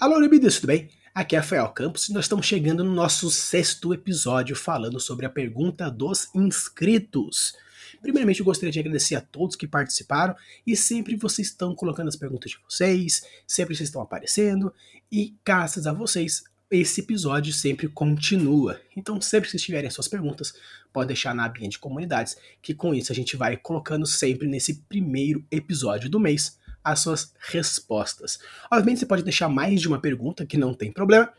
Alô, 0.00 0.16
Libidas, 0.16 0.54
tudo 0.54 0.68
bem? 0.68 0.88
Aqui 1.12 1.34
é 1.34 1.40
Rafael 1.40 1.68
Campos 1.70 2.08
e 2.08 2.12
nós 2.12 2.26
estamos 2.26 2.46
chegando 2.46 2.84
no 2.84 2.92
nosso 2.92 3.32
sexto 3.32 3.92
episódio 3.92 4.54
falando 4.54 5.00
sobre 5.00 5.26
a 5.26 5.28
pergunta 5.28 5.90
dos 5.90 6.32
inscritos. 6.36 7.52
Primeiramente, 8.00 8.38
eu 8.38 8.46
gostaria 8.46 8.70
de 8.70 8.78
agradecer 8.78 9.16
a 9.16 9.20
todos 9.20 9.56
que 9.56 9.66
participaram 9.66 10.36
e 10.64 10.76
sempre 10.76 11.16
vocês 11.16 11.48
estão 11.48 11.74
colocando 11.74 12.06
as 12.06 12.14
perguntas 12.14 12.52
de 12.52 12.58
vocês, 12.64 13.24
sempre 13.44 13.74
vocês 13.74 13.88
estão 13.88 14.00
aparecendo 14.00 14.72
e 15.10 15.34
graças 15.44 15.84
a 15.84 15.92
vocês 15.92 16.44
esse 16.70 17.00
episódio 17.00 17.52
sempre 17.52 17.88
continua. 17.88 18.80
Então, 18.96 19.20
sempre 19.20 19.46
que 19.46 19.50
vocês 19.50 19.64
tiverem 19.64 19.90
suas 19.90 20.06
perguntas, 20.06 20.54
pode 20.92 21.08
deixar 21.08 21.34
na 21.34 21.44
abinha 21.44 21.68
de 21.68 21.78
comunidades, 21.80 22.36
que 22.62 22.72
com 22.72 22.94
isso 22.94 23.10
a 23.10 23.16
gente 23.16 23.36
vai 23.36 23.56
colocando 23.56 24.06
sempre 24.06 24.46
nesse 24.46 24.74
primeiro 24.88 25.44
episódio 25.50 26.08
do 26.08 26.20
mês 26.20 26.56
as 26.82 27.00
suas 27.00 27.32
respostas. 27.38 28.38
Obviamente, 28.70 29.00
você 29.00 29.06
pode 29.06 29.22
deixar 29.22 29.48
mais 29.48 29.80
de 29.80 29.88
uma 29.88 30.00
pergunta, 30.00 30.46
que 30.46 30.56
não 30.56 30.72
tem 30.72 30.92
problema, 30.92 31.32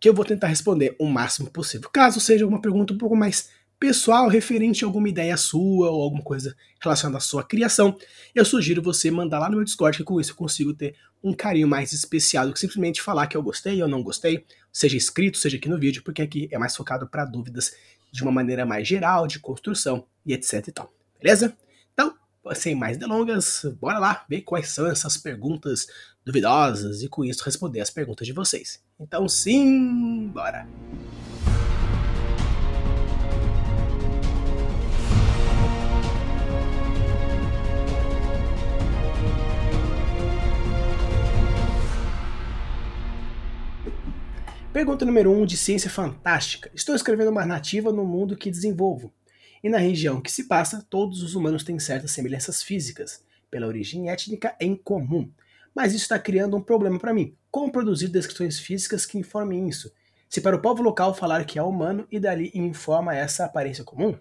que 0.00 0.08
eu 0.08 0.14
vou 0.14 0.24
tentar 0.24 0.48
responder 0.48 0.96
o 0.98 1.06
máximo 1.06 1.50
possível. 1.50 1.88
Caso 1.90 2.20
seja 2.20 2.46
uma 2.46 2.60
pergunta 2.60 2.92
um 2.92 2.98
pouco 2.98 3.14
mais 3.14 3.50
pessoal, 3.78 4.28
referente 4.28 4.84
a 4.84 4.86
alguma 4.86 5.08
ideia 5.08 5.36
sua 5.36 5.90
ou 5.90 6.02
alguma 6.02 6.22
coisa 6.22 6.56
relacionada 6.80 7.18
à 7.18 7.20
sua 7.20 7.42
criação, 7.42 7.96
eu 8.32 8.44
sugiro 8.44 8.80
você 8.80 9.10
mandar 9.10 9.40
lá 9.40 9.48
no 9.48 9.56
meu 9.56 9.64
Discord, 9.64 9.98
que 9.98 10.04
com 10.04 10.20
isso 10.20 10.30
eu 10.30 10.36
consigo 10.36 10.72
ter 10.72 10.94
um 11.22 11.32
carinho 11.32 11.66
mais 11.66 11.92
especial 11.92 12.46
do 12.46 12.52
que 12.52 12.60
simplesmente 12.60 13.02
falar 13.02 13.26
que 13.26 13.36
eu 13.36 13.42
gostei 13.42 13.82
ou 13.82 13.88
não 13.88 14.00
gostei, 14.00 14.44
seja 14.72 14.96
escrito, 14.96 15.36
seja 15.36 15.56
aqui 15.56 15.68
no 15.68 15.78
vídeo, 15.78 16.00
porque 16.04 16.22
aqui 16.22 16.48
é 16.52 16.58
mais 16.58 16.76
focado 16.76 17.08
para 17.08 17.24
dúvidas 17.24 17.74
de 18.12 18.22
uma 18.22 18.30
maneira 18.30 18.64
mais 18.64 18.86
geral, 18.86 19.26
de 19.26 19.40
construção 19.40 20.04
e 20.24 20.32
etc 20.32 20.68
e 20.68 20.72
tal. 20.72 20.92
Beleza? 21.20 21.56
Sem 22.54 22.74
mais 22.74 22.98
delongas, 22.98 23.64
bora 23.80 24.00
lá 24.00 24.24
ver 24.28 24.42
quais 24.42 24.68
são 24.68 24.86
essas 24.86 25.16
perguntas 25.16 25.86
duvidosas 26.24 27.00
e 27.02 27.08
com 27.08 27.24
isso 27.24 27.44
responder 27.44 27.80
as 27.80 27.88
perguntas 27.88 28.26
de 28.26 28.32
vocês. 28.32 28.82
Então, 28.98 29.28
sim, 29.28 30.26
bora! 30.28 30.66
Pergunta 44.72 45.04
número 45.04 45.30
1 45.30 45.42
um 45.42 45.46
de 45.46 45.56
Ciência 45.56 45.88
Fantástica. 45.88 46.70
Estou 46.74 46.94
escrevendo 46.94 47.30
uma 47.30 47.46
narrativa 47.46 47.92
no 47.92 48.04
mundo 48.04 48.36
que 48.36 48.50
desenvolvo. 48.50 49.12
E 49.62 49.68
na 49.68 49.78
região 49.78 50.20
que 50.20 50.32
se 50.32 50.44
passa, 50.44 50.84
todos 50.90 51.22
os 51.22 51.34
humanos 51.34 51.62
têm 51.62 51.78
certas 51.78 52.10
semelhanças 52.10 52.62
físicas, 52.62 53.22
pela 53.50 53.66
origem 53.66 54.10
étnica 54.10 54.56
em 54.60 54.74
comum. 54.74 55.30
Mas 55.74 55.92
isso 55.92 56.02
está 56.02 56.18
criando 56.18 56.56
um 56.56 56.60
problema 56.60 56.98
para 56.98 57.14
mim. 57.14 57.36
Como 57.50 57.70
produzir 57.70 58.08
descrições 58.08 58.58
físicas 58.58 59.06
que 59.06 59.18
informem 59.18 59.68
isso? 59.68 59.92
Se 60.28 60.40
para 60.40 60.56
o 60.56 60.60
povo 60.60 60.82
local 60.82 61.14
falar 61.14 61.44
que 61.44 61.58
é 61.58 61.62
humano 61.62 62.06
e 62.10 62.18
dali 62.18 62.50
informa 62.54 63.14
essa 63.14 63.44
aparência 63.44 63.84
comum? 63.84 64.18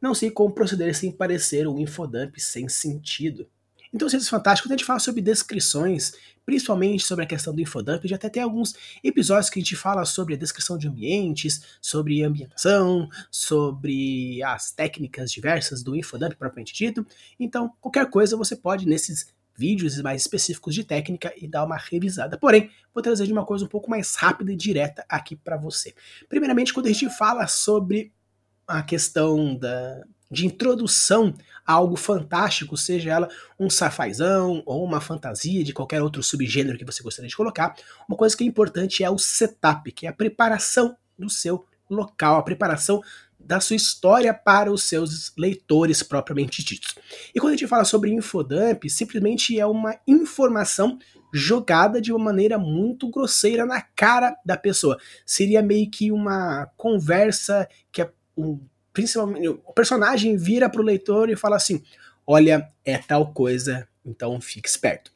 Não 0.00 0.14
sei 0.14 0.30
como 0.30 0.54
proceder 0.54 0.94
sem 0.94 1.10
parecer 1.10 1.66
um 1.66 1.78
infodump 1.78 2.38
sem 2.38 2.68
sentido. 2.68 3.48
Então, 3.94 4.08
Ciências 4.08 4.28
Fantásticas, 4.28 4.70
a 4.70 4.74
gente 4.74 4.84
fala 4.84 4.98
sobre 4.98 5.22
descrições 5.22 6.12
principalmente 6.44 7.04
sobre 7.04 7.24
a 7.24 7.28
questão 7.28 7.54
do 7.54 7.60
infodump. 7.60 8.06
Já 8.06 8.16
até 8.16 8.28
tem 8.28 8.42
alguns 8.42 8.74
episódios 9.02 9.48
que 9.48 9.58
a 9.58 9.62
gente 9.62 9.76
fala 9.76 10.04
sobre 10.04 10.34
a 10.34 10.36
descrição 10.36 10.76
de 10.76 10.88
ambientes, 10.88 11.62
sobre 11.80 12.22
ambientação, 12.22 13.08
sobre 13.30 14.42
as 14.42 14.70
técnicas 14.70 15.30
diversas 15.30 15.82
do 15.82 15.96
infodump 15.96 16.34
propriamente 16.34 16.74
dito. 16.74 17.06
Então, 17.38 17.72
qualquer 17.80 18.10
coisa 18.10 18.36
você 18.36 18.54
pode 18.54 18.86
nesses 18.86 19.32
vídeos 19.56 20.00
mais 20.02 20.22
específicos 20.22 20.74
de 20.74 20.82
técnica 20.82 21.32
e 21.36 21.46
dar 21.46 21.64
uma 21.64 21.76
revisada. 21.76 22.36
Porém, 22.36 22.70
vou 22.92 23.02
trazer 23.02 23.26
de 23.26 23.32
uma 23.32 23.46
coisa 23.46 23.64
um 23.64 23.68
pouco 23.68 23.88
mais 23.88 24.16
rápida 24.16 24.52
e 24.52 24.56
direta 24.56 25.04
aqui 25.08 25.36
para 25.36 25.56
você. 25.56 25.94
Primeiramente, 26.28 26.74
quando 26.74 26.86
a 26.86 26.92
gente 26.92 27.08
fala 27.16 27.46
sobre 27.46 28.12
a 28.66 28.82
questão 28.82 29.54
da, 29.54 30.04
de 30.30 30.46
introdução 30.46 31.34
a 31.66 31.72
algo 31.72 31.96
fantástico, 31.96 32.76
seja 32.76 33.10
ela 33.10 33.28
um 33.58 33.70
safazão 33.70 34.62
ou 34.66 34.84
uma 34.84 35.00
fantasia 35.00 35.64
de 35.64 35.72
qualquer 35.72 36.02
outro 36.02 36.22
subgênero 36.22 36.78
que 36.78 36.84
você 36.84 37.02
gostaria 37.02 37.28
de 37.28 37.36
colocar, 37.36 37.74
uma 38.08 38.16
coisa 38.16 38.36
que 38.36 38.44
é 38.44 38.46
importante 38.46 39.02
é 39.02 39.10
o 39.10 39.18
setup, 39.18 39.90
que 39.92 40.06
é 40.06 40.10
a 40.10 40.12
preparação 40.12 40.96
do 41.18 41.30
seu 41.30 41.64
local, 41.88 42.36
a 42.36 42.42
preparação 42.42 43.02
da 43.38 43.60
sua 43.60 43.76
história 43.76 44.32
para 44.32 44.72
os 44.72 44.84
seus 44.84 45.32
leitores 45.36 46.02
propriamente 46.02 46.64
ditos. 46.64 46.94
E 47.34 47.40
quando 47.40 47.52
a 47.52 47.56
gente 47.56 47.68
fala 47.68 47.84
sobre 47.84 48.10
infodump, 48.10 48.88
simplesmente 48.88 49.58
é 49.58 49.66
uma 49.66 49.96
informação 50.06 50.98
jogada 51.32 52.00
de 52.00 52.12
uma 52.12 52.24
maneira 52.24 52.56
muito 52.58 53.10
grosseira 53.10 53.66
na 53.66 53.82
cara 53.82 54.36
da 54.44 54.56
pessoa. 54.56 54.96
Seria 55.26 55.60
meio 55.60 55.90
que 55.90 56.10
uma 56.10 56.66
conversa 56.76 57.68
que 57.92 58.00
é 58.00 58.10
um 58.36 58.60
principalmente 58.94 59.48
o 59.48 59.72
personagem 59.74 60.36
vira 60.36 60.70
pro 60.70 60.82
leitor 60.82 61.28
e 61.28 61.36
fala 61.36 61.56
assim: 61.56 61.82
"Olha, 62.26 62.66
é 62.84 62.96
tal 62.96 63.34
coisa, 63.34 63.86
então 64.06 64.40
fique 64.40 64.68
esperto". 64.68 65.12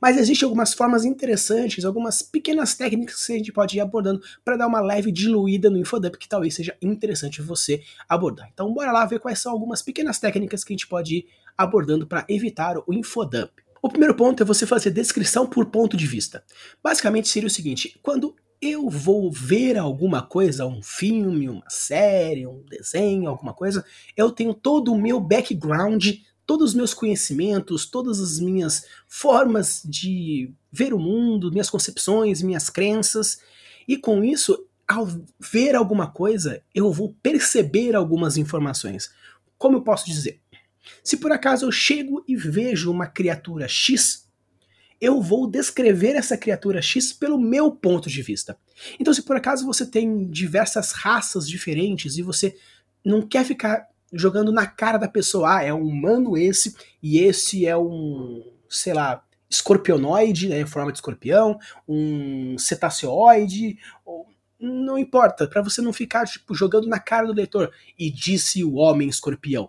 Mas 0.00 0.16
existem 0.16 0.46
algumas 0.46 0.72
formas 0.72 1.04
interessantes, 1.04 1.84
algumas 1.84 2.22
pequenas 2.22 2.74
técnicas 2.74 3.26
que 3.26 3.32
a 3.32 3.36
gente 3.36 3.52
pode 3.52 3.76
ir 3.76 3.80
abordando 3.80 4.22
para 4.44 4.56
dar 4.56 4.66
uma 4.66 4.80
leve 4.80 5.10
diluída 5.10 5.70
no 5.70 5.78
infodump 5.78 6.16
que 6.16 6.28
talvez 6.28 6.54
seja 6.54 6.76
interessante 6.80 7.42
você 7.42 7.82
abordar. 8.08 8.48
Então 8.52 8.72
bora 8.72 8.92
lá 8.92 9.04
ver 9.04 9.20
quais 9.20 9.38
são 9.38 9.52
algumas 9.52 9.82
pequenas 9.82 10.18
técnicas 10.18 10.64
que 10.64 10.72
a 10.72 10.74
gente 10.74 10.86
pode 10.86 11.16
ir 11.16 11.26
abordando 11.56 12.06
para 12.06 12.24
evitar 12.28 12.76
o 12.86 12.94
infodump. 12.94 13.50
O 13.82 13.88
primeiro 13.88 14.14
ponto 14.14 14.42
é 14.42 14.46
você 14.46 14.66
fazer 14.66 14.90
descrição 14.90 15.46
por 15.46 15.66
ponto 15.66 15.96
de 15.96 16.06
vista. 16.06 16.42
Basicamente 16.82 17.28
seria 17.28 17.46
o 17.46 17.50
seguinte: 17.50 17.98
quando 18.02 18.34
eu 18.64 18.88
vou 18.88 19.30
ver 19.30 19.76
alguma 19.76 20.22
coisa, 20.22 20.64
um 20.64 20.82
filme, 20.82 21.50
uma 21.50 21.68
série, 21.68 22.46
um 22.46 22.64
desenho, 22.64 23.28
alguma 23.28 23.52
coisa, 23.52 23.84
eu 24.16 24.30
tenho 24.30 24.54
todo 24.54 24.90
o 24.90 25.00
meu 25.00 25.20
background, 25.20 26.06
todos 26.46 26.70
os 26.70 26.74
meus 26.74 26.94
conhecimentos, 26.94 27.84
todas 27.84 28.20
as 28.20 28.40
minhas 28.40 28.86
formas 29.06 29.82
de 29.84 30.50
ver 30.72 30.94
o 30.94 30.98
mundo, 30.98 31.50
minhas 31.52 31.68
concepções, 31.68 32.40
minhas 32.40 32.70
crenças, 32.70 33.38
e 33.86 33.98
com 33.98 34.24
isso, 34.24 34.66
ao 34.88 35.06
ver 35.38 35.74
alguma 35.74 36.10
coisa, 36.10 36.62
eu 36.74 36.90
vou 36.90 37.14
perceber 37.22 37.94
algumas 37.94 38.38
informações. 38.38 39.10
Como 39.58 39.76
eu 39.76 39.82
posso 39.82 40.06
dizer? 40.06 40.40
Se 41.02 41.18
por 41.18 41.32
acaso 41.32 41.66
eu 41.66 41.72
chego 41.72 42.24
e 42.26 42.34
vejo 42.34 42.90
uma 42.90 43.06
criatura 43.06 43.68
X, 43.68 44.23
eu 45.04 45.20
vou 45.20 45.46
descrever 45.46 46.16
essa 46.16 46.36
criatura 46.36 46.80
X 46.80 47.12
pelo 47.12 47.38
meu 47.38 47.70
ponto 47.70 48.08
de 48.08 48.22
vista. 48.22 48.56
Então, 48.98 49.12
se 49.12 49.22
por 49.22 49.36
acaso 49.36 49.66
você 49.66 49.84
tem 49.84 50.26
diversas 50.28 50.92
raças 50.92 51.48
diferentes 51.48 52.16
e 52.16 52.22
você 52.22 52.56
não 53.04 53.20
quer 53.20 53.44
ficar 53.44 53.86
jogando 54.12 54.50
na 54.50 54.66
cara 54.66 54.96
da 54.96 55.08
pessoa, 55.08 55.58
ah, 55.58 55.62
é 55.62 55.74
um 55.74 55.82
humano 55.82 56.38
esse 56.38 56.74
e 57.02 57.18
esse 57.18 57.66
é 57.66 57.76
um, 57.76 58.50
sei 58.68 58.94
lá, 58.94 59.22
escorpionoide, 59.50 60.48
né, 60.48 60.60
em 60.60 60.66
forma 60.66 60.90
de 60.90 60.98
escorpião, 60.98 61.58
um 61.86 62.56
cetaceoide, 62.56 63.78
ou, 64.04 64.26
não 64.58 64.96
importa, 64.96 65.46
para 65.46 65.60
você 65.60 65.82
não 65.82 65.92
ficar 65.92 66.26
tipo 66.26 66.54
jogando 66.54 66.88
na 66.88 66.98
cara 66.98 67.26
do 67.26 67.34
leitor 67.34 67.70
e 67.98 68.10
disse 68.10 68.64
o 68.64 68.74
homem 68.74 69.08
escorpião. 69.08 69.68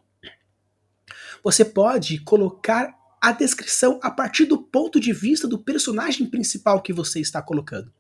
Você 1.44 1.66
pode 1.66 2.20
colocar 2.20 2.96
a 3.26 3.32
descrição 3.32 4.00
a 4.04 4.12
partir 4.12 4.46
do 4.46 4.56
ponto 4.56 5.00
de 5.00 5.12
vista 5.12 5.48
do 5.48 5.58
personagem 5.58 6.28
principal 6.28 6.80
que 6.80 6.94
você 6.94 7.20
está 7.20 7.42
colocando. 7.42 7.92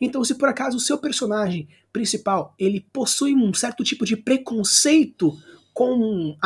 Então, 0.00 0.22
se 0.22 0.32
por 0.36 0.48
acaso 0.48 0.76
o 0.76 0.80
seu 0.80 0.96
personagem 0.96 1.68
principal 1.92 2.54
ele 2.56 2.86
possui 2.92 3.34
um 3.34 3.52
certo 3.52 3.82
tipo 3.82 4.04
de 4.04 4.16
preconceito 4.16 5.36
com, 5.74 6.36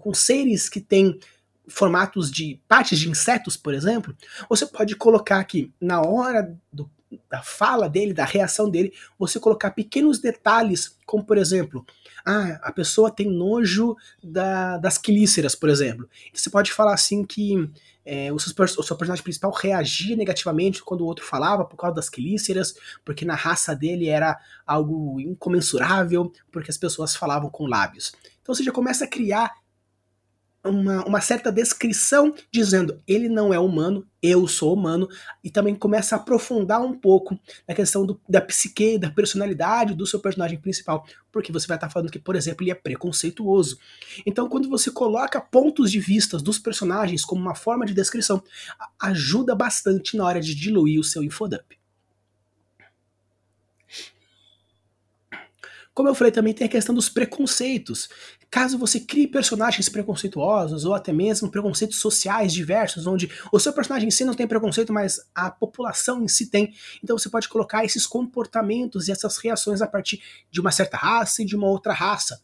com 0.00 0.12
seres 0.12 0.68
que 0.68 0.80
têm 0.80 1.20
formatos 1.68 2.32
de 2.32 2.60
partes 2.66 2.98
de 2.98 3.08
insetos, 3.08 3.56
por 3.56 3.72
exemplo, 3.72 4.12
você 4.48 4.66
pode 4.66 4.96
colocar 4.96 5.38
aqui 5.38 5.72
na 5.80 6.00
hora 6.02 6.58
do, 6.72 6.90
da 7.30 7.42
fala 7.42 7.88
dele, 7.88 8.12
da 8.12 8.24
reação 8.24 8.68
dele, 8.68 8.92
você 9.16 9.38
colocar 9.38 9.70
pequenos 9.70 10.18
detalhes, 10.18 10.96
como 11.06 11.24
por 11.24 11.38
exemplo, 11.38 11.86
ah, 12.24 12.58
a 12.62 12.72
pessoa 12.72 13.10
tem 13.10 13.30
nojo 13.30 13.96
da, 14.22 14.78
das 14.78 14.98
quelíceras, 14.98 15.54
por 15.54 15.68
exemplo. 15.68 16.08
Então 16.28 16.40
você 16.40 16.50
pode 16.50 16.72
falar 16.72 16.94
assim 16.94 17.24
que 17.24 17.70
é, 18.04 18.32
o, 18.32 18.38
seu, 18.38 18.52
o, 18.56 18.82
seu, 18.82 18.96
personagem 18.96 19.22
principal 19.22 19.52
reagia 19.52 20.16
negativamente 20.16 20.82
quando 20.82 21.02
o 21.02 21.06
outro 21.06 21.24
falava 21.24 21.64
por 21.64 21.76
causa 21.76 21.94
das 21.94 22.08
quelíceras, 22.08 22.74
porque 23.04 23.24
na 23.24 23.34
raça 23.34 23.76
dele 23.76 24.08
era 24.08 24.38
algo 24.66 25.20
incomensurável, 25.20 26.32
porque 26.50 26.70
as 26.70 26.78
pessoas 26.78 27.14
falavam 27.14 27.50
com 27.50 27.66
lábios. 27.66 28.12
Então 28.40 28.54
você 28.54 28.62
já 28.62 28.72
começa 28.72 29.04
a 29.04 29.08
criar 29.08 29.52
uma, 30.64 31.04
uma, 31.04 31.20
certa 31.20 31.52
descrição 31.52 32.34
dizendo 32.52 33.00
ele 33.06 33.28
não 33.28 33.54
é 33.54 33.58
humano, 33.58 34.06
eu 34.20 34.46
sou 34.48 34.74
humano, 34.74 35.08
e 35.42 35.50
também 35.50 35.74
começa 35.74 36.16
a 36.16 36.18
aprofundar 36.18 36.82
um 36.82 36.92
pouco 36.92 37.38
na 37.66 37.74
questão 37.74 38.04
do, 38.04 38.20
da 38.28 38.40
psique, 38.40 38.98
da 38.98 39.10
personalidade 39.10 39.94
do 39.94 40.06
seu 40.06 40.20
personagem 40.20 40.58
principal, 40.58 41.06
porque 41.30 41.52
você 41.52 41.66
vai 41.66 41.76
estar 41.76 41.88
falando 41.88 42.10
que, 42.10 42.18
por 42.18 42.34
exemplo, 42.34 42.64
ele 42.64 42.72
é 42.72 42.74
preconceituoso. 42.74 43.78
Então, 44.26 44.48
quando 44.48 44.68
você 44.68 44.90
coloca 44.90 45.40
pontos 45.40 45.90
de 45.90 46.00
vista 46.00 46.38
dos 46.38 46.58
personagens 46.58 47.24
como 47.24 47.40
uma 47.40 47.54
forma 47.54 47.86
de 47.86 47.94
descrição, 47.94 48.42
ajuda 49.00 49.54
bastante 49.54 50.16
na 50.16 50.24
hora 50.24 50.40
de 50.40 50.54
diluir 50.54 50.98
o 50.98 51.04
seu 51.04 51.22
infodump. 51.22 51.77
Como 55.98 56.08
eu 56.08 56.14
falei, 56.14 56.30
também 56.30 56.54
tem 56.54 56.64
a 56.64 56.70
questão 56.70 56.94
dos 56.94 57.08
preconceitos. 57.08 58.08
Caso 58.48 58.78
você 58.78 59.00
crie 59.00 59.26
personagens 59.26 59.88
preconceituosos 59.88 60.84
ou 60.84 60.94
até 60.94 61.12
mesmo 61.12 61.50
preconceitos 61.50 61.98
sociais 61.98 62.52
diversos, 62.52 63.04
onde 63.04 63.28
o 63.50 63.58
seu 63.58 63.72
personagem 63.72 64.06
em 64.06 64.10
si 64.12 64.24
não 64.24 64.32
tem 64.32 64.46
preconceito, 64.46 64.92
mas 64.92 65.18
a 65.34 65.50
população 65.50 66.22
em 66.22 66.28
si 66.28 66.46
tem, 66.46 66.72
então 67.02 67.18
você 67.18 67.28
pode 67.28 67.48
colocar 67.48 67.84
esses 67.84 68.06
comportamentos 68.06 69.08
e 69.08 69.10
essas 69.10 69.38
reações 69.38 69.82
a 69.82 69.88
partir 69.88 70.22
de 70.52 70.60
uma 70.60 70.70
certa 70.70 70.96
raça 70.96 71.42
e 71.42 71.44
de 71.44 71.56
uma 71.56 71.66
outra 71.66 71.92
raça. 71.92 72.40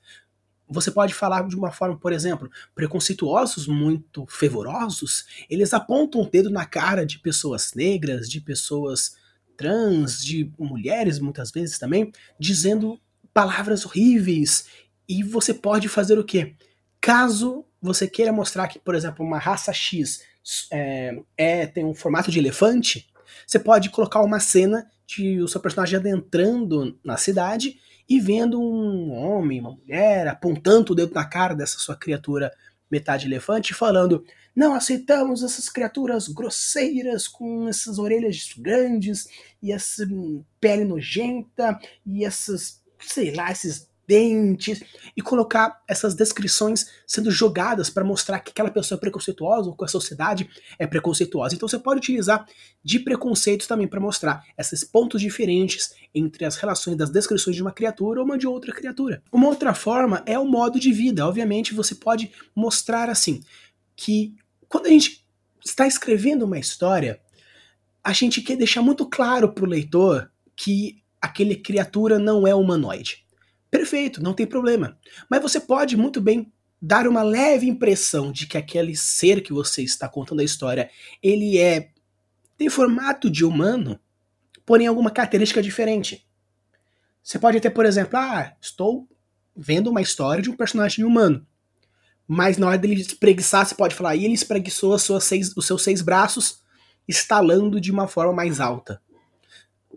Você 0.69 0.91
pode 0.91 1.15
falar 1.15 1.47
de 1.47 1.55
uma 1.55 1.71
forma, 1.71 1.97
por 1.97 2.13
exemplo, 2.13 2.51
preconceituosos 2.75 3.69
muito 3.69 4.27
fervorosos, 4.27 5.27
eles 5.49 5.73
apontam 5.73 6.23
o 6.23 6.29
dedo 6.29 6.51
na 6.51 6.67
cara 6.67 7.07
de 7.07 7.21
pessoas 7.21 7.73
negras, 7.73 8.29
de 8.29 8.41
pessoas 8.41 9.15
trans, 9.57 10.25
de 10.25 10.51
mulheres 10.59 11.21
muitas 11.21 11.53
vezes 11.53 11.79
também, 11.79 12.11
dizendo 12.37 12.99
palavras 13.35 13.85
horríveis. 13.85 14.67
E 15.07 15.23
você 15.23 15.53
pode 15.53 15.89
fazer 15.89 16.19
o 16.19 16.25
quê? 16.25 16.55
Caso 17.01 17.67
você 17.83 18.09
queira 18.09 18.33
mostrar 18.33 18.69
que, 18.69 18.79
por 18.79 18.95
exemplo, 18.95 19.27
uma 19.27 19.39
raça 19.39 19.73
X 19.73 20.23
é, 20.73 21.19
é, 21.37 21.67
tem 21.67 21.85
um 21.85 21.95
formato 21.95 22.31
de 22.31 22.39
elefante, 22.39 23.07
você 23.47 23.59
pode 23.59 23.91
colocar 23.91 24.21
uma 24.21 24.41
cena 24.41 24.87
de 25.07 25.41
o 25.43 25.49
seu 25.49 25.61
personagem 25.61 25.99
adentrando 25.99 26.99
na 27.05 27.17
cidade 27.17 27.79
e 28.09 28.21
vendo 28.21 28.61
um 28.61 29.13
homem, 29.13 29.61
uma 29.61 29.73
mulher, 29.73 30.29
apontando 30.29 30.93
o 30.93 30.97
dedo 30.97 31.15
na 31.15 31.25
cara 31.25 31.55
dessa 31.55 31.79
sua 31.79 31.97
criatura 31.97 32.53
metade 32.91 33.27
elefante, 33.27 33.75
falando: 33.75 34.25
não 34.55 34.75
aceitamos 34.75 35.43
essas 35.43 35.69
criaturas 35.69 36.29
grosseiras 36.29 37.27
com 37.27 37.69
essas 37.69 37.99
orelhas 37.99 38.55
grandes 38.57 39.29
e 39.63 39.73
essa 39.73 40.07
pele 40.61 40.85
nojenta 40.85 41.79
e 42.07 42.25
essas 42.25 42.83
sei 43.07 43.35
lá, 43.35 43.51
esses 43.51 43.89
dentes, 44.07 44.83
e 45.17 45.23
colocar 45.23 45.83
essas 45.89 46.15
descrições 46.15 46.87
sendo 47.07 47.31
jogadas 47.31 47.89
para 47.89 48.05
mostrar 48.05 48.41
que 48.41 48.51
aquela 48.51 48.71
pessoa 48.71 48.99
é 48.99 49.01
preconceituosa 49.01 49.69
ou 49.69 49.77
que 49.77 49.85
a 49.85 49.89
sociedade 49.89 50.49
é 50.79 50.87
preconceituosa. 50.87 51.55
Então 51.55 51.69
você 51.69 51.79
pode 51.79 51.99
utilizar 51.99 52.47
de 52.83 52.99
preconceitos 52.99 53.67
também 53.67 53.89
para 53.89 54.01
mostrar 54.01 54.45
esses 54.59 54.85
pontos 54.85 55.21
diferentes 55.21 55.95
entre 56.15 56.45
as 56.45 56.57
relações 56.57 56.97
das 56.97 57.11
descrições 57.11 57.57
de 57.57 57.63
uma 57.63 57.73
criatura 57.73 58.21
ou 58.21 58.27
uma 58.27 58.39
de 58.39 58.47
outra 58.47 58.73
criatura. 58.73 59.23
Uma 59.33 59.49
outra 59.49 59.75
forma 59.75 60.23
é 60.27 60.39
o 60.39 60.45
modo 60.45 60.79
de 60.79 60.93
vida. 60.93 61.27
Obviamente 61.27 61.75
você 61.75 61.95
pode 61.95 62.31
mostrar 62.55 63.09
assim 63.09 63.43
que 63.97 64.35
quando 64.69 64.87
a 64.87 64.91
gente 64.91 65.25
está 65.65 65.87
escrevendo 65.87 66.45
uma 66.45 66.59
história, 66.59 67.21
a 68.03 68.13
gente 68.13 68.43
quer 68.43 68.57
deixar 68.57 68.83
muito 68.83 69.07
claro 69.07 69.53
para 69.53 69.65
o 69.65 69.69
leitor 69.69 70.31
que 70.55 71.04
aquele 71.25 71.57
criatura 71.57 72.19
não 72.19 72.47
é 72.47 72.55
humanoide. 72.55 73.25
Perfeito, 73.71 74.23
não 74.23 74.35
tem 74.35 74.47
problema. 74.47 74.99
Mas 75.29 75.41
você 75.41 75.59
pode 75.59 75.97
muito 75.97 76.21
bem 76.21 76.53
dar 76.81 77.09
uma 77.09 77.23
leve 77.23 77.67
impressão 77.67 78.31
de 78.31 78.47
que 78.47 78.59
aquele 78.59 78.95
ser 78.95 79.43
que 79.43 79.53
você 79.53 79.83
está 79.83 80.07
contando 80.07 80.41
a 80.41 80.45
história, 80.45 80.91
ele 81.23 81.59
é 81.59 81.91
tem 82.57 82.69
formato 82.69 83.31
de 83.31 83.45
humano, 83.45 83.99
porém 84.65 84.87
alguma 84.87 85.11
característica 85.11 85.63
diferente. 85.63 86.25
Você 87.23 87.39
pode 87.39 87.59
ter, 87.59 87.71
por 87.71 87.87
exemplo, 87.87 88.19
ah, 88.19 88.55
estou 88.61 89.09
vendo 89.57 89.91
uma 89.91 90.03
história 90.03 90.43
de 90.43 90.51
um 90.51 90.57
personagem 90.57 91.05
humano. 91.05 91.45
Mas 92.29 92.59
na 92.59 92.69
hora 92.69 92.79
dele 92.79 93.01
espreguiçar, 93.01 93.67
você 93.67 93.75
pode 93.75 93.95
falar, 93.95 94.15
e 94.15 94.25
ele 94.25 94.35
espreguiçou 94.35 94.97
seis, 94.99 95.57
os 95.57 95.67
seus 95.67 95.83
seis 95.83 96.01
braços, 96.01 96.63
estalando 97.09 97.81
de 97.81 97.91
uma 97.91 98.07
forma 98.07 98.33
mais 98.33 98.61
alta. 98.61 99.03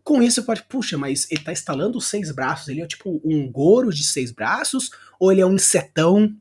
Com 0.08 0.24
isso 0.24 0.42
pode, 0.44 0.64
puxa, 0.64 0.98
mas 0.98 1.30
ele 1.30 1.44
tá 1.44 1.52
instalando 1.52 2.00
seis 2.00 2.32
braços, 2.32 2.70
ele 2.70 2.80
é 2.80 2.88
tipo 2.88 3.22
um 3.26 3.52
goro 3.52 3.92
de 3.92 4.06
seis 4.06 4.32
braços, 4.32 4.90
ou 5.20 5.34
ele 5.34 5.42
é 5.42 5.46
um 5.46 5.56
insetão 5.56 6.34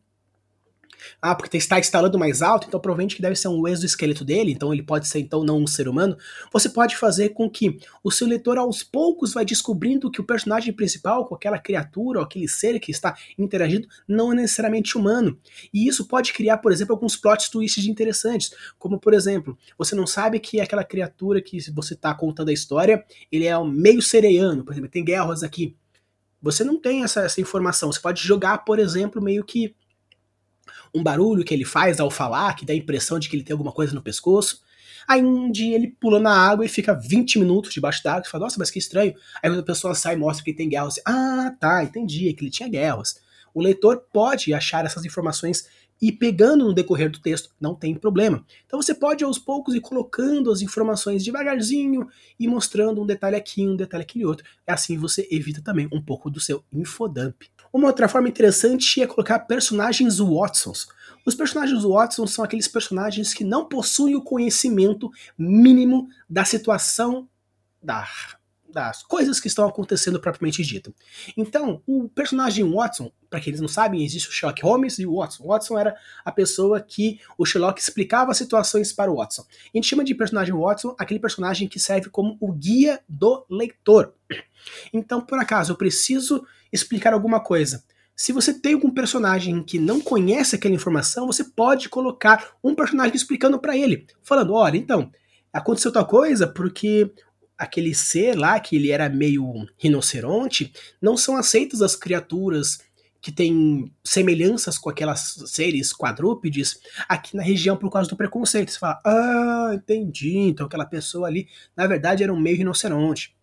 ah, 1.27 1.35
porque 1.35 1.57
está 1.57 1.79
instalando 1.79 2.19
mais 2.19 2.41
alto, 2.41 2.69
então 2.69 2.79
provavelmente 2.79 3.17
que 3.17 3.23
deve 3.23 3.35
ser 3.35 3.49
um 3.49 3.67
exoesqueleto 3.67 4.25
dele, 4.25 4.53
então 4.53 4.73
ele 4.73 4.83
pode 4.83 5.09
ser 5.09 5.19
então 5.19 5.43
não 5.43 5.63
um 5.63 5.67
ser 5.67 5.89
humano. 5.89 6.17
Você 6.53 6.69
pode 6.69 6.97
fazer 6.97 7.31
com 7.31 7.51
que 7.51 7.79
o 8.05 8.11
seu 8.11 8.27
leitor 8.27 8.59
aos 8.59 8.83
poucos 8.83 9.35
vai 9.35 9.45
descobrindo 9.45 10.11
que 10.11 10.21
o 10.21 10.25
personagem 10.25 10.73
principal, 10.73 11.27
com 11.27 11.35
aquela 11.35 11.59
criatura 11.59 12.21
ou 12.21 12.25
aquele 12.25 12.49
ser 12.49 12.79
que 12.79 12.91
está 12.91 13.17
interagindo, 13.37 13.89
não 14.07 14.33
é 14.33 14.37
necessariamente 14.37 14.97
humano. 14.97 15.39
E 15.73 15.89
isso 15.89 16.07
pode 16.07 16.33
criar, 16.33 16.59
por 16.59 16.71
exemplo, 16.71 16.95
alguns 16.95 17.17
plot 17.17 17.51
twists 17.51 17.87
interessantes, 17.87 18.53
como 18.79 18.99
por 18.99 19.13
exemplo, 19.13 19.59
você 19.77 19.95
não 19.95 20.07
sabe 20.07 20.39
que 20.39 20.61
aquela 20.61 20.85
criatura 20.85 21.43
que 21.43 21.59
você 21.73 21.95
está 21.95 22.15
contando 22.15 22.51
a 22.51 22.53
história, 22.53 23.05
ele 23.33 23.47
é 23.47 23.65
meio 23.65 24.01
sereiano, 24.01 24.65
por 24.65 24.73
exemplo, 24.73 24.91
tem 24.91 25.05
guerras 25.05 25.43
aqui. 25.43 25.75
Você 26.41 26.63
não 26.63 26.81
tem 26.81 27.03
essa, 27.03 27.23
essa 27.23 27.41
informação. 27.41 27.91
Você 27.91 28.01
pode 28.01 28.23
jogar, 28.23 28.59
por 28.59 28.79
exemplo, 28.79 29.21
meio 29.21 29.43
que 29.43 29.75
um 30.97 31.03
barulho 31.03 31.45
que 31.45 31.53
ele 31.53 31.65
faz 31.65 32.01
ao 32.01 32.11
falar, 32.11 32.55
que 32.55 32.65
dá 32.65 32.73
a 32.73 32.77
impressão 32.77 33.19
de 33.19 33.29
que 33.29 33.37
ele 33.37 33.43
tem 33.43 33.53
alguma 33.53 33.73
coisa 33.73 33.95
no 33.95 34.03
pescoço. 34.03 34.61
Aí 35.07 35.23
um 35.23 35.51
dia 35.51 35.75
ele 35.77 35.89
pula 36.01 36.19
na 36.19 36.33
água 36.33 36.65
e 36.65 36.69
fica 36.69 36.93
20 36.93 37.39
minutos 37.39 37.73
debaixo 37.73 38.03
d'água 38.03 38.25
e 38.27 38.31
fala, 38.31 38.45
nossa, 38.45 38.57
mas 38.59 38.71
que 38.71 38.79
estranho. 38.79 39.15
Aí 39.43 39.51
quando 39.51 39.61
a 39.61 39.65
pessoa 39.65 39.95
sai 39.95 40.15
e 40.15 40.19
mostra 40.19 40.43
que 40.43 40.51
ele 40.51 40.57
tem 40.57 40.69
guerras, 40.69 40.95
você, 40.95 41.03
ah, 41.07 41.55
tá, 41.61 41.85
entendi, 41.85 42.29
é 42.29 42.33
que 42.33 42.43
ele 42.43 42.51
tinha 42.51 42.69
guerras. 42.69 43.21
O 43.55 43.63
leitor 43.63 44.05
pode 44.13 44.53
achar 44.53 44.85
essas 44.85 45.05
informações 45.05 45.67
e 46.01 46.13
pegando 46.13 46.65
no 46.65 46.75
decorrer 46.75 47.11
do 47.11 47.21
texto, 47.21 47.51
não 47.61 47.75
tem 47.75 47.95
problema. 47.95 48.45
Então 48.67 48.81
você 48.81 48.95
pode 48.95 49.25
aos 49.25 49.39
poucos 49.39 49.75
ir 49.75 49.81
colocando 49.81 50.51
as 50.51 50.61
informações 50.61 51.25
devagarzinho 51.25 52.07
e 52.39 52.47
mostrando 52.47 53.03
um 53.03 53.07
detalhe 53.07 53.37
aqui, 53.37 53.67
um 53.67 53.77
detalhe 53.77 54.03
aqui 54.03 54.21
e 54.21 54.27
outro. 54.27 54.47
Assim 54.67 54.99
você 54.99 55.27
evita 55.31 55.63
também 55.63 55.89
um 55.93 56.03
pouco 56.03 56.29
do 56.29 56.41
seu 56.41 56.63
infodump. 56.73 57.45
Uma 57.77 57.89
outra 57.89 58.09
forma 58.09 58.27
interessante 58.27 59.03
é 59.03 59.07
colocar 59.07 59.41
personagens 59.41 60.19
Watsons. 60.19 60.89
Os 61.27 61.35
personagens 61.35 61.85
Watson 61.85 62.27
são 62.27 62.43
aqueles 62.43 62.67
personagens 62.67 63.35
que 63.35 63.45
não 63.45 63.69
possuem 63.69 64.17
o 64.17 64.23
conhecimento 64.23 65.11
mínimo 65.37 66.09
da 66.27 66.43
situação 66.43 67.29
da 67.83 68.09
das 68.77 69.03
coisas 69.03 69.41
que 69.41 69.49
estão 69.49 69.67
acontecendo 69.67 70.21
propriamente 70.21 70.63
dito. 70.63 70.95
Então, 71.35 71.83
o 71.87 72.11
personagem 72.11 72.63
Watson, 72.63 73.11
para 73.31 73.41
quem 73.41 73.51
eles 73.51 73.61
não 73.61 73.69
sabem, 73.69 74.05
existe 74.05 74.29
o 74.29 74.33
Sherlock 74.33 74.63
Holmes 74.63 74.99
e 74.99 75.07
o 75.07 75.17
Watson. 75.17 75.45
O 75.45 75.49
Watson 75.49 75.79
era 75.79 75.97
a 76.23 76.31
pessoa 76.31 76.79
que 76.79 77.19
o 77.39 77.47
Sherlock 77.47 77.81
explicava 77.81 78.35
situações 78.35 78.93
para 78.93 79.11
o 79.11 79.17
Watson. 79.17 79.43
A 79.43 79.79
gente 79.79 79.87
chama 79.87 80.05
de 80.05 80.15
personagem 80.15 80.55
Watson 80.55 80.95
aquele 80.99 81.19
personagem 81.19 81.67
que 81.67 81.81
serve 81.81 82.11
como 82.11 82.37
o 82.39 82.53
guia 82.53 83.01
do 83.09 83.47
leitor. 83.51 84.13
Então, 84.93 85.21
por 85.23 85.39
acaso, 85.39 85.73
eu 85.73 85.77
preciso 85.77 86.45
explicar 86.77 87.13
alguma 87.13 87.41
coisa. 87.41 87.83
Se 88.15 88.33
você 88.33 88.55
tem 88.55 88.75
algum 88.75 88.91
personagem 88.91 89.63
que 89.63 89.79
não 89.79 90.01
conhece 90.01 90.57
aquela 90.57 90.75
informação, 90.75 91.27
você 91.27 91.45
pode 91.45 91.89
colocar 91.89 92.57
um 92.63 92.75
personagem 92.75 93.15
explicando 93.15 93.59
para 93.59 93.77
ele, 93.77 94.07
falando: 94.23 94.55
olha, 94.55 94.77
então, 94.77 95.11
aconteceu 95.53 95.93
tal 95.93 96.07
coisa 96.07 96.47
porque 96.47 97.13
aquele 97.59 97.95
ser 97.95 98.37
lá, 98.37 98.59
que 98.61 98.77
ele 98.77 98.91
era 98.91 99.09
meio 99.09 99.67
rinoceronte, 99.79 100.73
não 101.01 101.17
são 101.17 101.37
aceitas 101.37 101.83
as 101.83 101.97
criaturas 101.97 102.79
que 103.21 103.33
têm 103.33 103.93
semelhanças 104.05 104.79
com 104.79 104.89
aquelas 104.89 105.43
seres 105.47 105.93
quadrúpedes 105.93 106.79
aqui 107.09 107.37
na 107.37 107.43
região 107.43 107.77
por 107.77 107.91
causa 107.91 108.09
do 108.09 108.17
preconceito. 108.17 108.71
Você 108.71 108.79
fala, 108.79 109.01
ah, 109.05 109.73
entendi, 109.75 110.37
então 110.39 110.67
aquela 110.67 110.85
pessoa 110.85 111.27
ali, 111.27 111.49
na 111.77 111.87
verdade, 111.87 112.23
era 112.23 112.33
um 112.33 112.39
meio 112.39 112.59
rinoceronte. 112.59 113.35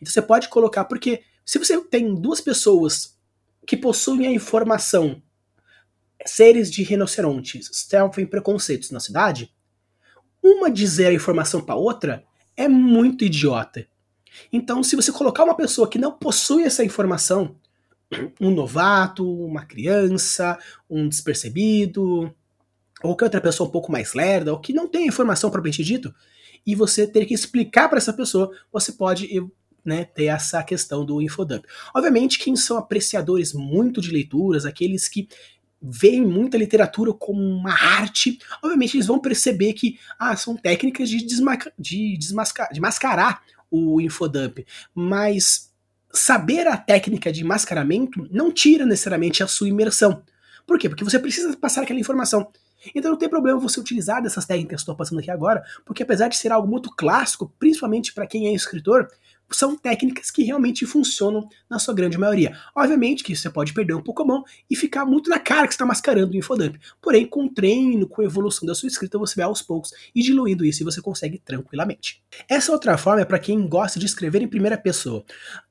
Então 0.00 0.12
você 0.12 0.20
pode 0.20 0.48
colocar, 0.48 0.84
porque 0.86 1.22
se 1.44 1.58
você 1.58 1.80
tem 1.84 2.14
duas 2.14 2.40
pessoas 2.40 3.18
que 3.66 3.76
possuem 3.76 4.26
a 4.26 4.32
informação, 4.32 5.22
seres 6.26 6.70
de 6.70 6.82
rinocerontes 6.82 7.68
sofrem 7.72 8.26
preconceitos 8.26 8.90
na 8.90 9.00
cidade, 9.00 9.52
uma 10.42 10.70
dizer 10.70 11.06
a 11.06 11.12
informação 11.12 11.60
para 11.60 11.74
outra 11.74 12.24
é 12.56 12.68
muito 12.68 13.24
idiota. 13.24 13.86
Então, 14.52 14.82
se 14.82 14.96
você 14.96 15.10
colocar 15.12 15.44
uma 15.44 15.56
pessoa 15.56 15.88
que 15.88 15.98
não 15.98 16.12
possui 16.12 16.62
essa 16.64 16.84
informação, 16.84 17.56
um 18.40 18.50
novato, 18.50 19.28
uma 19.44 19.64
criança, 19.64 20.58
um 20.88 21.08
despercebido, 21.08 22.34
ou 23.02 23.16
que 23.16 23.24
outra 23.24 23.40
pessoa 23.40 23.68
um 23.68 23.72
pouco 23.72 23.90
mais 23.90 24.14
lerda, 24.14 24.52
ou 24.52 24.60
que 24.60 24.72
não 24.72 24.88
tem 24.88 25.06
informação 25.06 25.50
propriamente 25.50 25.84
dito, 25.84 26.14
e 26.66 26.74
você 26.74 27.06
ter 27.06 27.24
que 27.24 27.34
explicar 27.34 27.88
para 27.88 27.98
essa 27.98 28.12
pessoa, 28.12 28.50
você 28.72 28.92
pode 28.92 29.28
né, 29.84 30.04
ter 30.04 30.26
essa 30.26 30.62
questão 30.62 31.04
do 31.04 31.20
infodump. 31.20 31.64
Obviamente, 31.94 32.38
quem 32.38 32.56
são 32.56 32.76
apreciadores 32.76 33.52
muito 33.52 34.00
de 34.00 34.10
leituras, 34.10 34.64
aqueles 34.64 35.08
que 35.08 35.28
veem 35.82 36.26
muita 36.26 36.58
literatura 36.58 37.12
como 37.12 37.42
uma 37.42 37.72
arte, 37.72 38.38
obviamente 38.62 38.96
eles 38.96 39.06
vão 39.06 39.18
perceber 39.18 39.72
que 39.72 39.98
ah, 40.18 40.36
são 40.36 40.54
técnicas 40.54 41.08
de, 41.08 41.24
de, 41.78 42.18
de 42.18 42.80
mascarar 42.80 43.42
o 43.70 44.00
infodump, 44.00 44.58
mas 44.94 45.72
saber 46.12 46.66
a 46.66 46.76
técnica 46.76 47.32
de 47.32 47.44
mascaramento 47.44 48.28
não 48.30 48.52
tira 48.52 48.84
necessariamente 48.84 49.42
a 49.42 49.46
sua 49.46 49.68
imersão. 49.68 50.22
Por 50.66 50.78
quê? 50.78 50.88
Porque 50.88 51.04
você 51.04 51.18
precisa 51.18 51.56
passar 51.56 51.82
aquela 51.82 52.00
informação. 52.00 52.50
Então 52.94 53.10
não 53.10 53.18
tem 53.18 53.28
problema 53.28 53.58
você 53.58 53.78
utilizar 53.78 54.22
dessas 54.22 54.46
técnicas 54.46 54.76
que 54.76 54.82
estou 54.82 54.96
passando 54.96 55.18
aqui 55.18 55.30
agora, 55.30 55.62
porque 55.84 56.02
apesar 56.02 56.28
de 56.28 56.36
ser 56.36 56.50
algo 56.50 56.66
muito 56.66 56.90
clássico, 56.94 57.52
principalmente 57.58 58.12
para 58.12 58.26
quem 58.26 58.48
é 58.48 58.54
escritor, 58.54 59.08
são 59.52 59.76
técnicas 59.76 60.30
que 60.30 60.42
realmente 60.42 60.86
funcionam 60.86 61.48
na 61.68 61.78
sua 61.78 61.94
grande 61.94 62.18
maioria. 62.18 62.56
Obviamente 62.74 63.24
que 63.24 63.34
você 63.34 63.50
pode 63.50 63.72
perder 63.72 63.94
um 63.94 64.02
pouco 64.02 64.22
a 64.22 64.26
mão 64.26 64.44
e 64.68 64.76
ficar 64.76 65.04
muito 65.04 65.28
na 65.28 65.38
cara 65.38 65.66
que 65.66 65.74
está 65.74 65.84
mascarando 65.84 66.32
o 66.32 66.36
infodump. 66.36 66.76
Porém, 67.00 67.26
com 67.26 67.48
treino, 67.48 68.08
com 68.08 68.22
a 68.22 68.24
evolução 68.24 68.66
da 68.66 68.74
sua 68.74 68.86
escrita, 68.88 69.18
você 69.18 69.34
vai 69.36 69.44
aos 69.44 69.62
poucos 69.62 69.92
e 70.14 70.22
diluindo 70.22 70.64
isso 70.64 70.82
e 70.82 70.84
você 70.84 71.00
consegue 71.00 71.38
tranquilamente. 71.38 72.22
Essa 72.48 72.72
outra 72.72 72.96
forma 72.96 73.22
é 73.22 73.24
para 73.24 73.38
quem 73.38 73.66
gosta 73.66 73.98
de 73.98 74.06
escrever 74.06 74.42
em 74.42 74.48
primeira 74.48 74.78
pessoa. 74.78 75.24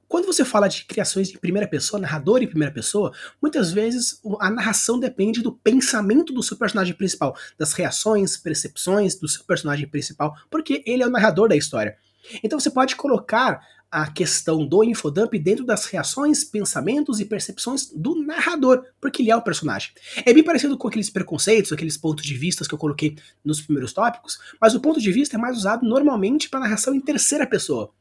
Quando 0.10 0.26
você 0.26 0.44
fala 0.44 0.68
de 0.68 0.86
criações 0.86 1.30
em 1.30 1.38
primeira 1.38 1.68
pessoa, 1.68 2.02
narrador 2.02 2.42
em 2.42 2.48
primeira 2.48 2.74
pessoa, 2.74 3.14
muitas 3.40 3.72
vezes 3.72 4.20
a 4.40 4.50
narração 4.50 5.00
depende 5.00 5.40
do 5.44 5.52
pensamento 5.52 6.34
do 6.34 6.42
seu 6.42 6.58
personagem 6.58 6.96
principal, 6.96 7.38
das 7.60 7.74
reações, 7.74 8.36
percepções 8.36 9.14
do 9.14 9.28
seu 9.28 9.44
personagem 9.44 9.88
principal, 9.88 10.36
porque 10.50 10.84
ele 10.88 11.04
é 11.04 11.08
o 11.08 11.12
narrador 11.12 11.48
da 11.48 11.56
história. 11.56 11.96
Então 12.44 12.60
você 12.60 12.70
pode 12.70 12.96
colocar 12.96 13.62
a 13.92 14.12
questão 14.12 14.66
do 14.66 14.84
infodump 14.84 15.34
dentro 15.40 15.66
das 15.66 15.86
reações, 15.86 16.44
pensamentos 16.44 17.20
e 17.20 17.26
percepções 17.26 17.90
do 17.92 18.16
narrador, 18.24 18.86
porque 19.02 19.22
ele 19.24 19.32
é 19.32 19.36
o 19.36 19.42
personagem. 19.42 19.92
É 20.26 20.32
bem 20.32 20.44
parecido 20.44 20.78
com 20.78 20.88
aqueles 20.88 21.10
preconceitos, 21.10 21.72
aqueles 21.72 21.98
pontos 21.98 22.24
de 22.24 22.36
vista 22.36 22.64
que 22.68 22.74
eu 22.74 22.78
coloquei 22.78 23.18
nos 23.44 23.62
primeiros 23.62 23.92
tópicos, 23.92 24.40
mas 24.62 24.76
o 24.76 24.80
ponto 24.80 25.02
de 25.02 25.12
vista 25.12 25.38
é 25.38 25.40
mais 25.40 25.58
usado 25.58 25.88
normalmente 25.88 26.50
para 26.50 26.60
narração 26.60 26.94
em 26.94 27.02
terceira 27.02 27.48
pessoa. 27.48 27.92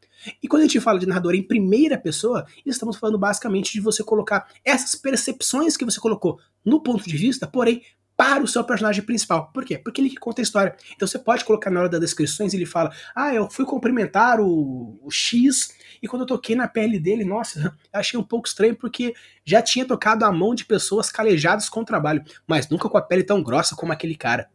E 0.42 0.48
quando 0.48 0.62
a 0.62 0.64
gente 0.66 0.80
fala 0.80 0.98
de 0.98 1.06
narrador 1.06 1.34
em 1.34 1.42
primeira 1.42 1.96
pessoa, 1.96 2.44
estamos 2.66 2.96
falando 2.96 3.18
basicamente 3.18 3.72
de 3.72 3.80
você 3.80 4.02
colocar 4.02 4.48
essas 4.64 4.94
percepções 4.94 5.76
que 5.76 5.84
você 5.84 6.00
colocou 6.00 6.38
no 6.64 6.82
ponto 6.82 7.08
de 7.08 7.16
vista, 7.16 7.46
porém 7.46 7.82
para 8.18 8.42
o 8.42 8.48
seu 8.48 8.64
personagem 8.64 9.00
principal. 9.04 9.52
Por 9.52 9.64
quê? 9.64 9.78
Porque 9.78 10.00
ele 10.00 10.10
que 10.10 10.16
conta 10.16 10.40
a 10.40 10.42
história. 10.42 10.75
Então 10.96 11.06
você 11.06 11.20
pode 11.20 11.44
colocar 11.44 11.70
na 11.70 11.78
hora 11.78 11.88
das 11.88 12.00
descrições, 12.00 12.52
ele 12.52 12.66
fala: 12.66 12.92
Ah, 13.14 13.32
eu 13.32 13.48
fui 13.48 13.64
cumprimentar 13.64 14.40
o, 14.40 14.98
o 15.00 15.08
X, 15.08 15.72
e 16.02 16.08
quando 16.08 16.22
eu 16.22 16.26
toquei 16.26 16.56
na 16.56 16.66
pele 16.66 16.98
dele, 16.98 17.25
nossa, 17.25 17.72
achei 17.94 18.18
um 18.18 18.25
pouco 18.25 18.48
estranho, 18.48 18.75
porque 18.75 19.14
já 19.44 19.62
tinha 19.62 19.84
tocado 19.84 20.25
a 20.25 20.32
mão 20.32 20.52
de 20.52 20.64
pessoas 20.64 21.12
calejadas 21.12 21.68
com 21.68 21.82
o 21.82 21.84
trabalho, 21.84 22.25
mas 22.44 22.68
nunca 22.68 22.88
com 22.88 22.98
a 22.98 23.02
pele 23.02 23.22
tão 23.22 23.40
grossa 23.40 23.76
como 23.76 23.92
aquele 23.92 24.16
cara. 24.16 24.50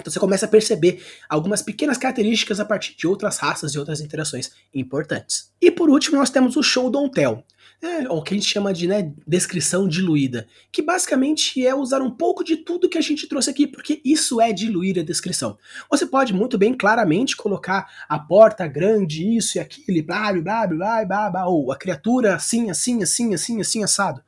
Então 0.00 0.10
você 0.10 0.18
começa 0.18 0.46
a 0.46 0.48
perceber 0.48 1.04
algumas 1.28 1.60
pequenas 1.60 1.98
características 1.98 2.58
a 2.58 2.64
partir 2.64 2.96
de 2.96 3.06
outras 3.06 3.36
raças 3.36 3.74
e 3.74 3.78
outras 3.78 4.00
interações 4.00 4.50
importantes. 4.72 5.52
E 5.60 5.70
por 5.70 5.90
último, 5.90 6.16
nós 6.16 6.30
temos 6.30 6.56
o 6.56 6.62
show 6.62 6.88
don't 6.88 7.12
tell. 7.12 7.44
É, 7.84 8.08
o 8.08 8.22
que 8.22 8.32
a 8.32 8.36
gente 8.36 8.48
chama 8.48 8.72
de 8.72 8.86
né, 8.86 9.12
descrição 9.26 9.88
diluída, 9.88 10.46
que 10.70 10.80
basicamente 10.80 11.66
é 11.66 11.74
usar 11.74 12.00
um 12.00 12.12
pouco 12.12 12.44
de 12.44 12.58
tudo 12.58 12.88
que 12.88 12.96
a 12.96 13.00
gente 13.00 13.26
trouxe 13.26 13.50
aqui, 13.50 13.66
porque 13.66 14.00
isso 14.04 14.40
é 14.40 14.52
diluir 14.52 15.00
a 15.00 15.02
descrição. 15.02 15.58
Você 15.90 16.06
pode 16.06 16.32
muito 16.32 16.56
bem 16.56 16.74
claramente 16.74 17.36
colocar 17.36 17.90
a 18.08 18.20
porta 18.20 18.68
grande, 18.68 19.36
isso 19.36 19.58
e 19.58 19.60
aquilo, 19.60 20.06
blá 20.06 20.32
blá 20.32 20.66
blá 20.68 21.04
blá 21.04 21.30
blá, 21.30 21.48
ou 21.48 21.72
a 21.72 21.76
criatura 21.76 22.36
assim, 22.36 22.70
assim, 22.70 23.02
assim, 23.02 23.34
assim, 23.34 23.60
assim, 23.60 23.82
assado. 23.82 24.22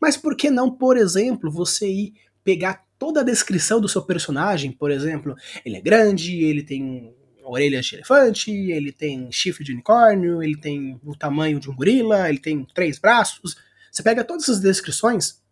Mas 0.00 0.16
por 0.16 0.34
que 0.34 0.50
não, 0.50 0.70
por 0.70 0.96
exemplo, 0.96 1.50
você 1.50 1.86
ir 1.86 2.14
pegar 2.42 2.86
toda 2.98 3.20
a 3.20 3.24
descrição 3.24 3.82
do 3.82 3.88
seu 3.88 4.00
personagem, 4.00 4.72
por 4.72 4.90
exemplo, 4.90 5.34
ele 5.62 5.76
é 5.76 5.80
grande, 5.82 6.42
ele 6.42 6.62
tem 6.62 7.14
orelhas 7.44 7.86
de 7.86 7.96
elefante, 7.96 8.50
ele 8.50 8.92
tem 8.92 9.30
chifre 9.30 9.64
de 9.64 9.72
unicórnio, 9.72 10.42
ele 10.42 10.56
tem 10.56 11.00
o 11.04 11.14
tamanho 11.16 11.60
de 11.60 11.70
um 11.70 11.74
gorila, 11.74 12.28
ele 12.28 12.38
tem 12.38 12.66
três 12.74 12.98
braços. 12.98 13.56
Você 13.90 14.02
pega 14.02 14.24
todas 14.24 14.44
essas 14.44 14.60
descrições 14.60 15.42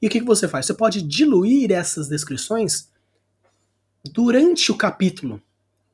e 0.00 0.06
o 0.06 0.10
que, 0.10 0.20
que 0.20 0.26
você 0.26 0.46
faz? 0.46 0.66
Você 0.66 0.74
pode 0.74 1.02
diluir 1.02 1.72
essas 1.72 2.08
descrições 2.08 2.90
durante 4.12 4.70
o 4.70 4.76
capítulo. 4.76 5.42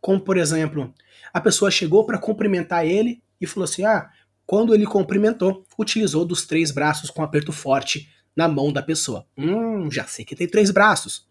Como, 0.00 0.20
por 0.20 0.36
exemplo, 0.36 0.92
a 1.32 1.40
pessoa 1.40 1.70
chegou 1.70 2.04
para 2.04 2.18
cumprimentar 2.18 2.86
ele 2.86 3.22
e 3.40 3.46
falou 3.46 3.64
assim: 3.64 3.84
Ah, 3.84 4.10
quando 4.46 4.74
ele 4.74 4.86
cumprimentou, 4.86 5.64
utilizou 5.78 6.24
dos 6.24 6.46
três 6.46 6.70
braços 6.70 7.10
com 7.10 7.22
aperto 7.22 7.52
forte 7.52 8.08
na 8.34 8.48
mão 8.48 8.72
da 8.72 8.82
pessoa. 8.82 9.26
Hum, 9.36 9.90
já 9.90 10.04
sei 10.04 10.24
que 10.24 10.36
tem 10.36 10.46
três 10.46 10.70
braços. 10.70 11.26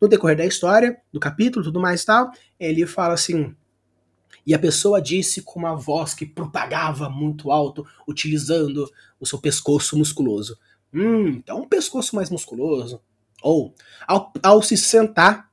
No 0.00 0.08
decorrer 0.08 0.36
da 0.36 0.44
história, 0.44 1.00
do 1.12 1.20
capítulo, 1.20 1.64
tudo 1.64 1.80
mais 1.80 2.02
e 2.02 2.06
tal, 2.06 2.30
ele 2.58 2.86
fala 2.86 3.14
assim. 3.14 3.54
E 4.46 4.54
a 4.54 4.58
pessoa 4.58 5.02
disse 5.02 5.42
com 5.42 5.58
uma 5.58 5.74
voz 5.74 6.14
que 6.14 6.24
propagava 6.24 7.08
muito 7.10 7.50
alto, 7.50 7.84
utilizando 8.06 8.90
o 9.18 9.26
seu 9.26 9.38
pescoço 9.38 9.96
musculoso. 9.96 10.56
Hum, 10.94 11.28
então 11.28 11.62
um 11.62 11.68
pescoço 11.68 12.14
mais 12.14 12.30
musculoso. 12.30 13.00
Ou, 13.42 13.74
ao, 14.06 14.32
ao 14.42 14.62
se 14.62 14.76
sentar, 14.76 15.50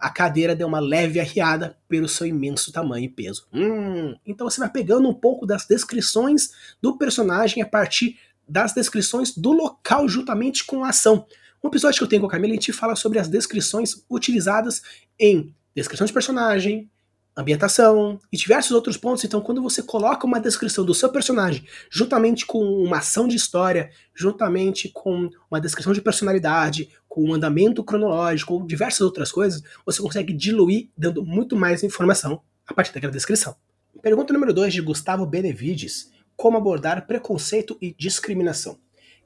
a 0.00 0.10
cadeira 0.10 0.56
deu 0.56 0.66
uma 0.66 0.80
leve 0.80 1.20
arriada 1.20 1.78
pelo 1.88 2.08
seu 2.08 2.26
imenso 2.26 2.72
tamanho 2.72 3.04
e 3.04 3.08
peso. 3.08 3.46
Hum, 3.52 4.16
então 4.26 4.50
você 4.50 4.58
vai 4.58 4.68
pegando 4.68 5.08
um 5.08 5.14
pouco 5.14 5.46
das 5.46 5.64
descrições 5.66 6.50
do 6.80 6.96
personagem 6.98 7.62
a 7.62 7.66
partir 7.66 8.18
das 8.48 8.74
descrições 8.74 9.36
do 9.36 9.52
local 9.52 10.08
juntamente 10.08 10.64
com 10.64 10.84
a 10.84 10.88
ação. 10.88 11.26
Um 11.62 11.68
episódio 11.68 11.98
que 11.98 12.04
eu 12.04 12.08
tenho 12.08 12.22
com 12.22 12.26
a 12.26 12.30
Camila, 12.30 12.52
a 12.52 12.56
gente 12.56 12.72
fala 12.72 12.96
sobre 12.96 13.20
as 13.20 13.28
descrições 13.28 14.04
utilizadas 14.10 14.82
em 15.18 15.54
descrição 15.72 16.04
de 16.04 16.12
personagem, 16.12 16.90
ambientação 17.36 18.18
e 18.32 18.36
diversos 18.36 18.72
outros 18.72 18.96
pontos. 18.96 19.22
Então, 19.22 19.40
quando 19.40 19.62
você 19.62 19.80
coloca 19.80 20.26
uma 20.26 20.40
descrição 20.40 20.84
do 20.84 20.92
seu 20.92 21.08
personagem 21.08 21.64
juntamente 21.88 22.44
com 22.44 22.64
uma 22.64 22.98
ação 22.98 23.28
de 23.28 23.36
história, 23.36 23.90
juntamente 24.12 24.88
com 24.88 25.30
uma 25.48 25.60
descrição 25.60 25.92
de 25.92 26.02
personalidade, 26.02 26.90
com 27.08 27.30
um 27.30 27.32
andamento 27.32 27.84
cronológico 27.84 28.54
ou 28.54 28.66
diversas 28.66 29.02
outras 29.02 29.30
coisas, 29.30 29.62
você 29.86 30.02
consegue 30.02 30.32
diluir 30.32 30.90
dando 30.98 31.24
muito 31.24 31.54
mais 31.54 31.84
informação 31.84 32.42
a 32.66 32.74
partir 32.74 32.92
daquela 32.92 33.12
descrição. 33.12 33.54
Pergunta 34.02 34.32
número 34.32 34.52
2 34.52 34.74
de 34.74 34.80
Gustavo 34.80 35.24
Benevides: 35.24 36.10
Como 36.36 36.56
abordar 36.56 37.06
preconceito 37.06 37.78
e 37.80 37.94
discriminação? 37.96 38.78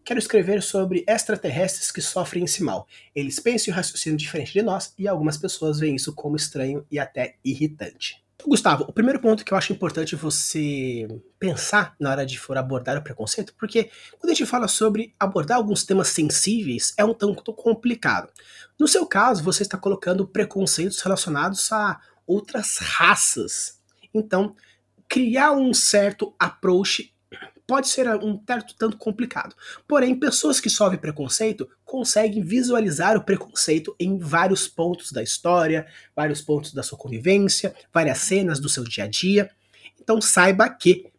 Quero 0.07 0.21
escrever 0.21 0.63
sobre 0.63 1.05
extraterrestres 1.05 1.91
que 1.91 2.01
sofrem 2.01 2.45
esse 2.45 2.63
mal. 2.63 2.87
Eles 3.13 3.41
pensam 3.41 3.73
e 3.73 3.77
raciocinam 3.77 4.17
diferente 4.17 4.53
de 4.53 4.63
nós 4.63 4.95
e 4.97 5.09
algumas 5.09 5.37
pessoas 5.37 5.81
veem 5.81 5.97
isso 5.97 6.15
como 6.15 6.37
estranho 6.37 6.87
e 6.89 6.97
até 6.97 7.35
irritante. 7.45 8.25
Então, 8.37 8.49
Gustavo, 8.49 8.85
o 8.85 8.93
primeiro 8.93 9.19
ponto 9.19 9.45
que 9.45 9.53
eu 9.53 9.59
acho 9.59 9.73
importante 9.73 10.15
você 10.15 11.09
pensar 11.41 11.97
na 11.99 12.11
hora 12.11 12.25
de 12.25 12.39
for 12.39 12.57
abordar 12.57 12.97
o 12.97 13.03
preconceito, 13.03 13.53
porque 13.59 13.91
quando 14.21 14.31
a 14.31 14.35
gente 14.35 14.47
fala 14.47 14.69
sobre 14.69 15.13
abordar 15.19 15.57
alguns 15.57 15.83
temas 15.83 16.07
sensíveis, 16.07 16.95
é 16.97 17.05
um 17.05 17.13
tanto 17.13 17.53
complicado. 17.53 18.33
No 18.79 18.87
seu 18.87 19.07
caso, 19.07 19.43
você 19.43 19.65
está 19.65 19.77
colocando 19.77 20.25
preconceitos 20.25 21.01
relacionados 21.01 21.73
a 21.73 22.01
outras 22.25 22.77
raças. 22.79 23.81
Então, 24.15 24.55
criar 25.09 25.51
um 25.51 25.75
certo 25.75 26.33
approach 26.39 27.13
pode 27.67 27.89
ser 27.89 28.09
um 28.23 28.37
tanto, 28.37 28.75
tanto 28.77 28.97
complicado. 28.97 29.55
Porém, 29.89 30.19
pessoas 30.19 30.61
que 30.61 30.71
sofrem 30.71 31.01
preconceito 31.01 31.69
conseguem 31.85 32.43
visualizar 32.43 33.17
o 33.17 33.25
preconceito 33.25 33.95
em 33.99 34.19
vários 34.19 34.69
pontos 34.69 35.11
da 35.11 35.23
história, 35.23 35.87
vários 36.15 36.41
pontos 36.41 36.73
da 36.73 36.83
sua 36.83 36.97
convivência, 36.97 37.75
várias 37.93 38.19
cenas 38.19 38.61
do 38.61 38.69
seu 38.69 38.85
dia 38.85 39.05
a 39.05 39.09
dia. 39.09 39.51
Então 40.01 40.21
saiba 40.21 40.69
que, 40.69 41.11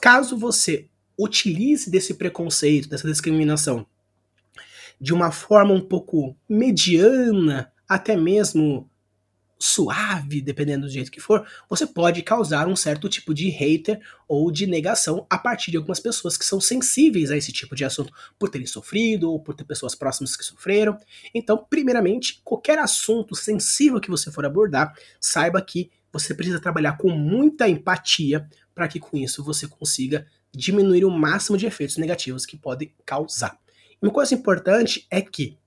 caso 0.00 0.36
você 0.36 0.88
utilize 1.18 1.90
desse 1.90 2.14
preconceito, 2.14 2.88
dessa 2.88 3.08
discriminação, 3.08 3.86
de 5.00 5.14
uma 5.14 5.30
forma 5.30 5.72
um 5.72 5.80
pouco 5.80 6.36
mediana, 6.48 7.72
até 7.88 8.16
mesmo 8.16 8.88
suave, 9.60 10.40
dependendo 10.40 10.86
do 10.86 10.92
jeito 10.92 11.10
que 11.10 11.20
for, 11.20 11.46
você 11.68 11.86
pode 11.86 12.22
causar 12.22 12.66
um 12.66 12.74
certo 12.74 13.08
tipo 13.08 13.34
de 13.34 13.50
hater 13.50 14.00
ou 14.26 14.50
de 14.50 14.66
negação 14.66 15.26
a 15.28 15.36
partir 15.36 15.70
de 15.70 15.76
algumas 15.76 16.00
pessoas 16.00 16.36
que 16.36 16.44
são 16.44 16.60
sensíveis 16.60 17.30
a 17.30 17.36
esse 17.36 17.52
tipo 17.52 17.76
de 17.76 17.84
assunto, 17.84 18.12
por 18.38 18.48
terem 18.48 18.66
sofrido 18.66 19.30
ou 19.30 19.38
por 19.38 19.54
ter 19.54 19.64
pessoas 19.64 19.94
próximas 19.94 20.34
que 20.34 20.44
sofreram. 20.44 20.98
Então, 21.34 21.66
primeiramente, 21.68 22.40
qualquer 22.42 22.78
assunto 22.78 23.34
sensível 23.34 24.00
que 24.00 24.10
você 24.10 24.32
for 24.32 24.46
abordar, 24.46 24.94
saiba 25.20 25.60
que 25.60 25.90
você 26.12 26.34
precisa 26.34 26.58
trabalhar 26.58 26.96
com 26.96 27.10
muita 27.10 27.68
empatia 27.68 28.48
para 28.74 28.88
que 28.88 28.98
com 28.98 29.16
isso 29.16 29.44
você 29.44 29.68
consiga 29.68 30.26
diminuir 30.52 31.04
o 31.04 31.10
máximo 31.10 31.58
de 31.58 31.66
efeitos 31.66 31.96
negativos 31.96 32.46
que 32.46 32.56
pode 32.56 32.92
causar. 33.04 33.58
Uma 34.00 34.10
coisa 34.10 34.34
importante 34.34 35.06
é 35.10 35.20
que, 35.20 35.58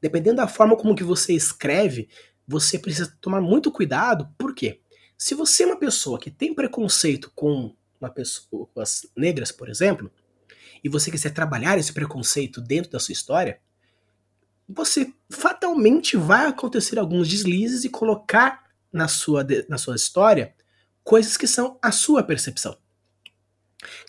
dependendo 0.00 0.36
da 0.36 0.48
forma 0.48 0.76
como 0.76 0.94
que 0.94 1.04
você 1.04 1.34
escreve, 1.34 2.08
você 2.48 2.78
precisa 2.78 3.14
tomar 3.20 3.42
muito 3.42 3.70
cuidado, 3.70 4.26
por 4.38 4.54
quê? 4.54 4.80
Se 5.18 5.34
você 5.34 5.64
é 5.64 5.66
uma 5.66 5.78
pessoa 5.78 6.18
que 6.18 6.30
tem 6.30 6.54
preconceito 6.54 7.30
com 7.34 7.74
uma 8.00 8.08
pessoa, 8.08 8.66
com 8.72 8.80
as 8.80 9.06
negras, 9.14 9.52
por 9.52 9.68
exemplo, 9.68 10.10
e 10.82 10.88
você 10.88 11.10
quiser 11.10 11.30
trabalhar 11.30 11.76
esse 11.76 11.92
preconceito 11.92 12.60
dentro 12.60 12.90
da 12.90 12.98
sua 12.98 13.12
história, 13.12 13.60
você 14.66 15.12
fatalmente 15.28 16.16
vai 16.16 16.46
acontecer 16.46 16.98
alguns 16.98 17.28
deslizes 17.28 17.84
e 17.84 17.90
colocar 17.90 18.64
na 18.90 19.08
sua, 19.08 19.46
na 19.68 19.76
sua 19.76 19.96
história 19.96 20.54
coisas 21.04 21.36
que 21.36 21.46
são 21.46 21.78
a 21.82 21.92
sua 21.92 22.22
percepção. 22.22 22.78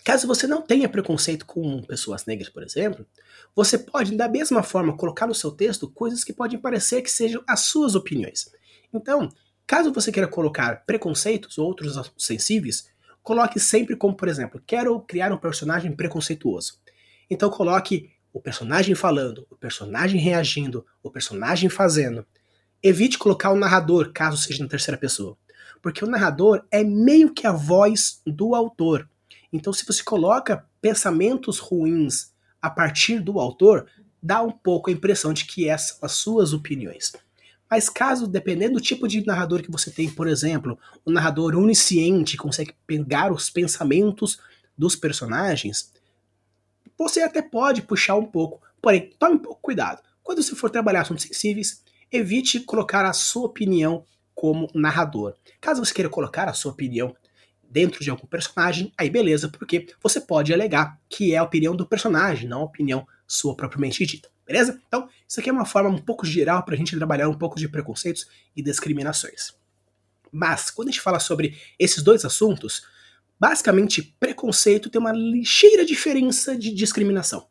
Caso 0.04 0.26
você 0.26 0.46
não 0.46 0.62
tenha 0.62 0.88
preconceito 0.88 1.46
com 1.46 1.82
pessoas 1.82 2.26
negras, 2.26 2.48
por 2.48 2.62
exemplo, 2.62 3.06
você 3.54 3.78
pode, 3.78 4.16
da 4.16 4.28
mesma 4.28 4.62
forma, 4.62 4.96
colocar 4.96 5.26
no 5.26 5.34
seu 5.34 5.50
texto 5.50 5.88
coisas 5.88 6.24
que 6.24 6.32
podem 6.32 6.58
parecer 6.58 7.02
que 7.02 7.10
sejam 7.10 7.42
as 7.46 7.60
suas 7.60 7.94
opiniões. 7.94 8.50
Então, 8.92 9.28
caso 9.66 9.92
você 9.92 10.10
queira 10.10 10.28
colocar 10.28 10.84
preconceitos 10.84 11.56
ou 11.58 11.66
outros 11.66 11.94
sensíveis, 12.18 12.90
coloque 13.22 13.60
sempre 13.60 13.96
como, 13.96 14.16
por 14.16 14.28
exemplo, 14.28 14.62
quero 14.66 14.98
criar 15.00 15.32
um 15.32 15.38
personagem 15.38 15.92
preconceituoso. 15.92 16.78
Então 17.28 17.50
coloque 17.50 18.10
o 18.32 18.40
personagem 18.40 18.94
falando, 18.94 19.46
o 19.50 19.56
personagem 19.56 20.20
reagindo, 20.20 20.86
o 21.02 21.10
personagem 21.10 21.68
fazendo. 21.68 22.26
Evite 22.82 23.18
colocar 23.18 23.50
o 23.50 23.56
narrador, 23.56 24.12
caso 24.12 24.36
seja 24.36 24.62
na 24.62 24.68
terceira 24.68 24.98
pessoa. 24.98 25.36
Porque 25.82 26.04
o 26.04 26.08
narrador 26.08 26.64
é 26.70 26.84
meio 26.84 27.32
que 27.32 27.46
a 27.46 27.52
voz 27.52 28.20
do 28.26 28.54
autor. 28.54 29.08
Então, 29.52 29.72
se 29.72 29.84
você 29.84 30.02
coloca 30.02 30.64
pensamentos 30.80 31.58
ruins 31.58 32.32
a 32.60 32.70
partir 32.70 33.20
do 33.20 33.40
autor, 33.40 33.86
dá 34.22 34.42
um 34.42 34.50
pouco 34.50 34.90
a 34.90 34.92
impressão 34.92 35.32
de 35.32 35.44
que 35.44 35.68
essas 35.68 35.96
são 35.96 36.06
as 36.06 36.12
suas 36.12 36.52
opiniões. 36.52 37.12
Mas 37.70 37.88
caso, 37.88 38.26
dependendo 38.26 38.74
do 38.74 38.80
tipo 38.80 39.06
de 39.06 39.24
narrador 39.24 39.62
que 39.62 39.70
você 39.70 39.90
tem, 39.90 40.10
por 40.10 40.26
exemplo, 40.26 40.78
um 41.06 41.12
narrador 41.12 41.54
onisciente 41.54 42.36
consegue 42.36 42.74
pegar 42.86 43.32
os 43.32 43.48
pensamentos 43.48 44.40
dos 44.76 44.96
personagens, 44.96 45.92
você 46.98 47.22
até 47.22 47.40
pode 47.40 47.82
puxar 47.82 48.16
um 48.16 48.26
pouco. 48.26 48.60
Porém, 48.82 49.10
tome 49.18 49.36
um 49.36 49.38
pouco 49.38 49.60
cuidado. 49.62 50.02
Quando 50.22 50.42
você 50.42 50.54
for 50.54 50.68
trabalhar 50.68 51.02
assuntos 51.02 51.24
sensíveis, 51.24 51.82
evite 52.10 52.60
colocar 52.60 53.04
a 53.04 53.12
sua 53.12 53.46
opinião 53.46 54.04
como 54.34 54.68
narrador. 54.74 55.34
Caso 55.60 55.84
você 55.84 55.94
queira 55.94 56.10
colocar 56.10 56.48
a 56.48 56.52
sua 56.52 56.72
opinião 56.72 57.14
dentro 57.70 58.02
de 58.02 58.10
algum 58.10 58.26
personagem, 58.26 58.92
aí 58.98 59.08
beleza, 59.08 59.48
porque 59.48 59.86
você 60.02 60.20
pode 60.20 60.52
alegar 60.52 61.00
que 61.08 61.32
é 61.32 61.38
a 61.38 61.42
opinião 61.44 61.74
do 61.74 61.86
personagem, 61.86 62.48
não 62.48 62.62
a 62.62 62.64
opinião 62.64 63.06
sua 63.26 63.54
propriamente 63.54 64.04
dita. 64.04 64.28
Beleza? 64.44 64.82
Então, 64.88 65.08
isso 65.28 65.38
aqui 65.38 65.48
é 65.48 65.52
uma 65.52 65.64
forma 65.64 65.88
um 65.88 65.98
pouco 65.98 66.26
geral 66.26 66.64
para 66.64 66.74
a 66.74 66.76
gente 66.76 66.96
trabalhar 66.96 67.28
um 67.28 67.38
pouco 67.38 67.56
de 67.56 67.68
preconceitos 67.68 68.26
e 68.56 68.60
discriminações. 68.60 69.54
Mas, 70.32 70.70
quando 70.70 70.88
a 70.88 70.90
gente 70.90 71.00
fala 71.00 71.20
sobre 71.20 71.56
esses 71.78 72.02
dois 72.02 72.24
assuntos, 72.24 72.82
basicamente, 73.38 74.02
preconceito 74.18 74.90
tem 74.90 75.00
uma 75.00 75.12
ligeira 75.12 75.84
diferença 75.84 76.56
de 76.58 76.74
discriminação. 76.74 77.46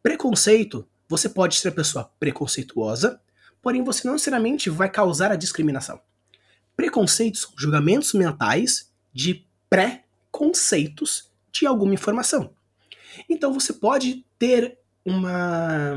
Preconceito, 0.00 0.88
você 1.08 1.28
pode 1.28 1.56
ser 1.56 1.72
pessoa 1.72 2.04
preconceituosa, 2.20 3.20
porém 3.60 3.82
você 3.82 4.06
não 4.06 4.14
necessariamente 4.14 4.70
vai 4.70 4.88
causar 4.88 5.32
a 5.32 5.36
discriminação. 5.36 6.00
Preconceitos 6.76 7.42
são 7.42 7.52
julgamentos 7.58 8.12
mentais 8.14 8.89
de 9.12 9.46
pré-conceitos 9.68 11.30
de 11.52 11.66
alguma 11.66 11.94
informação. 11.94 12.54
Então 13.28 13.52
você 13.52 13.72
pode 13.72 14.24
ter 14.38 14.78
uma 15.04 15.96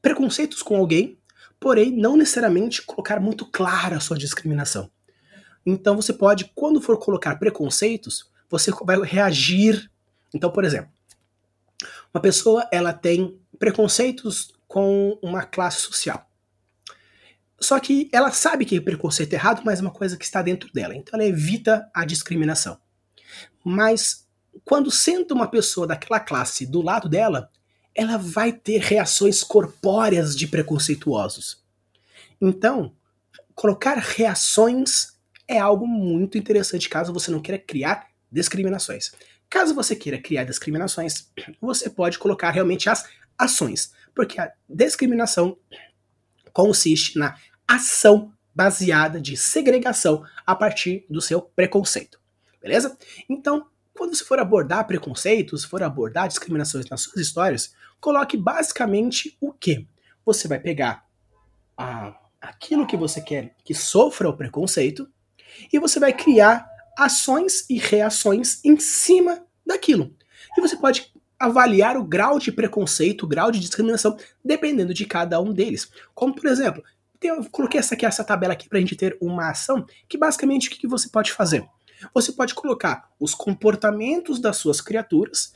preconceitos 0.00 0.62
com 0.62 0.76
alguém, 0.76 1.18
porém 1.58 1.90
não 1.90 2.16
necessariamente 2.16 2.82
colocar 2.82 3.20
muito 3.20 3.46
clara 3.46 3.96
a 3.96 4.00
sua 4.00 4.18
discriminação. 4.18 4.90
Então 5.64 5.96
você 5.96 6.12
pode, 6.12 6.52
quando 6.54 6.80
for 6.80 6.98
colocar 6.98 7.36
preconceitos, 7.36 8.30
você 8.50 8.70
vai 8.82 9.00
reagir. 9.00 9.90
Então, 10.34 10.50
por 10.50 10.64
exemplo, 10.64 10.90
uma 12.12 12.20
pessoa 12.20 12.68
ela 12.70 12.92
tem 12.92 13.38
preconceitos 13.58 14.52
com 14.68 15.18
uma 15.22 15.42
classe 15.42 15.80
social. 15.80 16.28
Só 17.64 17.80
que 17.80 18.10
ela 18.12 18.30
sabe 18.30 18.66
que 18.66 18.78
o 18.78 18.84
preconceito 18.84 19.32
é 19.32 19.36
errado, 19.36 19.62
mas 19.64 19.78
é 19.78 19.82
uma 19.82 19.90
coisa 19.90 20.18
que 20.18 20.24
está 20.24 20.42
dentro 20.42 20.70
dela. 20.72 20.94
Então 20.94 21.18
ela 21.18 21.28
evita 21.28 21.88
a 21.94 22.04
discriminação. 22.04 22.78
Mas 23.64 24.28
quando 24.64 24.90
senta 24.90 25.32
uma 25.32 25.48
pessoa 25.48 25.86
daquela 25.86 26.20
classe 26.20 26.66
do 26.66 26.82
lado 26.82 27.08
dela, 27.08 27.50
ela 27.94 28.18
vai 28.18 28.52
ter 28.52 28.82
reações 28.82 29.42
corpóreas 29.42 30.36
de 30.36 30.46
preconceituosos. 30.46 31.64
Então, 32.38 32.94
colocar 33.54 33.94
reações 33.94 35.14
é 35.48 35.58
algo 35.58 35.86
muito 35.86 36.36
interessante 36.36 36.88
caso 36.88 37.14
você 37.14 37.30
não 37.30 37.40
queira 37.40 37.58
criar 37.58 38.08
discriminações. 38.30 39.12
Caso 39.48 39.74
você 39.74 39.96
queira 39.96 40.20
criar 40.20 40.44
discriminações, 40.44 41.30
você 41.60 41.88
pode 41.88 42.18
colocar 42.18 42.50
realmente 42.50 42.90
as 42.90 43.08
ações, 43.38 43.92
porque 44.14 44.38
a 44.38 44.52
discriminação 44.68 45.56
consiste 46.52 47.18
na 47.18 47.36
ação 47.66 48.32
baseada 48.54 49.20
de 49.20 49.36
segregação 49.36 50.24
a 50.46 50.54
partir 50.54 51.04
do 51.10 51.20
seu 51.20 51.42
preconceito. 51.42 52.20
Beleza? 52.62 52.96
Então, 53.28 53.66
quando 53.92 54.14
você 54.14 54.24
for 54.24 54.38
abordar 54.38 54.86
preconceitos, 54.86 55.64
for 55.64 55.82
abordar 55.82 56.28
discriminações 56.28 56.88
nas 56.88 57.00
suas 57.00 57.16
histórias, 57.16 57.74
coloque 58.00 58.36
basicamente 58.36 59.36
o 59.40 59.52
que? 59.52 59.86
Você 60.24 60.48
vai 60.48 60.58
pegar 60.58 61.04
a, 61.76 62.16
aquilo 62.40 62.86
que 62.86 62.96
você 62.96 63.20
quer 63.20 63.54
que 63.64 63.74
sofra 63.74 64.28
o 64.28 64.36
preconceito 64.36 65.08
e 65.72 65.78
você 65.78 66.00
vai 66.00 66.12
criar 66.12 66.66
ações 66.98 67.68
e 67.68 67.78
reações 67.78 68.64
em 68.64 68.78
cima 68.78 69.44
daquilo. 69.66 70.14
E 70.56 70.60
você 70.60 70.76
pode 70.76 71.12
avaliar 71.38 71.96
o 71.96 72.04
grau 72.04 72.38
de 72.38 72.52
preconceito, 72.52 73.24
o 73.24 73.28
grau 73.28 73.50
de 73.50 73.60
discriminação, 73.60 74.16
dependendo 74.44 74.94
de 74.94 75.04
cada 75.04 75.40
um 75.40 75.52
deles. 75.52 75.90
Como, 76.14 76.34
por 76.34 76.46
exemplo, 76.46 76.82
eu 77.28 77.44
coloquei 77.50 77.80
essa 77.80 77.94
aqui, 77.94 78.06
essa 78.06 78.24
tabela 78.24 78.52
aqui 78.52 78.68
para 78.68 78.78
a 78.78 78.80
gente 78.80 78.96
ter 78.96 79.16
uma 79.20 79.50
ação 79.50 79.84
que 80.08 80.18
basicamente 80.18 80.68
o 80.68 80.70
que, 80.70 80.78
que 80.78 80.88
você 80.88 81.08
pode 81.08 81.32
fazer? 81.32 81.66
Você 82.12 82.32
pode 82.32 82.54
colocar 82.54 83.10
os 83.18 83.34
comportamentos 83.34 84.40
das 84.40 84.56
suas 84.56 84.80
criaturas 84.80 85.54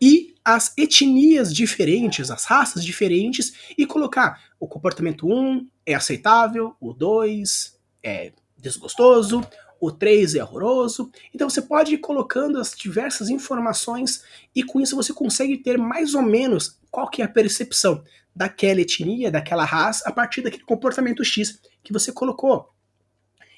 e 0.00 0.34
as 0.44 0.72
etnias 0.76 1.54
diferentes, 1.54 2.30
as 2.30 2.44
raças 2.44 2.84
diferentes, 2.84 3.54
e 3.76 3.86
colocar 3.86 4.42
o 4.60 4.66
comportamento 4.66 5.26
1 5.26 5.66
é 5.84 5.94
aceitável, 5.94 6.74
o 6.80 6.92
2 6.92 7.76
é 8.02 8.32
desgostoso, 8.58 9.42
o 9.80 9.90
3 9.90 10.34
é 10.34 10.42
horroroso. 10.42 11.10
Então 11.34 11.48
você 11.48 11.62
pode 11.62 11.94
ir 11.94 11.98
colocando 11.98 12.58
as 12.58 12.72
diversas 12.72 13.28
informações 13.28 14.22
e 14.54 14.62
com 14.62 14.80
isso 14.80 14.96
você 14.96 15.12
consegue 15.12 15.56
ter 15.58 15.78
mais 15.78 16.14
ou 16.14 16.22
menos 16.22 16.78
qual 16.96 17.10
que 17.10 17.20
é 17.20 17.26
a 17.26 17.28
percepção 17.28 18.02
daquela 18.34 18.80
etnia, 18.80 19.30
daquela 19.30 19.66
raça, 19.66 20.08
a 20.08 20.10
partir 20.10 20.40
daquele 20.40 20.64
comportamento 20.64 21.22
X 21.22 21.60
que 21.84 21.92
você 21.92 22.10
colocou. 22.10 22.70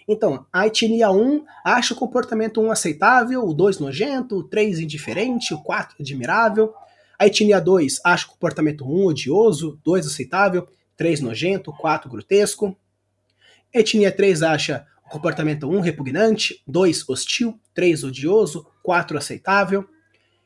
Então, 0.09 0.45
a 0.53 0.67
etnia 0.67 1.09
1 1.13 1.45
acha 1.65 1.95
o 1.95 1.97
comportamento 1.97 2.61
1 2.61 2.73
aceitável, 2.73 3.45
o 3.45 3.55
2 3.55 3.79
nojento, 3.79 4.39
o 4.39 4.43
3 4.43 4.81
indiferente, 4.81 5.55
o 5.55 5.63
4 5.63 5.95
admirável. 6.01 6.75
A 7.17 7.29
etnia 7.29 7.61
2 7.61 8.01
acha 8.05 8.27
o 8.27 8.31
comportamento 8.31 8.85
1 8.85 9.05
odioso, 9.05 9.81
2 9.85 10.09
aceitável, 10.09 10.67
3 10.97 11.21
nojento, 11.21 11.73
4 11.73 12.11
grotesco. 12.11 12.77
A 13.73 13.79
etnia 13.79 14.11
3 14.11 14.43
acha 14.43 14.85
o 15.07 15.11
comportamento 15.11 15.71
1 15.71 15.79
repugnante, 15.79 16.61
2 16.67 17.09
hostil, 17.09 17.57
3 17.73 18.03
odioso, 18.03 18.67
4 18.83 19.17
aceitável. 19.17 19.89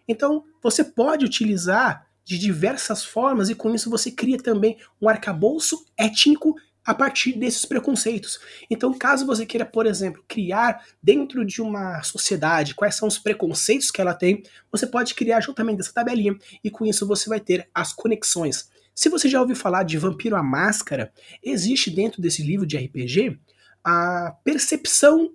Então, 0.07 0.45
você 0.63 0.85
pode 0.85 1.25
utilizar 1.25 2.12
de 2.25 2.39
diversas 2.39 3.05
formas 3.05 3.51
e 3.51 3.55
com 3.55 3.75
isso 3.75 3.91
você 3.91 4.11
cria 4.11 4.39
também 4.39 4.79
um 5.01 5.09
arcabouço 5.09 5.85
étnico 5.97 6.55
a 6.85 6.95
partir 6.95 7.39
desses 7.39 7.65
preconceitos. 7.65 8.41
Então, 8.69 8.93
caso 8.93 9.25
você 9.25 9.47
queira, 9.47 9.65
por 9.65 9.87
exemplo, 9.87 10.25
criar 10.27 10.85
dentro 11.03 11.45
de 11.45 11.63
uma 11.63 12.03
sociedade 12.03 12.75
quais 12.75 12.97
são 12.97 13.07
os 13.07 13.19
preconceitos 13.19 13.91
que 13.91 14.01
ela 14.01 14.15
tem, 14.15 14.43
você 14.71 14.87
pode 14.87 15.15
criar 15.15 15.41
juntamente 15.41 15.81
essa 15.81 15.93
tabelinha 15.93 16.37
e 16.63 16.71
com 16.71 16.85
isso 16.85 17.07
você 17.07 17.29
vai 17.29 17.41
ter 17.41 17.69
as 17.75 17.93
conexões. 17.93 18.69
Se 18.95 19.09
você 19.09 19.29
já 19.29 19.41
ouviu 19.41 19.57
falar 19.57 19.85
de 19.85 19.97
Vampiro 19.97 20.37
à 20.37 20.43
Máscara, 20.43 21.13
existe 21.43 21.91
dentro 21.91 22.21
desse 22.21 22.43
livro 22.43 22.67
de 22.67 22.77
RPG 22.77 23.39
a 23.83 24.37
percepção 24.45 25.33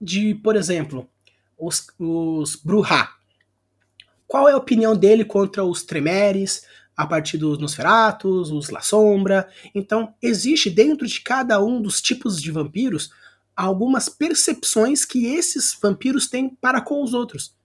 de, 0.00 0.34
por 0.36 0.54
exemplo, 0.54 1.08
os, 1.58 1.86
os 1.98 2.56
Bruhá. 2.56 3.16
Qual 4.30 4.48
é 4.48 4.52
a 4.52 4.56
opinião 4.56 4.96
dele 4.96 5.24
contra 5.24 5.64
os 5.64 5.82
Tremeres, 5.82 6.62
a 6.96 7.04
partir 7.04 7.36
dos 7.36 7.58
Nosferatus, 7.58 8.52
os 8.52 8.70
La 8.70 8.80
Sombra. 8.80 9.48
Então, 9.74 10.14
existe 10.22 10.70
dentro 10.70 11.04
de 11.04 11.20
cada 11.20 11.60
um 11.60 11.82
dos 11.82 12.00
tipos 12.00 12.40
de 12.40 12.52
vampiros 12.52 13.10
algumas 13.56 14.08
percepções 14.08 15.04
que 15.04 15.26
esses 15.26 15.76
vampiros 15.82 16.28
têm 16.28 16.48
para 16.48 16.80
com 16.80 17.02
os 17.02 17.12
outros. 17.12 17.56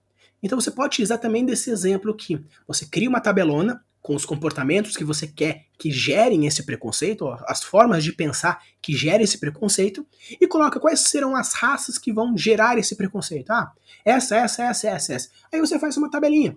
Então 0.42 0.60
você 0.60 0.72
pode 0.72 0.88
utilizar 0.88 1.20
também 1.20 1.46
desse 1.46 1.70
exemplo 1.70 2.10
aqui. 2.10 2.44
Você 2.66 2.84
cria 2.84 3.08
uma 3.08 3.20
tabelona 3.20 3.84
com 4.06 4.14
os 4.14 4.24
comportamentos 4.24 4.96
que 4.96 5.02
você 5.02 5.26
quer 5.26 5.64
que 5.76 5.90
gerem 5.90 6.46
esse 6.46 6.64
preconceito, 6.64 7.28
as 7.44 7.64
formas 7.64 8.04
de 8.04 8.12
pensar 8.12 8.62
que 8.80 8.96
gerem 8.96 9.24
esse 9.24 9.36
preconceito, 9.36 10.06
e 10.40 10.46
coloca 10.46 10.78
quais 10.78 11.00
serão 11.08 11.34
as 11.34 11.52
raças 11.54 11.98
que 11.98 12.12
vão 12.12 12.38
gerar 12.38 12.78
esse 12.78 12.94
preconceito. 12.94 13.50
Ah, 13.50 13.72
essa, 14.04 14.36
essa, 14.36 14.62
essa, 14.62 14.88
essa, 14.90 15.12
essa. 15.12 15.28
Aí 15.52 15.58
você 15.58 15.76
faz 15.76 15.96
uma 15.96 16.08
tabelinha. 16.08 16.56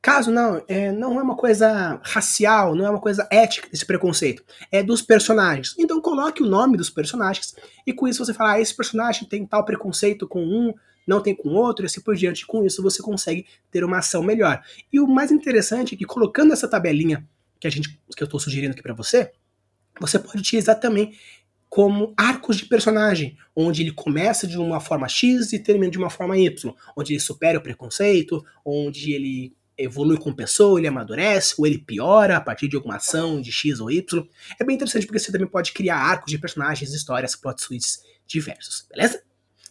Caso 0.00 0.30
não, 0.30 0.62
é, 0.66 0.90
não 0.90 1.20
é 1.20 1.22
uma 1.22 1.36
coisa 1.36 2.00
racial, 2.02 2.74
não 2.74 2.86
é 2.86 2.88
uma 2.88 3.00
coisa 3.00 3.28
ética 3.30 3.68
esse 3.70 3.84
preconceito, 3.84 4.42
é 4.72 4.82
dos 4.82 5.02
personagens. 5.02 5.74
Então 5.78 6.00
coloque 6.00 6.42
o 6.42 6.46
nome 6.46 6.78
dos 6.78 6.88
personagens 6.88 7.54
e 7.86 7.92
com 7.92 8.08
isso 8.08 8.24
você 8.24 8.32
fala, 8.32 8.52
ah, 8.52 8.60
esse 8.60 8.74
personagem 8.74 9.28
tem 9.28 9.44
tal 9.44 9.66
preconceito 9.66 10.26
com 10.26 10.42
um, 10.42 10.72
não 11.06 11.22
tem 11.22 11.34
com 11.34 11.50
outro, 11.50 11.84
e 11.84 11.86
assim 11.86 12.00
por 12.00 12.16
diante. 12.16 12.46
Com 12.46 12.64
isso 12.64 12.82
você 12.82 13.02
consegue 13.02 13.46
ter 13.70 13.84
uma 13.84 13.98
ação 13.98 14.22
melhor. 14.22 14.62
E 14.92 14.98
o 15.00 15.06
mais 15.06 15.30
interessante 15.30 15.94
é 15.94 15.98
que 15.98 16.04
colocando 16.04 16.52
essa 16.52 16.68
tabelinha 16.68 17.26
que 17.60 17.66
a 17.66 17.70
gente 17.70 17.98
que 18.14 18.22
eu 18.22 18.26
estou 18.26 18.40
sugerindo 18.40 18.72
aqui 18.72 18.82
para 18.82 18.94
você, 18.94 19.30
você 20.00 20.18
pode 20.18 20.38
utilizar 20.38 20.78
também 20.78 21.14
como 21.68 22.14
arcos 22.16 22.56
de 22.56 22.66
personagem, 22.66 23.36
onde 23.54 23.82
ele 23.82 23.92
começa 23.92 24.46
de 24.46 24.56
uma 24.56 24.80
forma 24.80 25.08
X 25.08 25.52
e 25.52 25.58
termina 25.58 25.90
de 25.90 25.98
uma 25.98 26.10
forma 26.10 26.38
Y, 26.38 26.74
onde 26.96 27.12
ele 27.12 27.20
supera 27.20 27.58
o 27.58 27.62
preconceito, 27.62 28.44
onde 28.64 29.12
ele 29.12 29.54
evolui 29.76 30.16
com 30.16 30.32
pessoa, 30.32 30.78
ele 30.78 30.88
amadurece, 30.88 31.54
ou 31.58 31.66
ele 31.66 31.78
piora 31.78 32.36
a 32.36 32.40
partir 32.40 32.68
de 32.68 32.76
alguma 32.76 32.96
ação 32.96 33.40
de 33.40 33.52
X 33.52 33.78
ou 33.80 33.90
Y. 33.90 34.26
É 34.58 34.64
bem 34.64 34.76
interessante 34.76 35.06
porque 35.06 35.18
você 35.18 35.30
também 35.30 35.46
pode 35.46 35.72
criar 35.72 35.98
arcos 35.98 36.30
de 36.30 36.38
personagens, 36.38 36.94
histórias, 36.94 37.36
plot 37.36 37.60
suites 37.60 38.02
diversos, 38.26 38.86
beleza? 38.88 39.22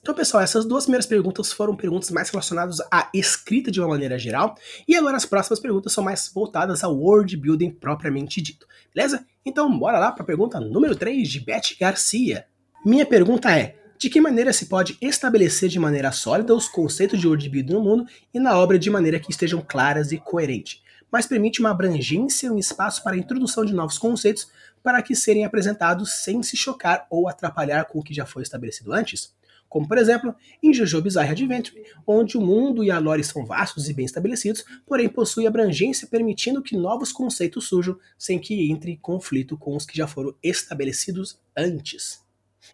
Então, 0.05 0.13
pessoal, 0.13 0.43
essas 0.43 0.65
duas 0.65 0.83
primeiras 0.83 1.07
perguntas 1.07 1.51
foram 1.51 1.75
perguntas 1.75 2.11
mais 2.11 2.29
relacionadas 2.29 2.77
à 2.91 3.09
escrita 3.11 3.71
de 3.71 3.81
uma 3.81 3.89
maneira 3.89 4.19
geral, 4.19 4.55
e 4.87 4.95
agora 4.95 5.17
as 5.17 5.25
próximas 5.25 5.59
perguntas 5.59 5.93
são 5.93 6.03
mais 6.03 6.29
voltadas 6.31 6.83
ao 6.83 6.95
world 6.95 7.35
building 7.35 7.71
propriamente 7.71 8.39
dito, 8.39 8.67
beleza? 8.93 9.25
Então, 9.43 9.75
bora 9.79 9.97
lá 9.97 10.11
para 10.11 10.21
a 10.21 10.25
pergunta 10.25 10.59
número 10.59 10.95
3 10.95 11.27
de 11.27 11.39
Beth 11.39 11.75
Garcia. 11.79 12.45
Minha 12.85 13.03
pergunta 13.03 13.49
é: 13.49 13.77
de 13.97 14.07
que 14.07 14.21
maneira 14.21 14.53
se 14.53 14.67
pode 14.67 14.95
estabelecer 15.01 15.69
de 15.69 15.79
maneira 15.79 16.11
sólida 16.11 16.53
os 16.53 16.67
conceitos 16.67 17.19
de 17.19 17.27
world 17.27 17.49
building 17.49 17.73
no 17.73 17.81
mundo 17.81 18.05
e 18.31 18.39
na 18.39 18.55
obra 18.59 18.77
de 18.77 18.91
maneira 18.91 19.19
que 19.19 19.31
estejam 19.31 19.65
claras 19.67 20.11
e 20.11 20.19
coerentes, 20.19 20.83
mas 21.11 21.25
permite 21.25 21.59
uma 21.61 21.71
abrangência 21.71 22.45
e 22.45 22.51
um 22.51 22.59
espaço 22.59 23.03
para 23.03 23.15
a 23.15 23.19
introdução 23.19 23.65
de 23.65 23.73
novos 23.73 23.97
conceitos 23.97 24.51
para 24.83 25.01
que 25.01 25.15
serem 25.15 25.45
apresentados 25.45 26.21
sem 26.23 26.43
se 26.43 26.55
chocar 26.55 27.07
ou 27.09 27.27
atrapalhar 27.27 27.85
com 27.85 27.97
o 27.97 28.03
que 28.03 28.13
já 28.13 28.27
foi 28.27 28.43
estabelecido 28.43 28.93
antes? 28.93 29.33
Como 29.69 29.87
por 29.87 29.97
exemplo 29.97 30.33
em 30.61 30.73
Jojo 30.73 31.01
Bizarre 31.01 31.31
Adventure, 31.31 31.83
onde 32.05 32.37
o 32.37 32.41
mundo 32.41 32.83
e 32.83 32.91
a 32.91 32.99
lore 32.99 33.23
são 33.23 33.45
vastos 33.45 33.89
e 33.89 33.93
bem 33.93 34.05
estabelecidos, 34.05 34.63
porém 34.85 35.09
possui 35.09 35.47
abrangência 35.47 36.07
permitindo 36.07 36.61
que 36.61 36.77
novos 36.77 37.11
conceitos 37.11 37.67
surjam 37.67 37.97
sem 38.17 38.39
que 38.39 38.71
entre 38.71 38.91
em 38.91 38.97
conflito 38.97 39.57
com 39.57 39.75
os 39.75 39.85
que 39.85 39.97
já 39.97 40.07
foram 40.07 40.35
estabelecidos 40.41 41.39
antes. 41.55 42.25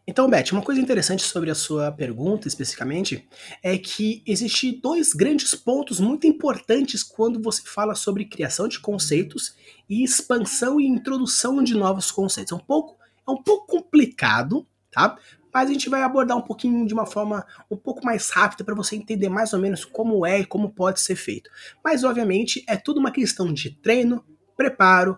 Então, 0.07 0.29
Beth, 0.29 0.51
uma 0.51 0.61
coisa 0.61 0.81
interessante 0.81 1.23
sobre 1.23 1.51
a 1.51 1.55
sua 1.55 1.91
pergunta 1.91 2.47
especificamente 2.47 3.27
é 3.61 3.77
que 3.77 4.23
existem 4.25 4.79
dois 4.79 5.13
grandes 5.13 5.53
pontos 5.53 5.99
muito 5.99 6.25
importantes 6.25 7.03
quando 7.03 7.41
você 7.41 7.61
fala 7.63 7.93
sobre 7.93 8.25
criação 8.25 8.67
de 8.67 8.79
conceitos 8.79 9.55
e 9.89 10.03
expansão 10.03 10.79
e 10.79 10.87
introdução 10.87 11.63
de 11.63 11.73
novos 11.73 12.11
conceitos. 12.11 12.51
É 12.51 12.55
um 12.55 12.59
pouco, 12.59 12.97
é 13.27 13.31
um 13.31 13.41
pouco 13.43 13.67
complicado, 13.67 14.65
tá? 14.91 15.17
Mas 15.53 15.69
a 15.69 15.73
gente 15.73 15.89
vai 15.89 16.01
abordar 16.01 16.37
um 16.37 16.41
pouquinho 16.41 16.85
de 16.85 16.93
uma 16.93 17.05
forma 17.05 17.45
um 17.69 17.77
pouco 17.77 18.05
mais 18.05 18.29
rápida 18.29 18.63
para 18.63 18.75
você 18.75 18.95
entender 18.95 19.29
mais 19.29 19.53
ou 19.53 19.59
menos 19.59 19.85
como 19.85 20.25
é 20.25 20.39
e 20.39 20.45
como 20.45 20.71
pode 20.71 20.99
ser 20.99 21.15
feito. 21.15 21.49
Mas, 21.83 22.03
obviamente, 22.03 22.63
é 22.67 22.77
tudo 22.77 22.99
uma 22.99 23.11
questão 23.11 23.53
de 23.53 23.71
treino, 23.71 24.23
preparo, 24.55 25.17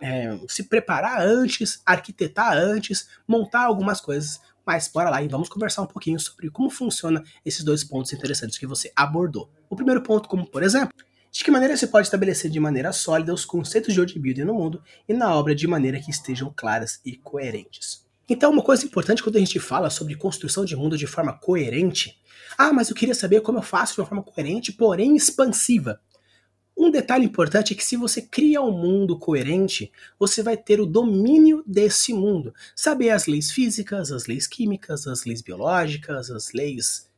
é, 0.00 0.38
se 0.48 0.64
preparar 0.64 1.20
antes, 1.22 1.80
arquitetar 1.84 2.56
antes, 2.56 3.08
montar 3.26 3.64
algumas 3.64 4.00
coisas. 4.00 4.40
Mas 4.66 4.88
bora 4.88 5.10
lá 5.10 5.22
e 5.22 5.28
vamos 5.28 5.48
conversar 5.48 5.82
um 5.82 5.86
pouquinho 5.86 6.18
sobre 6.18 6.50
como 6.50 6.70
funciona 6.70 7.22
esses 7.44 7.62
dois 7.62 7.84
pontos 7.84 8.12
interessantes 8.12 8.58
que 8.58 8.66
você 8.66 8.92
abordou. 8.96 9.50
O 9.68 9.76
primeiro 9.76 10.02
ponto, 10.02 10.28
como 10.28 10.46
por 10.46 10.62
exemplo, 10.62 10.94
de 11.30 11.42
que 11.42 11.50
maneira 11.50 11.76
se 11.76 11.88
pode 11.88 12.06
estabelecer 12.06 12.50
de 12.50 12.60
maneira 12.60 12.92
sólida 12.92 13.34
os 13.34 13.44
conceitos 13.44 13.92
de 13.92 14.00
world 14.00 14.18
building 14.18 14.44
no 14.44 14.54
mundo 14.54 14.82
e 15.08 15.12
na 15.12 15.34
obra 15.34 15.54
de 15.54 15.66
maneira 15.66 16.00
que 16.00 16.10
estejam 16.10 16.52
claras 16.54 17.00
e 17.04 17.16
coerentes. 17.16 18.06
Então, 18.28 18.50
uma 18.50 18.62
coisa 18.62 18.84
importante 18.84 19.22
quando 19.22 19.36
a 19.36 19.40
gente 19.40 19.60
fala 19.60 19.90
sobre 19.90 20.14
construção 20.14 20.64
de 20.64 20.74
mundo 20.74 20.96
de 20.96 21.06
forma 21.06 21.32
coerente. 21.32 22.18
Ah, 22.56 22.72
mas 22.72 22.88
eu 22.88 22.96
queria 22.96 23.14
saber 23.14 23.40
como 23.42 23.58
eu 23.58 23.62
faço 23.62 23.94
de 23.94 24.00
uma 24.00 24.06
forma 24.06 24.22
coerente, 24.22 24.72
porém 24.72 25.16
expansiva. 25.16 26.00
Um 26.76 26.90
detalhe 26.90 27.24
importante 27.24 27.72
é 27.72 27.76
que 27.76 27.84
se 27.84 27.96
você 27.96 28.20
cria 28.20 28.60
um 28.60 28.72
mundo 28.72 29.16
coerente, 29.18 29.92
você 30.18 30.42
vai 30.42 30.56
ter 30.56 30.80
o 30.80 30.86
domínio 30.86 31.62
desse 31.66 32.12
mundo. 32.12 32.52
Saber 32.74 33.10
as 33.10 33.26
leis 33.26 33.50
físicas, 33.52 34.10
as 34.10 34.26
leis 34.26 34.46
químicas, 34.46 35.06
as 35.06 35.24
leis 35.24 35.40
biológicas, 35.40 36.30
as 36.30 36.52
leis 36.52 37.08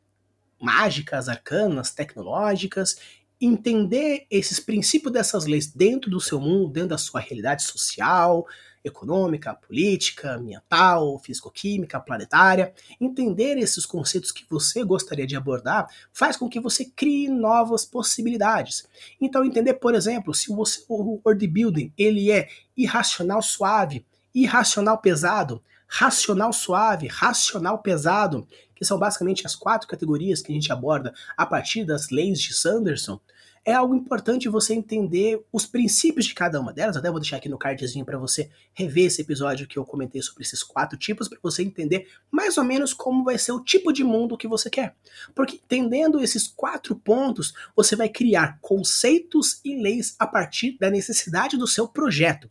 mágicas, 0.61 1.29
arcanas, 1.29 1.91
tecnológicas, 1.91 2.97
entender 3.41 4.27
esses 4.31 4.61
princípios 4.61 5.13
dessas 5.13 5.47
leis 5.47 5.67
dentro 5.67 6.11
do 6.11 6.21
seu 6.21 6.41
mundo, 6.41 6.73
dentro 6.73 6.91
da 6.91 6.99
sua 6.99 7.21
realidade 7.21 7.63
social, 7.63 8.47
econômica, 8.87 9.55
política, 9.55 10.35
ambiental, 10.35 11.19
físico-química, 11.19 12.01
planetária. 12.01 12.73
Entender 13.01 13.59
esses 13.59 13.85
conceitos 13.85 14.31
que 14.31 14.47
você 14.49 14.85
gostaria 14.85 15.27
de 15.27 15.37
abordar 15.37 15.89
faz 16.13 16.37
com 16.37 16.49
que 16.49 16.61
você 16.61 16.85
crie 16.85 17.29
novas 17.29 17.85
possibilidades. 17.85 18.87
Então, 19.21 19.45
entender, 19.45 19.75
por 19.75 19.95
exemplo, 19.95 20.35
se 20.35 20.51
o 20.51 21.21
world 21.25 21.47
building 21.47 21.93
ele 21.97 22.31
é 22.31 22.49
irracional 22.77 23.43
suave, 23.43 24.05
irracional 24.35 24.99
pesado, 24.99 25.63
racional 25.89 26.53
suave, 26.53 27.07
racional 27.07 27.79
pesado, 27.79 28.47
que 28.75 28.85
são 28.85 28.99
basicamente 28.99 29.47
as 29.47 29.55
quatro 29.55 29.89
categorias 29.89 30.43
que 30.43 30.53
a 30.53 30.55
gente 30.55 30.71
aborda 30.71 31.15
a 31.37 31.47
partir 31.47 31.85
das 31.85 32.11
leis 32.11 32.41
de 32.41 32.53
Sanderson 32.53 33.19
é 33.67 33.73
algo 33.73 33.97
importante 33.97 34.49
você 34.49 34.73
entender 34.75 35.45
os 35.53 35.67
princípios 35.67 36.27
de 36.27 36.35
cada 36.35 36.61
uma 36.61 36.73
delas. 36.73 36.97
Até 36.97 37.11
vou 37.11 37.19
deixar 37.19 37.39
aqui 37.39 37.49
no 37.49 37.59
cardzinho 37.59 38.05
para 38.05 38.17
você 38.17 38.49
rever 38.73 39.07
esse 39.07 39.21
episódio 39.21 39.67
que 39.67 39.77
eu 39.77 39.85
comentei 39.85 40.23
sobre 40.23 40.45
esses 40.45 40.63
quatro 40.63 40.97
tipos, 40.97 41.29
para 41.29 41.41
você 41.43 41.65
entender 41.65 42.07
mais 42.31 42.57
ou 42.57 42.63
menos 42.63 42.95
como 42.95 43.25
vai 43.25 43.37
ser 43.37 43.51
o 43.51 43.65
tipo 43.65 43.93
de 43.93 44.05
mundo 44.05 44.39
que 44.39 44.47
você 44.47 44.71
quer. 44.71 44.95
Porque 45.35 45.57
entendendo 45.57 46.23
esses 46.23 46.47
quatro 46.47 46.95
pontos, 46.95 47.53
você 47.75 47.97
vai 47.97 48.09
criar 48.09 48.61
conceitos 48.63 49.61
e 49.65 49.75
leis 49.75 50.15
a 50.17 50.29
partir 50.29 50.79
da 50.79 50.89
necessidade 50.89 51.57
do 51.57 51.67
seu 51.67 51.89
projeto. 51.89 52.49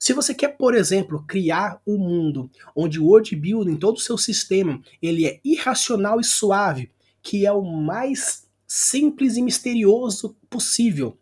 Se 0.00 0.12
você 0.12 0.34
quer, 0.34 0.56
por 0.56 0.74
exemplo, 0.74 1.24
criar 1.28 1.80
um 1.86 1.96
mundo 1.96 2.50
onde 2.74 2.98
o 2.98 3.04
world 3.04 3.36
building, 3.36 3.76
todo 3.76 3.98
o 3.98 4.00
seu 4.00 4.18
sistema, 4.18 4.82
ele 5.00 5.26
é 5.26 5.38
irracional 5.44 6.18
e 6.18 6.24
suave, 6.24 6.90
que 7.22 7.46
é 7.46 7.52
o 7.52 7.62
mais 7.62 8.45
simples 8.66 9.36
e 9.36 9.42
misterioso 9.42 10.36
possível. 10.50 11.18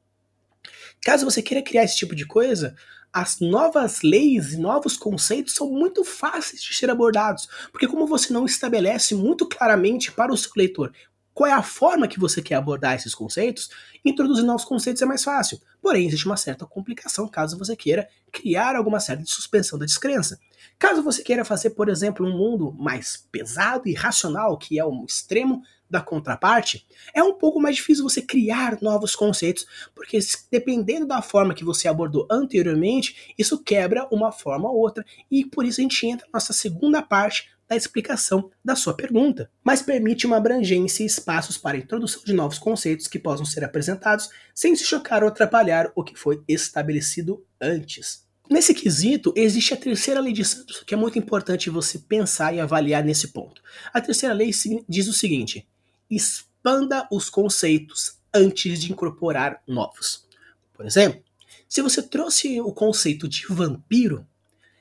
Caso 1.03 1.25
você 1.25 1.43
queira 1.43 1.63
criar 1.63 1.85
esse 1.85 1.97
tipo 1.97 2.15
de 2.15 2.27
coisa, 2.27 2.75
as 3.13 3.39
novas 3.39 4.01
leis 4.03 4.55
e 4.55 4.57
novos 4.57 4.97
conceitos 4.97 5.55
são 5.55 5.71
muito 5.71 6.05
fáceis 6.05 6.63
de 6.63 6.75
ser 6.75 6.91
abordados, 6.91 7.49
porque 7.71 7.87
como 7.87 8.07
você 8.07 8.33
não 8.33 8.45
estabelece 8.45 9.15
muito 9.15 9.47
claramente 9.47 10.11
para 10.11 10.33
o 10.33 10.37
seu 10.37 10.51
leitor 10.57 10.93
qual 11.35 11.51
é 11.51 11.53
a 11.53 11.63
forma 11.63 12.07
que 12.07 12.21
você 12.21 12.41
quer 12.41 12.55
abordar 12.55 12.95
esses 12.95 13.15
conceitos, 13.15 13.69
introduzir 14.05 14.45
novos 14.45 14.65
conceitos 14.65 15.03
é 15.03 15.05
mais 15.05 15.25
fácil. 15.25 15.61
Porém, 15.83 16.07
existe 16.07 16.27
uma 16.27 16.37
certa 16.37 16.65
complicação 16.65 17.27
caso 17.27 17.59
você 17.59 17.75
queira 17.75 18.09
criar 18.31 18.77
alguma 18.77 19.01
certa 19.01 19.25
suspensão 19.27 19.77
da 19.77 19.85
descrença. 19.85 20.39
Caso 20.79 21.03
você 21.03 21.23
queira 21.25 21.45
fazer, 21.45 21.71
por 21.71 21.89
exemplo, 21.89 22.25
um 22.25 22.39
mundo 22.39 22.73
mais 22.79 23.27
pesado 23.33 23.89
e 23.89 23.95
racional, 23.95 24.57
que 24.57 24.79
é 24.79 24.85
o 24.85 25.05
extremo 25.05 25.63
da 25.89 26.01
contraparte, 26.01 26.87
é 27.13 27.23
um 27.23 27.35
pouco 27.35 27.61
mais 27.61 27.77
difícil 27.77 28.05
você 28.05 28.21
criar 28.21 28.79
novos 28.81 29.15
conceitos, 29.15 29.67
porque 29.95 30.19
dependendo 30.51 31.07
da 31.07 31.23
forma 31.23 31.55
que 31.55 31.65
você 31.65 31.89
abordou 31.89 32.27
anteriormente, 32.31 33.35
isso 33.39 33.63
quebra 33.63 34.09
uma 34.11 34.33
forma 34.33 34.71
ou 34.71 34.77
outra, 34.77 35.05
e 35.31 35.45
por 35.45 35.65
isso 35.65 35.81
a 35.81 35.83
gente 35.83 36.07
entra 36.07 36.27
na 36.27 36.39
nossa 36.39 36.53
segunda 36.53 37.03
parte 37.03 37.55
da 37.69 37.77
explicação 37.77 38.51
da 38.65 38.77
sua 38.77 38.95
pergunta, 38.95 39.51
mas 39.63 39.83
permite 39.83 40.27
uma 40.27 40.37
abrangência 40.37 41.03
e 41.03 41.07
espaços 41.07 41.57
para 41.57 41.77
a 41.77 41.81
introdução 41.81 42.23
de 42.25 42.33
novos 42.33 42.59
conceitos 42.59 43.09
que 43.09 43.19
possam 43.19 43.47
ser 43.47 43.65
apresentados 43.65 44.29
sem 44.55 44.77
se 44.77 44.85
chocar 44.85 45.23
ou 45.23 45.29
atrapalhar 45.29 45.91
o 45.95 46.05
que 46.05 46.15
foi 46.15 46.43
estabelecido 46.47 47.45
antes. 47.61 48.25
Nesse 48.51 48.75
quesito, 48.75 49.33
existe 49.35 49.73
a 49.73 49.77
terceira 49.77 50.21
lei 50.21 50.33
de 50.33 50.45
Santos, 50.45 50.83
que 50.87 50.93
é 50.93 50.97
muito 50.97 51.19
importante 51.19 51.71
você 51.71 51.99
pensar 51.99 52.55
e 52.55 52.61
avaliar 52.61 53.03
nesse 53.03 53.29
ponto. 53.29 53.63
A 53.93 54.01
terceira 54.03 54.35
lei 54.35 54.51
diz 54.87 55.09
o 55.09 55.15
seguinte: 55.15 55.67
expanda 56.11 57.07
os 57.11 57.29
conceitos 57.29 58.19
antes 58.35 58.81
de 58.83 58.93
incorporar 58.93 59.63
novos. 59.67 60.27
Por 60.73 60.85
exemplo, 60.85 61.23
se 61.69 61.81
você 61.83 62.03
trouxe 62.03 62.61
o 62.61 62.73
conceito 62.73 63.29
de 63.29 63.47
vampiro, 63.49 64.27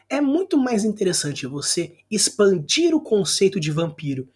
é 0.09 0.19
muito 0.19 0.57
mais 0.57 0.83
interessante 0.83 1.47
você 1.47 1.97
expandir 2.09 2.95
o 2.95 3.01
conceito 3.01 3.59
de 3.59 3.71
vampiro 3.71 4.29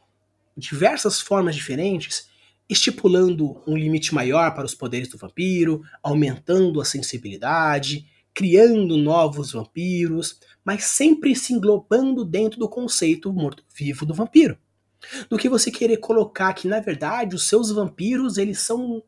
de 0.56 0.69
diversas 0.69 1.21
formas 1.21 1.56
diferentes, 1.56 2.28
estipulando 2.67 3.62
um 3.67 3.78
limite 3.78 4.13
maior 4.13 4.54
para 4.54 4.65
os 4.65 4.73
poderes 4.73 5.08
do 5.08 5.17
vampiro, 5.17 5.82
aumentando 6.02 6.82
a 6.82 6.86
sensibilidade, 6.86 8.08
criando 8.34 8.97
novos 8.97 9.52
vampiros, 9.52 10.39
mas 10.65 10.86
sempre 10.86 11.36
se 11.36 11.54
englobando 11.54 12.26
dentro 12.26 12.60
do 12.60 12.67
conceito 12.67 13.32
morto-vivo 13.32 14.06
do 14.06 14.13
vampiro 14.13 14.58
do 15.30 15.38
que 15.38 15.50
você 15.50 15.72
querer 15.72 15.98
colocar 15.98 16.54
que 16.54 16.68
na 16.68 16.80
verdade 16.80 17.36
os 17.36 17.48
seus 17.48 17.72
vampiros 17.72 18.38
eles 18.38 18.60
são 18.60 19.04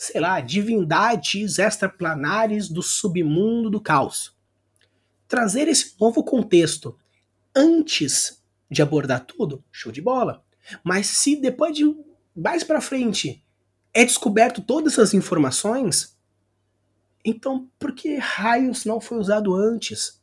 sei 0.00 0.18
lá, 0.18 0.40
divindades 0.40 1.58
extraplanares 1.58 2.70
do 2.70 2.82
submundo 2.82 3.68
do 3.68 3.82
caos. 3.82 4.34
Trazer 5.28 5.68
esse 5.68 5.94
novo 6.00 6.24
contexto 6.24 6.98
antes 7.54 8.42
de 8.70 8.80
abordar 8.80 9.26
tudo, 9.26 9.62
show 9.70 9.92
de 9.92 10.00
bola. 10.00 10.42
Mas 10.82 11.06
se 11.06 11.36
depois 11.36 11.76
de 11.76 11.84
mais 12.34 12.64
para 12.64 12.80
frente 12.80 13.44
é 13.92 14.02
descoberto 14.02 14.62
todas 14.62 14.94
essas 14.94 15.12
informações, 15.12 16.16
então 17.22 17.68
por 17.78 17.92
que 17.92 18.16
raios 18.16 18.86
não 18.86 19.02
foi 19.02 19.18
usado 19.18 19.54
antes? 19.54 20.18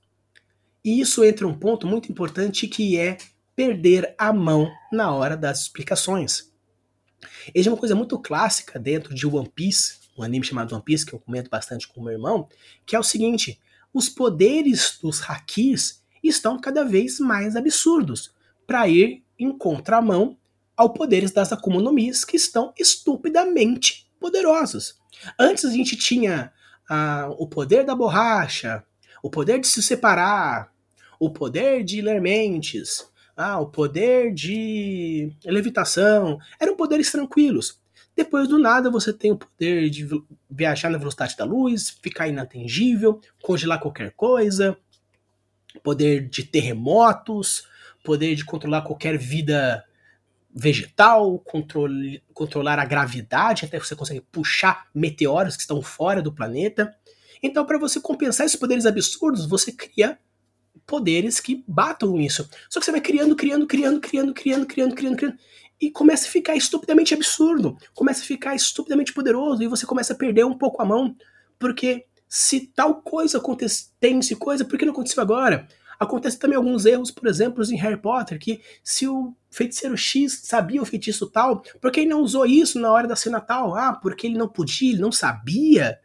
E 0.84 1.00
isso 1.00 1.24
entra 1.24 1.48
um 1.48 1.54
ponto 1.54 1.86
muito 1.86 2.12
importante 2.12 2.68
que 2.68 2.98
é 2.98 3.20
perder 3.56 4.16
a 4.18 4.34
mão 4.34 4.68
na 4.92 5.12
hora 5.12 5.36
das 5.36 5.62
explicações. 5.62 6.52
Existe 7.54 7.70
uma 7.70 7.78
coisa 7.78 7.96
muito 7.96 8.20
clássica 8.20 8.80
dentro 8.80 9.14
de 9.14 9.26
One 9.26 9.50
Piece, 9.50 9.98
um 10.18 10.24
anime 10.24 10.46
chamado 10.46 10.74
One 10.74 10.84
Piece, 10.84 11.06
que 11.06 11.14
eu 11.14 11.20
comento 11.20 11.50
bastante 11.50 11.88
com 11.88 12.02
o 12.02 12.04
meu 12.04 12.14
irmão, 12.14 12.48
que 12.86 12.96
é 12.96 13.00
o 13.00 13.04
seguinte: 13.04 13.60
os 13.94 14.10
poderes 14.10 14.98
dos 15.02 15.22
hakis 15.22 16.04
estão 16.24 16.60
cada 16.60 16.84
vez 16.84 17.20
mais 17.20 17.56
absurdos 17.56 18.34
para 18.66 18.88
ir 18.88 19.24
em 19.40 19.56
contramão 19.56 20.38
aos 20.76 20.94
poderes 20.94 21.32
das 21.32 21.52
Akuma 21.52 21.82
no 21.82 21.92
Mis, 21.92 22.24
que 22.24 22.36
estão 22.36 22.74
estupidamente 22.78 24.08
poderosos. 24.20 25.00
Antes 25.40 25.66
a 25.66 25.72
gente 25.72 25.96
tinha 25.96 26.52
ah, 26.90 27.30
o 27.38 27.48
poder 27.48 27.84
da 27.84 27.96
borracha, 27.96 28.84
o 29.24 29.30
poder 29.30 29.60
de 29.60 29.68
se 29.68 29.82
separar, 29.82 30.72
o 31.20 31.32
poder 31.32 31.84
de 31.84 32.02
ler 32.02 32.22
mentes, 32.22 33.08
ah, 33.38 33.60
o 33.60 33.68
poder 33.68 34.34
de 34.34 35.32
levitação. 35.46 36.40
Eram 36.60 36.76
poderes 36.76 37.12
tranquilos. 37.12 37.80
Depois 38.16 38.48
do 38.48 38.58
nada 38.58 38.90
você 38.90 39.14
tem 39.14 39.32
o 39.32 39.38
poder 39.38 39.92
de 39.92 40.10
viajar 40.50 40.90
na 40.90 40.98
velocidade 40.98 41.38
da 41.38 41.46
luz, 41.46 41.92
ficar 42.02 42.28
inatingível, 42.28 43.22
congelar 43.44 43.80
qualquer 43.80 44.12
coisa, 44.14 44.76
poder 45.84 46.28
de 46.28 46.44
terremotos, 46.44 47.68
poder 48.04 48.34
de 48.34 48.44
controlar 48.44 48.82
qualquer 48.82 49.20
vida 49.20 49.86
vegetal, 50.52 51.38
controle, 51.38 52.24
controlar 52.34 52.80
a 52.80 52.86
gravidade, 52.86 53.66
até 53.66 53.78
você 53.78 53.96
consegue 53.96 54.22
puxar 54.32 54.88
meteoros 54.96 55.56
que 55.56 55.62
estão 55.62 55.80
fora 55.84 56.20
do 56.20 56.34
planeta. 56.34 56.96
Então, 57.44 57.64
para 57.64 57.78
você 57.78 58.00
compensar 58.02 58.48
esses 58.48 58.60
poderes 58.60 58.88
absurdos, 58.88 59.46
você 59.46 59.72
cria 59.72 60.18
poderes 60.88 61.40
que 61.40 61.64
batam 61.68 62.20
isso. 62.20 62.50
Só 62.70 62.80
que 62.80 62.86
você 62.86 62.92
vai 62.92 63.02
criando, 63.02 63.36
criando, 63.36 63.68
criando, 63.68 64.00
criando, 64.00 64.34
criando, 64.34 64.66
criando, 64.66 64.96
criando, 64.96 65.18
criando. 65.18 65.38
E 65.80 65.92
começa 65.92 66.26
a 66.28 66.32
ficar 66.32 66.56
estupidamente 66.56 67.14
absurdo. 67.14 67.78
Começa 67.94 68.22
a 68.22 68.26
ficar 68.26 68.56
estupidamente 68.56 69.14
poderoso. 69.14 69.62
E 69.62 69.68
você 69.68 69.86
começa 69.86 70.14
a 70.14 70.16
perder 70.16 70.46
um 70.46 70.58
pouco 70.58 70.82
a 70.82 70.86
mão. 70.86 71.16
Porque 71.60 72.06
se 72.28 72.72
tal 72.74 73.02
coisa 73.02 73.38
acontece, 73.38 73.92
coisa, 74.40 74.66
por 74.66 74.80
que 74.80 74.86
não 74.86 74.94
aconteceu 74.94 75.22
agora? 75.22 75.68
Acontece 76.00 76.38
também 76.38 76.56
alguns 76.56 76.86
erros, 76.86 77.12
por 77.12 77.28
exemplo, 77.28 77.64
em 77.66 77.76
Harry 77.78 77.98
Potter, 77.98 78.40
que 78.40 78.62
se 78.84 79.08
o 79.08 79.36
feiticeiro 79.50 79.98
X 79.98 80.42
sabia 80.44 80.82
o 80.82 80.86
feitiço 80.86 81.28
tal, 81.28 81.64
por 81.82 81.92
que 81.92 82.02
ele 82.02 82.10
não 82.10 82.22
usou 82.22 82.46
isso 82.46 82.80
na 82.80 82.92
hora 82.92 83.08
da 83.08 83.16
cena 83.16 83.42
tal? 83.42 83.76
Ah, 83.76 83.94
porque 83.94 84.28
ele 84.28 84.38
não 84.38 84.48
podia, 84.48 84.92
ele 84.92 85.02
não 85.02 85.12
sabia. 85.12 86.00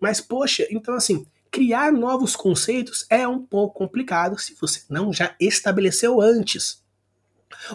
Mas, 0.00 0.20
poxa, 0.20 0.66
então 0.70 0.94
assim, 0.94 1.26
criar 1.50 1.92
novos 1.92 2.36
conceitos 2.36 3.06
é 3.10 3.26
um 3.26 3.44
pouco 3.44 3.78
complicado 3.78 4.38
se 4.38 4.54
você 4.60 4.82
não 4.88 5.12
já 5.12 5.34
estabeleceu 5.40 6.20
antes. 6.20 6.84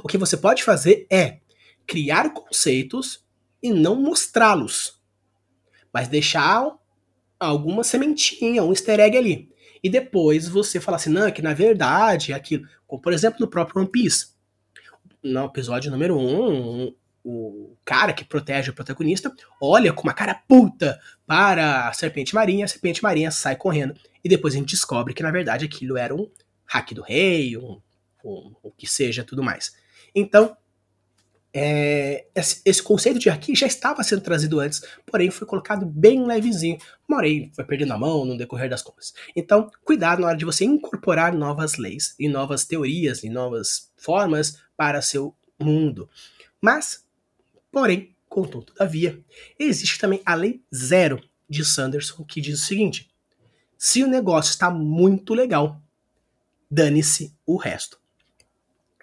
O 0.03 0.07
que 0.07 0.17
você 0.17 0.37
pode 0.37 0.63
fazer 0.63 1.07
é 1.09 1.39
criar 1.85 2.33
conceitos 2.33 3.25
e 3.61 3.71
não 3.71 3.95
mostrá-los, 3.95 5.01
mas 5.91 6.07
deixar 6.07 6.71
alguma 7.39 7.83
sementinha, 7.83 8.63
um 8.63 8.71
easter 8.71 8.99
egg 8.99 9.17
ali. 9.17 9.53
E 9.83 9.89
depois 9.89 10.47
você 10.47 10.79
falar 10.79 10.97
assim, 10.97 11.09
não, 11.09 11.25
é 11.25 11.31
que 11.31 11.41
na 11.41 11.53
verdade 11.53 12.31
é 12.31 12.35
aquilo. 12.35 12.67
Como, 12.87 13.01
por 13.01 13.11
exemplo, 13.11 13.39
no 13.41 13.49
próprio 13.49 13.81
One 13.81 13.91
Piece. 13.91 14.33
No 15.21 15.45
episódio 15.45 15.91
número 15.91 16.17
1, 16.17 16.21
um, 16.21 16.95
o 17.23 17.75
cara 17.85 18.11
que 18.11 18.25
protege 18.25 18.69
o 18.69 18.73
protagonista 18.73 19.33
olha 19.61 19.93
com 19.93 20.03
uma 20.03 20.13
cara 20.13 20.35
puta 20.47 20.99
para 21.25 21.87
a 21.87 21.93
serpente 21.93 22.35
marinha, 22.35 22.65
a 22.65 22.67
serpente 22.67 23.01
marinha 23.01 23.31
sai 23.31 23.55
correndo. 23.55 23.95
E 24.23 24.27
depois 24.27 24.53
a 24.53 24.57
gente 24.57 24.71
descobre 24.71 25.13
que 25.13 25.23
na 25.23 25.31
verdade 25.31 25.65
aquilo 25.65 25.97
era 25.97 26.13
um 26.13 26.29
hack 26.65 26.93
do 26.93 27.01
rei, 27.01 27.57
um, 27.57 27.79
um, 28.23 28.53
o 28.61 28.71
que 28.71 28.87
seja, 28.87 29.23
tudo 29.23 29.43
mais. 29.43 29.73
Então, 30.13 30.55
é, 31.55 32.25
esse, 32.33 32.81
conceito 32.81 33.19
de 33.19 33.29
haki 33.29 33.53
já 33.53 33.67
estava 33.67 34.03
sendo 34.03 34.21
trazido 34.21 34.59
antes, 34.59 34.81
porém 35.05 35.29
foi 35.29 35.47
colocado 35.47 35.85
bem 35.85 36.25
levezinho. 36.25 36.79
Morei 37.07 37.51
foi 37.55 37.63
perdendo 37.63 37.93
a 37.93 37.97
mão 37.97 38.25
no 38.25 38.37
decorrer 38.37 38.69
das 38.69 38.81
contas. 38.81 39.13
Então, 39.35 39.69
cuidado 39.85 40.21
na 40.21 40.29
hora 40.29 40.37
de 40.37 40.45
você 40.45 40.65
incorporar 40.65 41.33
novas 41.33 41.77
leis 41.77 42.15
e 42.19 42.27
novas 42.27 42.65
teorias 42.65 43.23
e 43.23 43.29
novas 43.29 43.91
formas 43.95 44.57
para 44.75 45.01
seu 45.01 45.35
mundo. 45.59 46.09
Mas 46.59 47.02
Porém, 47.73 48.15
contudo, 48.29 48.67
todavia, 48.67 49.19
existe 49.57 49.97
também 49.97 50.21
a 50.23 50.35
lei 50.35 50.61
zero 50.73 51.19
de 51.49 51.65
Sanderson 51.65 52.23
que 52.23 52.39
diz 52.39 52.61
o 52.61 52.65
seguinte: 52.65 53.11
se 53.75 54.03
o 54.03 54.07
negócio 54.07 54.51
está 54.51 54.69
muito 54.69 55.33
legal, 55.33 55.81
dane-se 56.69 57.35
o 57.47 57.57
resto. 57.57 57.99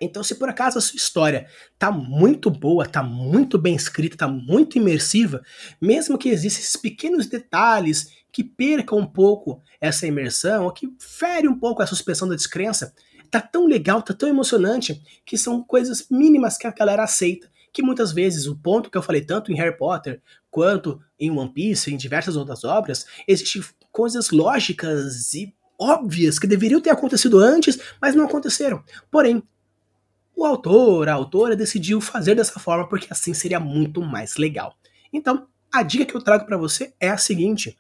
Então, 0.01 0.23
se 0.23 0.37
por 0.37 0.49
acaso 0.49 0.79
a 0.79 0.81
sua 0.81 0.97
história 0.97 1.49
tá 1.77 1.91
muito 1.91 2.49
boa, 2.49 2.87
tá 2.87 3.03
muito 3.03 3.59
bem 3.59 3.75
escrita, 3.75 4.17
tá 4.17 4.29
muito 4.29 4.79
imersiva, 4.79 5.43
mesmo 5.81 6.17
que 6.17 6.29
existam 6.29 6.61
esses 6.61 6.77
pequenos 6.77 7.27
detalhes 7.27 8.13
que 8.31 8.45
percam 8.45 8.99
um 8.99 9.07
pouco 9.07 9.61
essa 9.81 10.07
imersão, 10.07 10.65
ou 10.65 10.73
que 10.73 10.95
fere 11.01 11.49
um 11.49 11.59
pouco 11.59 11.83
a 11.83 11.87
suspensão 11.87 12.29
da 12.29 12.37
descrença, 12.37 12.95
tá 13.29 13.41
tão 13.41 13.67
legal, 13.67 14.01
tá 14.01 14.15
tão 14.15 14.29
emocionante, 14.29 15.03
que 15.27 15.37
são 15.37 15.61
coisas 15.61 16.07
mínimas 16.09 16.57
que 16.57 16.69
a 16.69 16.73
galera 16.73 17.03
aceita 17.03 17.51
que 17.73 17.83
muitas 17.83 18.13
vezes 18.13 18.47
o 18.47 18.57
ponto 18.57 18.91
que 18.91 18.99
eu 18.99 19.03
falei 19.03 19.23
tanto 19.23 19.53
em 19.53 19.57
Harry 19.57 19.77
Potter 19.77 20.21
quanto 20.51 21.01
em 21.19 21.31
One 21.31 21.53
Piece, 21.53 21.93
em 21.93 21.97
diversas 21.97 22.37
outras 22.37 22.65
obras, 22.65 23.07
existem 23.27 23.63
coisas 23.93 24.31
lógicas 24.31 25.35
e 25.35 25.55
óbvias 25.79 26.39
que 26.39 26.47
deveriam 26.47 26.81
ter 26.81 26.91
acontecido 26.91 27.39
antes, 27.39 27.79
mas 28.01 28.15
não 28.15 28.25
aconteceram. 28.25 28.83
Porém, 29.11 29.43
o 30.37 30.45
autor, 30.45 31.09
a 31.09 31.15
autora 31.15 31.57
decidiu 31.57 32.01
fazer 32.01 32.35
dessa 32.35 32.59
forma 32.59 32.89
porque 32.89 33.07
assim 33.11 33.35
seria 33.35 33.61
muito 33.61 34.01
mais 34.01 34.37
legal. 34.37 34.75
Então, 35.13 35.47
a 35.73 35.83
dica 35.83 36.05
que 36.05 36.15
eu 36.15 36.23
trago 36.23 36.47
para 36.47 36.57
você 36.57 36.95
é 36.99 37.09
a 37.09 37.19
seguinte: 37.19 37.77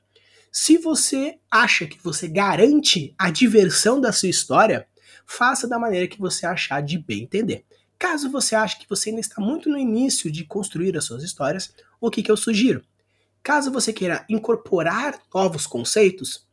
se 0.53 0.76
você 0.79 1.38
acha 1.50 1.87
que 1.87 1.98
você 2.03 2.29
garante 2.29 3.14
a 3.18 3.31
diversão 3.31 4.00
da 4.00 4.12
sua 4.12 4.29
história, 4.29 4.87
faça 5.26 5.68
da 5.68 5.79
maneira 5.79 6.09
que 6.09 6.18
você 6.18 6.44
achar 6.46 6.83
de 6.83 6.98
bem 6.98 7.22
entender. 7.22 7.64
Caso 8.00 8.30
você 8.30 8.56
ache 8.56 8.78
que 8.78 8.88
você 8.88 9.10
ainda 9.10 9.20
está 9.20 9.42
muito 9.42 9.68
no 9.68 9.76
início 9.76 10.32
de 10.32 10.42
construir 10.42 10.96
as 10.96 11.04
suas 11.04 11.22
histórias, 11.22 11.70
o 12.00 12.10
que, 12.10 12.22
que 12.22 12.30
eu 12.30 12.36
sugiro? 12.36 12.82
Caso 13.42 13.70
você 13.70 13.92
queira 13.92 14.24
incorporar 14.26 15.20
novos 15.34 15.66
conceitos, 15.66 16.46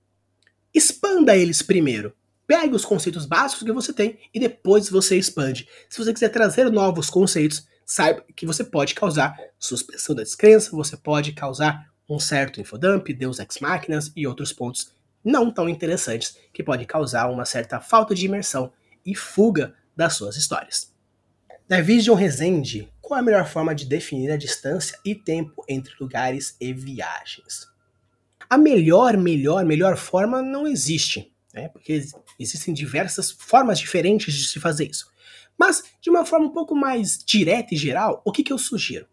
expanda 0.73 1.38
eles 1.38 1.62
primeiro. 1.62 2.13
Pegue 2.45 2.75
os 2.75 2.83
conceitos 2.83 3.25
básicos 3.25 3.63
que 3.63 3.71
você 3.71 3.93
tem 3.93 4.19
e 4.33 4.41
depois 4.41 4.89
você 4.89 5.17
expande. 5.17 5.69
Se 5.89 5.97
você 5.97 6.13
quiser 6.13 6.27
trazer 6.27 6.69
novos 6.69 7.10
conceitos, 7.10 7.65
saiba 7.86 8.25
que 8.36 8.45
você 8.45 8.65
pode 8.65 8.93
causar 8.93 9.33
suspensão 9.57 10.13
da 10.13 10.23
descrença, 10.23 10.75
você 10.75 10.97
pode 10.97 11.31
causar 11.31 11.89
um 12.10 12.19
certo 12.19 12.60
infodump, 12.60 13.07
Deus 13.13 13.39
Ex 13.39 13.60
Máquinas 13.62 14.12
e 14.17 14.27
outros 14.27 14.51
pontos 14.51 14.91
não 15.23 15.49
tão 15.49 15.69
interessantes 15.69 16.38
que 16.51 16.62
podem 16.62 16.86
causar 16.86 17.31
uma 17.31 17.45
certa 17.45 17.79
falta 17.79 18.13
de 18.13 18.25
imersão 18.25 18.69
e 19.05 19.15
fuga 19.15 19.73
das 19.95 20.13
suas 20.13 20.36
histórias. 20.36 20.96
Da 21.67 21.82
Vision 21.82 22.15
Rezende, 22.15 22.89
qual 23.01 23.19
a 23.19 23.23
melhor 23.23 23.45
forma 23.45 23.75
de 23.75 23.84
definir 23.84 24.32
a 24.32 24.38
distância 24.38 24.97
e 25.03 25.13
tempo 25.13 25.65
entre 25.67 25.93
lugares 25.99 26.56
e 26.62 26.71
viagens? 26.71 27.67
A 28.49 28.58
melhor, 28.58 29.17
melhor, 29.17 29.65
melhor 29.65 29.97
forma 29.97 30.41
não 30.41 30.65
existe, 30.65 31.30
né? 31.53 31.67
porque 31.67 32.06
existem 32.39 32.73
diversas 32.73 33.32
formas 33.32 33.80
diferentes 33.80 34.34
de 34.34 34.47
se 34.47 34.62
fazer 34.62 34.89
isso. 34.89 35.12
Mas, 35.58 35.84
de 35.99 36.10
uma 36.10 36.25
forma 36.25 36.45
um 36.45 36.53
pouco 36.53 36.73
mais 36.73 37.17
direta 37.17 37.73
e 37.73 37.77
geral, 37.77 38.21
o 38.23 38.32
que, 38.32 38.43
que 38.43 38.53
eu 38.53 38.58
sugiro? 38.58 39.06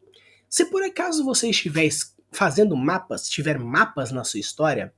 Se 0.49 0.67
por 0.67 0.85
acaso 0.85 1.25
você 1.25 1.51
estiver 1.51 1.89
fazendo 2.31 2.77
mapas, 2.77 3.29
tiver 3.29 3.59
mapas 3.59 4.13
na 4.13 4.23
sua 4.23 4.39
história, 4.39 4.95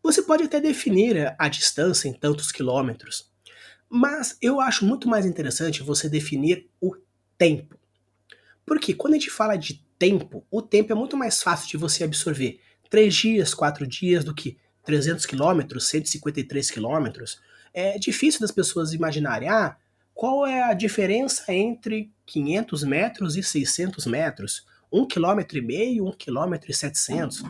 você 0.00 0.22
pode 0.22 0.44
até 0.44 0.60
definir 0.60 1.34
a 1.36 1.48
distância 1.48 2.08
em 2.08 2.12
tantos 2.12 2.52
quilômetros. 2.52 3.28
Mas 3.88 4.36
eu 4.40 4.60
acho 4.60 4.84
muito 4.84 5.08
mais 5.08 5.24
interessante 5.24 5.82
você 5.82 6.08
definir 6.08 6.68
o 6.80 6.94
tempo. 7.38 7.78
Porque 8.64 8.94
quando 8.94 9.14
a 9.14 9.18
gente 9.18 9.30
fala 9.30 9.56
de 9.56 9.84
tempo, 9.98 10.44
o 10.50 10.60
tempo 10.60 10.92
é 10.92 10.94
muito 10.94 11.16
mais 11.16 11.42
fácil 11.42 11.68
de 11.68 11.76
você 11.76 12.04
absorver. 12.04 12.60
Três 12.90 13.14
dias, 13.14 13.54
quatro 13.54 13.86
dias 13.86 14.24
do 14.24 14.34
que 14.34 14.56
300 14.84 15.26
quilômetros, 15.26 15.88
153 15.88 16.70
quilômetros. 16.70 17.40
É 17.72 17.98
difícil 17.98 18.40
das 18.40 18.50
pessoas 18.50 18.92
imaginarem, 18.92 19.48
ah, 19.48 19.76
qual 20.14 20.46
é 20.46 20.62
a 20.62 20.74
diferença 20.74 21.52
entre 21.52 22.10
500 22.24 22.84
metros 22.84 23.36
e 23.36 23.42
600 23.42 24.06
metros? 24.06 24.66
1,5 24.92 25.44
km, 25.44 26.02
1 26.02 26.12
km 26.12 26.54
e 26.68 26.72
700. 26.72 27.44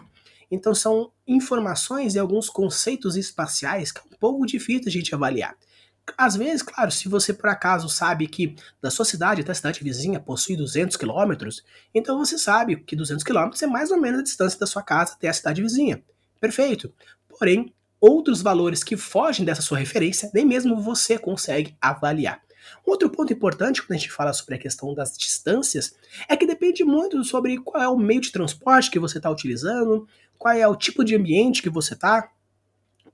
Então 0.50 0.74
são 0.74 1.12
informações 1.26 2.14
e 2.14 2.18
alguns 2.18 2.48
conceitos 2.48 3.16
espaciais 3.16 3.92
que 3.92 4.00
é 4.00 4.02
um 4.02 4.18
pouco 4.18 4.46
difícil 4.46 4.88
a 4.88 4.90
gente 4.90 5.14
avaliar. 5.14 5.56
Às 6.16 6.36
vezes, 6.36 6.62
claro, 6.62 6.90
se 6.90 7.08
você 7.08 7.32
por 7.32 7.48
acaso 7.48 7.88
sabe 7.88 8.26
que 8.26 8.54
da 8.80 8.90
sua 8.90 9.04
cidade 9.04 9.40
até 9.40 9.52
a 9.52 9.54
cidade 9.54 9.82
vizinha 9.82 10.20
possui 10.20 10.56
200 10.56 10.96
quilômetros, 10.96 11.64
então 11.94 12.18
você 12.18 12.38
sabe 12.38 12.76
que 12.76 12.94
200 12.94 13.24
quilômetros 13.24 13.62
é 13.62 13.66
mais 13.66 13.90
ou 13.90 14.00
menos 14.00 14.20
a 14.20 14.22
distância 14.22 14.58
da 14.58 14.66
sua 14.66 14.82
casa 14.82 15.14
até 15.14 15.28
a 15.28 15.32
cidade 15.32 15.60
vizinha. 15.60 16.02
Perfeito. 16.40 16.92
Porém, 17.28 17.74
outros 18.00 18.40
valores 18.40 18.84
que 18.84 18.96
fogem 18.96 19.44
dessa 19.44 19.62
sua 19.62 19.78
referência, 19.78 20.30
nem 20.32 20.44
mesmo 20.44 20.80
você 20.80 21.18
consegue 21.18 21.76
avaliar. 21.80 22.40
Outro 22.84 23.10
ponto 23.10 23.32
importante 23.32 23.82
quando 23.82 23.92
a 23.92 23.98
gente 23.98 24.12
fala 24.12 24.32
sobre 24.32 24.54
a 24.54 24.58
questão 24.58 24.92
das 24.94 25.16
distâncias 25.16 25.94
é 26.28 26.36
que 26.36 26.46
depende 26.46 26.84
muito 26.84 27.22
sobre 27.24 27.58
qual 27.58 27.82
é 27.82 27.88
o 27.88 27.98
meio 27.98 28.20
de 28.20 28.32
transporte 28.32 28.90
que 28.90 28.98
você 28.98 29.18
está 29.18 29.30
utilizando, 29.30 30.06
qual 30.38 30.54
é 30.54 30.66
o 30.66 30.76
tipo 30.76 31.04
de 31.04 31.14
ambiente 31.14 31.62
que 31.62 31.70
você 31.70 31.94
está. 31.94 32.30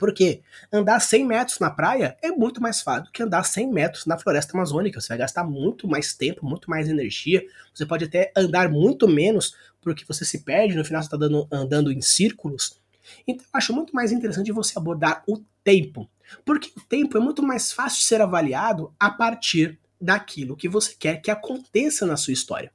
Porque 0.02 0.42
andar 0.72 0.98
100 0.98 1.24
metros 1.24 1.60
na 1.60 1.70
praia 1.70 2.16
é 2.20 2.32
muito 2.32 2.60
mais 2.60 2.80
fácil 2.80 3.04
do 3.04 3.12
que 3.12 3.22
andar 3.22 3.44
100 3.44 3.72
metros 3.72 4.04
na 4.04 4.18
floresta 4.18 4.52
amazônica. 4.52 5.00
Você 5.00 5.06
vai 5.06 5.18
gastar 5.18 5.44
muito 5.44 5.86
mais 5.86 6.12
tempo, 6.12 6.44
muito 6.44 6.68
mais 6.68 6.88
energia. 6.88 7.40
Você 7.72 7.86
pode 7.86 8.06
até 8.06 8.32
andar 8.36 8.68
muito 8.68 9.06
menos 9.06 9.54
porque 9.80 10.04
você 10.04 10.24
se 10.24 10.40
perde, 10.40 10.74
no 10.74 10.84
final 10.84 11.00
você 11.00 11.14
está 11.14 11.56
andando 11.56 11.92
em 11.92 12.00
círculos. 12.00 12.80
Então, 13.28 13.46
acho 13.52 13.72
muito 13.72 13.94
mais 13.94 14.10
interessante 14.10 14.50
você 14.50 14.76
abordar 14.76 15.22
o 15.24 15.40
tempo. 15.62 16.10
Porque 16.44 16.72
o 16.76 16.80
tempo 16.80 17.16
é 17.16 17.20
muito 17.20 17.40
mais 17.40 17.70
fácil 17.70 18.00
de 18.00 18.06
ser 18.06 18.20
avaliado 18.20 18.92
a 18.98 19.08
partir 19.08 19.78
daquilo 20.00 20.56
que 20.56 20.68
você 20.68 20.96
quer 20.98 21.22
que 21.22 21.30
aconteça 21.30 22.04
na 22.06 22.16
sua 22.16 22.32
história. 22.32 22.72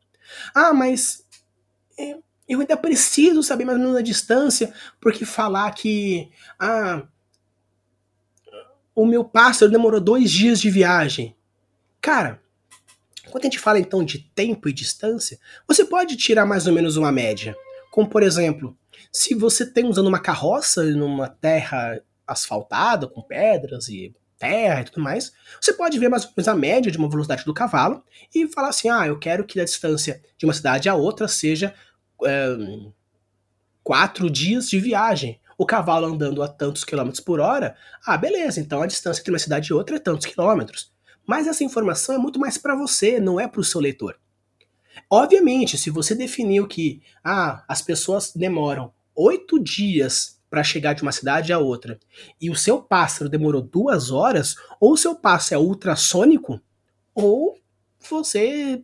Ah, 0.56 0.74
mas 0.74 1.26
é, 2.00 2.16
eu 2.48 2.62
ainda 2.62 2.78
preciso 2.78 3.44
saber 3.44 3.66
mais 3.66 3.78
ou 3.78 3.84
menos 3.84 3.98
a 3.98 4.02
distância, 4.02 4.74
porque 5.02 5.26
falar 5.26 5.70
que 5.72 6.32
ah, 6.58 7.04
o 8.98 9.06
meu 9.06 9.24
pássaro 9.24 9.72
demorou 9.72 10.02
dois 10.02 10.32
dias 10.32 10.60
de 10.60 10.72
viagem. 10.72 11.36
Cara, 12.02 12.42
quando 13.30 13.44
a 13.44 13.46
gente 13.46 13.60
fala 13.60 13.78
então 13.78 14.04
de 14.04 14.18
tempo 14.18 14.68
e 14.68 14.74
distância, 14.74 15.38
você 15.68 15.86
pode 15.86 16.18
tirar 16.18 16.48
mais 16.48 16.66
ou 16.66 16.74
menos 16.74 16.98
uma 16.98 17.12
média. 17.12 17.56
Como 17.92 18.10
por 18.10 18.24
exemplo, 18.24 18.76
se 19.14 19.36
você 19.36 19.72
tem 19.72 19.86
usando 19.86 20.08
uma 20.08 20.18
carroça 20.18 20.84
numa 20.84 21.30
terra 21.30 22.02
asfaltada, 22.26 23.08
com 23.08 23.22
pedras 23.22 23.88
e 23.88 24.16
terra 24.40 24.82
e 24.82 24.86
tudo 24.86 25.04
mais, 25.04 25.32
você 25.62 25.74
pode 25.74 26.00
ver 26.00 26.10
mais 26.10 26.24
ou 26.24 26.32
menos 26.36 26.48
a 26.48 26.56
média 26.56 26.92
de 26.92 26.98
uma 26.98 27.10
velocidade 27.10 27.46
do 27.46 27.54
cavalo 27.54 28.04
e 28.34 28.48
falar 28.48 28.70
assim: 28.70 28.90
ah, 28.90 29.06
eu 29.06 29.20
quero 29.20 29.46
que 29.46 29.60
a 29.60 29.66
distância 29.66 30.24
de 30.40 30.46
uma 30.48 30.54
cidade 30.54 30.90
a 30.90 30.96
outra 30.96 31.28
seja 31.28 31.72
é, 32.26 32.58
quatro 33.84 34.28
dias 34.28 34.68
de 34.68 34.80
viagem. 34.80 35.40
O 35.58 35.66
cavalo 35.66 36.06
andando 36.06 36.44
a 36.44 36.48
tantos 36.48 36.84
quilômetros 36.84 37.20
por 37.20 37.40
hora, 37.40 37.76
ah, 38.06 38.18
beleza, 38.18 38.60
então 38.60 38.82
a 38.82 38.88
distância 38.88 39.22
entre 39.22 39.32
uma 39.32 39.40
cidade 39.40 39.70
e 39.70 39.74
outra 39.74 39.96
é 39.96 40.00
tantos 40.00 40.26
quilômetros. 40.26 40.92
Mas 41.26 41.48
essa 41.48 41.64
informação 41.64 42.16
é 42.16 42.18
muito 42.18 42.40
mais 42.40 42.58
para 42.58 42.76
você, 42.76 43.20
não 43.20 43.40
é 43.40 43.48
para 43.48 43.60
o 43.60 43.64
seu 43.64 43.82
leitor. 43.82 44.18
Obviamente, 45.10 45.78
se 45.78 45.90
você 45.90 46.14
definiu 46.16 46.68
que 46.68 47.02
ah, 47.24 47.64
as 47.68 47.82
pessoas 47.82 48.32
demoram 48.34 48.94
oito 49.16 49.60
dias 49.60 50.40
para 50.50 50.64
chegar 50.64 50.94
de 50.94 51.02
uma 51.02 51.12
cidade 51.12 51.52
a 51.52 51.60
outra 51.60 52.00
e 52.40 52.50
o 52.50 52.56
seu 52.56 52.82
pássaro 52.82 53.30
demorou 53.30 53.62
duas 53.62 54.12
horas, 54.12 54.56
ou 54.80 54.94
o 54.94 54.98
seu 54.98 55.16
pássaro 55.16 55.62
é 55.62 55.66
ultrassônico, 55.66 56.62
ou 57.14 57.58
você 58.10 58.82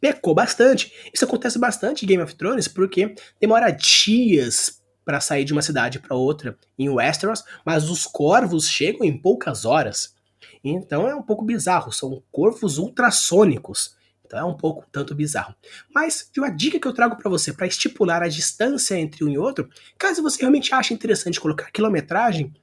pecou 0.00 0.34
bastante. 0.34 0.92
Isso 1.12 1.24
acontece 1.24 1.58
bastante 1.58 2.04
em 2.04 2.08
Game 2.08 2.22
of 2.22 2.34
Thrones 2.34 2.68
porque 2.68 3.14
demora 3.40 3.70
dias 3.70 4.79
para 5.10 5.20
sair 5.20 5.44
de 5.44 5.52
uma 5.52 5.60
cidade 5.60 5.98
para 5.98 6.14
outra 6.14 6.56
em 6.78 6.88
Westeros, 6.88 7.42
mas 7.66 7.90
os 7.90 8.06
corvos 8.06 8.68
chegam 8.68 9.04
em 9.04 9.18
poucas 9.18 9.64
horas. 9.64 10.14
Então 10.62 11.08
é 11.08 11.16
um 11.16 11.22
pouco 11.22 11.44
bizarro, 11.44 11.90
são 11.90 12.22
corvos 12.30 12.78
ultrassônicos. 12.78 13.96
Então 14.24 14.38
é 14.38 14.44
um 14.44 14.56
pouco 14.56 14.86
tanto 14.92 15.12
bizarro. 15.12 15.52
Mas 15.92 16.30
uma 16.38 16.48
dica 16.48 16.78
que 16.78 16.86
eu 16.86 16.94
trago 16.94 17.16
para 17.16 17.28
você 17.28 17.52
para 17.52 17.66
estipular 17.66 18.22
a 18.22 18.28
distância 18.28 18.94
entre 18.94 19.24
um 19.24 19.28
e 19.28 19.36
outro, 19.36 19.68
caso 19.98 20.22
você 20.22 20.42
realmente 20.42 20.72
ache 20.72 20.94
interessante 20.94 21.40
colocar 21.40 21.72
quilometragem, 21.72 22.54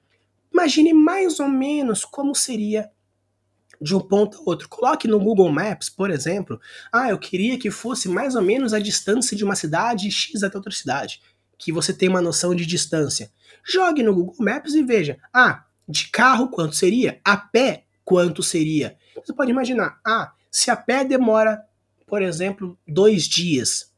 imagine 0.54 0.94
mais 0.94 1.42
ou 1.42 1.50
menos 1.50 2.06
como 2.06 2.34
seria 2.34 2.90
de 3.82 3.94
um 3.94 4.00
ponto 4.00 4.38
a 4.38 4.42
outro. 4.46 4.70
Coloque 4.70 5.06
no 5.06 5.20
Google 5.20 5.52
Maps, 5.52 5.90
por 5.90 6.10
exemplo, 6.10 6.62
ah, 6.94 7.10
eu 7.10 7.20
queria 7.20 7.60
que 7.60 7.70
fosse 7.70 8.08
mais 8.08 8.36
ou 8.36 8.42
menos 8.42 8.74
a 8.74 8.80
distância 8.80 9.36
de 9.36 9.44
uma 9.44 9.54
cidade 9.54 10.10
X 10.10 10.44
até 10.44 10.56
outra 10.56 10.72
cidade, 10.72 11.20
que 11.58 11.72
você 11.72 11.94
tem 11.94 12.10
uma 12.10 12.22
noção 12.22 12.54
de 12.54 12.66
distância. 12.66 13.32
Jogue 13.64 14.04
no 14.04 14.14
Google 14.14 14.36
Maps 14.40 14.74
e 14.74 14.84
veja, 14.84 15.18
ah, 15.34 15.66
de 15.88 16.08
carro 16.10 16.50
quanto 16.50 16.76
seria? 16.76 17.20
A 17.24 17.36
pé 17.36 17.86
quanto 18.06 18.44
seria? 18.44 18.98
Você 19.16 19.34
pode 19.34 19.52
imaginar, 19.52 20.00
ah, 20.06 20.34
se 20.52 20.72
a 20.72 20.76
pé 20.76 21.04
demora, 21.04 21.64
por 22.06 22.22
exemplo, 22.22 22.78
dois 22.88 23.24
dias, 23.24 23.92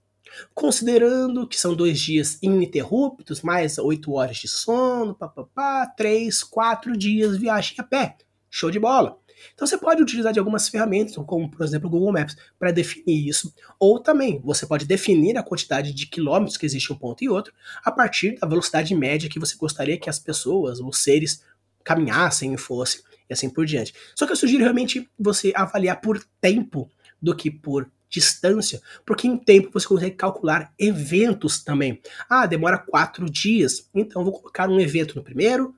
considerando 0.53 1.47
que 1.47 1.59
são 1.59 1.75
dois 1.75 1.99
dias 1.99 2.37
ininterruptos, 2.41 3.41
mais 3.41 3.77
oito 3.77 4.13
horas 4.13 4.37
de 4.37 4.47
sono, 4.47 5.13
papapá, 5.13 5.85
três, 5.85 6.43
quatro 6.43 6.97
dias 6.97 7.37
viagem 7.37 7.75
a 7.77 7.83
pé. 7.83 8.17
Show 8.49 8.71
de 8.71 8.79
bola! 8.79 9.19
Então 9.53 9.67
você 9.67 9.77
pode 9.77 10.01
utilizar 10.01 10.33
de 10.33 10.39
algumas 10.39 10.69
ferramentas, 10.69 11.15
como 11.15 11.49
por 11.49 11.63
exemplo 11.63 11.87
o 11.87 11.91
Google 11.91 12.11
Maps, 12.11 12.35
para 12.57 12.71
definir 12.71 13.27
isso. 13.27 13.53
Ou 13.79 13.99
também 13.99 14.39
você 14.43 14.65
pode 14.65 14.85
definir 14.85 15.37
a 15.37 15.43
quantidade 15.43 15.93
de 15.93 16.07
quilômetros 16.07 16.57
que 16.57 16.65
existe 16.65 16.91
um 16.91 16.95
ponto 16.95 17.23
e 17.23 17.29
outro 17.29 17.53
a 17.83 17.91
partir 17.91 18.37
da 18.39 18.47
velocidade 18.47 18.93
média 18.95 19.29
que 19.29 19.39
você 19.39 19.55
gostaria 19.55 19.97
que 19.97 20.09
as 20.09 20.19
pessoas, 20.19 20.79
os 20.79 20.99
seres, 20.99 21.43
caminhassem 21.83 22.53
e 22.53 22.57
fossem 22.57 23.01
e 23.29 23.33
assim 23.33 23.49
por 23.49 23.65
diante. 23.65 23.93
Só 24.15 24.25
que 24.25 24.31
eu 24.31 24.35
sugiro 24.35 24.63
realmente 24.63 25.09
você 25.17 25.53
avaliar 25.55 26.01
por 26.01 26.23
tempo 26.41 26.89
do 27.21 27.35
que 27.35 27.51
por 27.51 27.89
distância, 28.09 28.81
porque 29.05 29.27
em 29.27 29.37
tempo 29.37 29.69
você 29.71 29.87
consegue 29.87 30.15
calcular 30.15 30.73
eventos 30.79 31.63
também. 31.63 32.01
Ah, 32.27 32.47
demora 32.47 32.79
quatro 32.79 33.29
dias, 33.29 33.87
então 33.93 34.23
vou 34.23 34.33
colocar 34.33 34.67
um 34.67 34.79
evento 34.79 35.15
no 35.15 35.23
primeiro, 35.23 35.75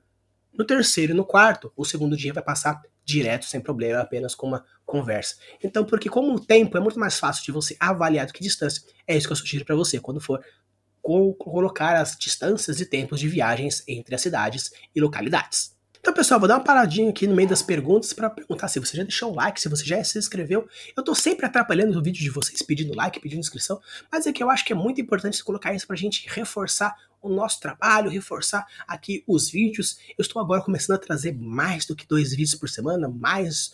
no 0.56 0.64
terceiro 0.64 1.12
e 1.12 1.14
no 1.16 1.26
quarto. 1.26 1.70
O 1.76 1.84
segundo 1.84 2.16
dia 2.16 2.32
vai 2.32 2.42
passar 2.42 2.80
direto, 3.04 3.44
sem 3.44 3.60
problema, 3.60 4.00
apenas 4.00 4.34
com 4.34 4.46
uma 4.46 4.64
conversa. 4.84 5.36
Então, 5.62 5.84
porque 5.84 6.08
como 6.08 6.34
o 6.34 6.40
tempo 6.40 6.76
é 6.76 6.80
muito 6.80 6.98
mais 6.98 7.18
fácil 7.18 7.44
de 7.44 7.52
você 7.52 7.76
avaliar 7.80 8.26
do 8.26 8.32
que 8.32 8.42
distância, 8.42 8.82
é 9.06 9.16
isso 9.16 9.26
que 9.26 9.32
eu 9.32 9.36
sugiro 9.36 9.64
para 9.64 9.74
você 9.74 9.98
quando 10.00 10.20
for 10.20 10.40
colocar 11.02 11.96
as 11.96 12.16
distâncias 12.16 12.80
e 12.80 12.86
tempos 12.86 13.18
de 13.18 13.28
viagens 13.28 13.82
entre 13.88 14.14
as 14.14 14.20
cidades 14.20 14.70
e 14.94 15.00
localidades. 15.00 15.71
Então, 16.02 16.12
pessoal, 16.12 16.40
vou 16.40 16.48
dar 16.48 16.56
uma 16.56 16.64
paradinha 16.64 17.08
aqui 17.10 17.28
no 17.28 17.36
meio 17.36 17.48
das 17.48 17.62
perguntas 17.62 18.12
para 18.12 18.28
perguntar 18.28 18.66
se 18.66 18.80
você 18.80 18.96
já 18.96 19.04
deixou 19.04 19.30
o 19.30 19.36
like, 19.36 19.60
se 19.60 19.68
você 19.68 19.84
já 19.84 20.02
se 20.02 20.18
inscreveu. 20.18 20.68
Eu 20.96 21.04
tô 21.04 21.14
sempre 21.14 21.46
atrapalhando 21.46 21.96
o 21.96 22.02
vídeo 22.02 22.20
de 22.20 22.28
vocês 22.28 22.60
pedindo 22.60 22.92
like, 22.92 23.20
pedindo 23.20 23.38
inscrição, 23.38 23.80
mas 24.10 24.26
é 24.26 24.32
que 24.32 24.42
eu 24.42 24.50
acho 24.50 24.64
que 24.64 24.72
é 24.72 24.76
muito 24.76 25.00
importante 25.00 25.36
você 25.36 25.44
colocar 25.44 25.72
isso 25.72 25.86
pra 25.86 25.94
gente 25.94 26.26
reforçar 26.28 26.96
o 27.22 27.28
nosso 27.28 27.60
trabalho, 27.60 28.10
reforçar 28.10 28.66
aqui 28.84 29.22
os 29.28 29.48
vídeos. 29.48 29.96
Eu 30.18 30.22
estou 30.22 30.42
agora 30.42 30.60
começando 30.60 30.96
a 30.96 30.98
trazer 30.98 31.38
mais 31.38 31.86
do 31.86 31.94
que 31.94 32.04
dois 32.04 32.30
vídeos 32.30 32.56
por 32.56 32.68
semana, 32.68 33.08
mais 33.08 33.70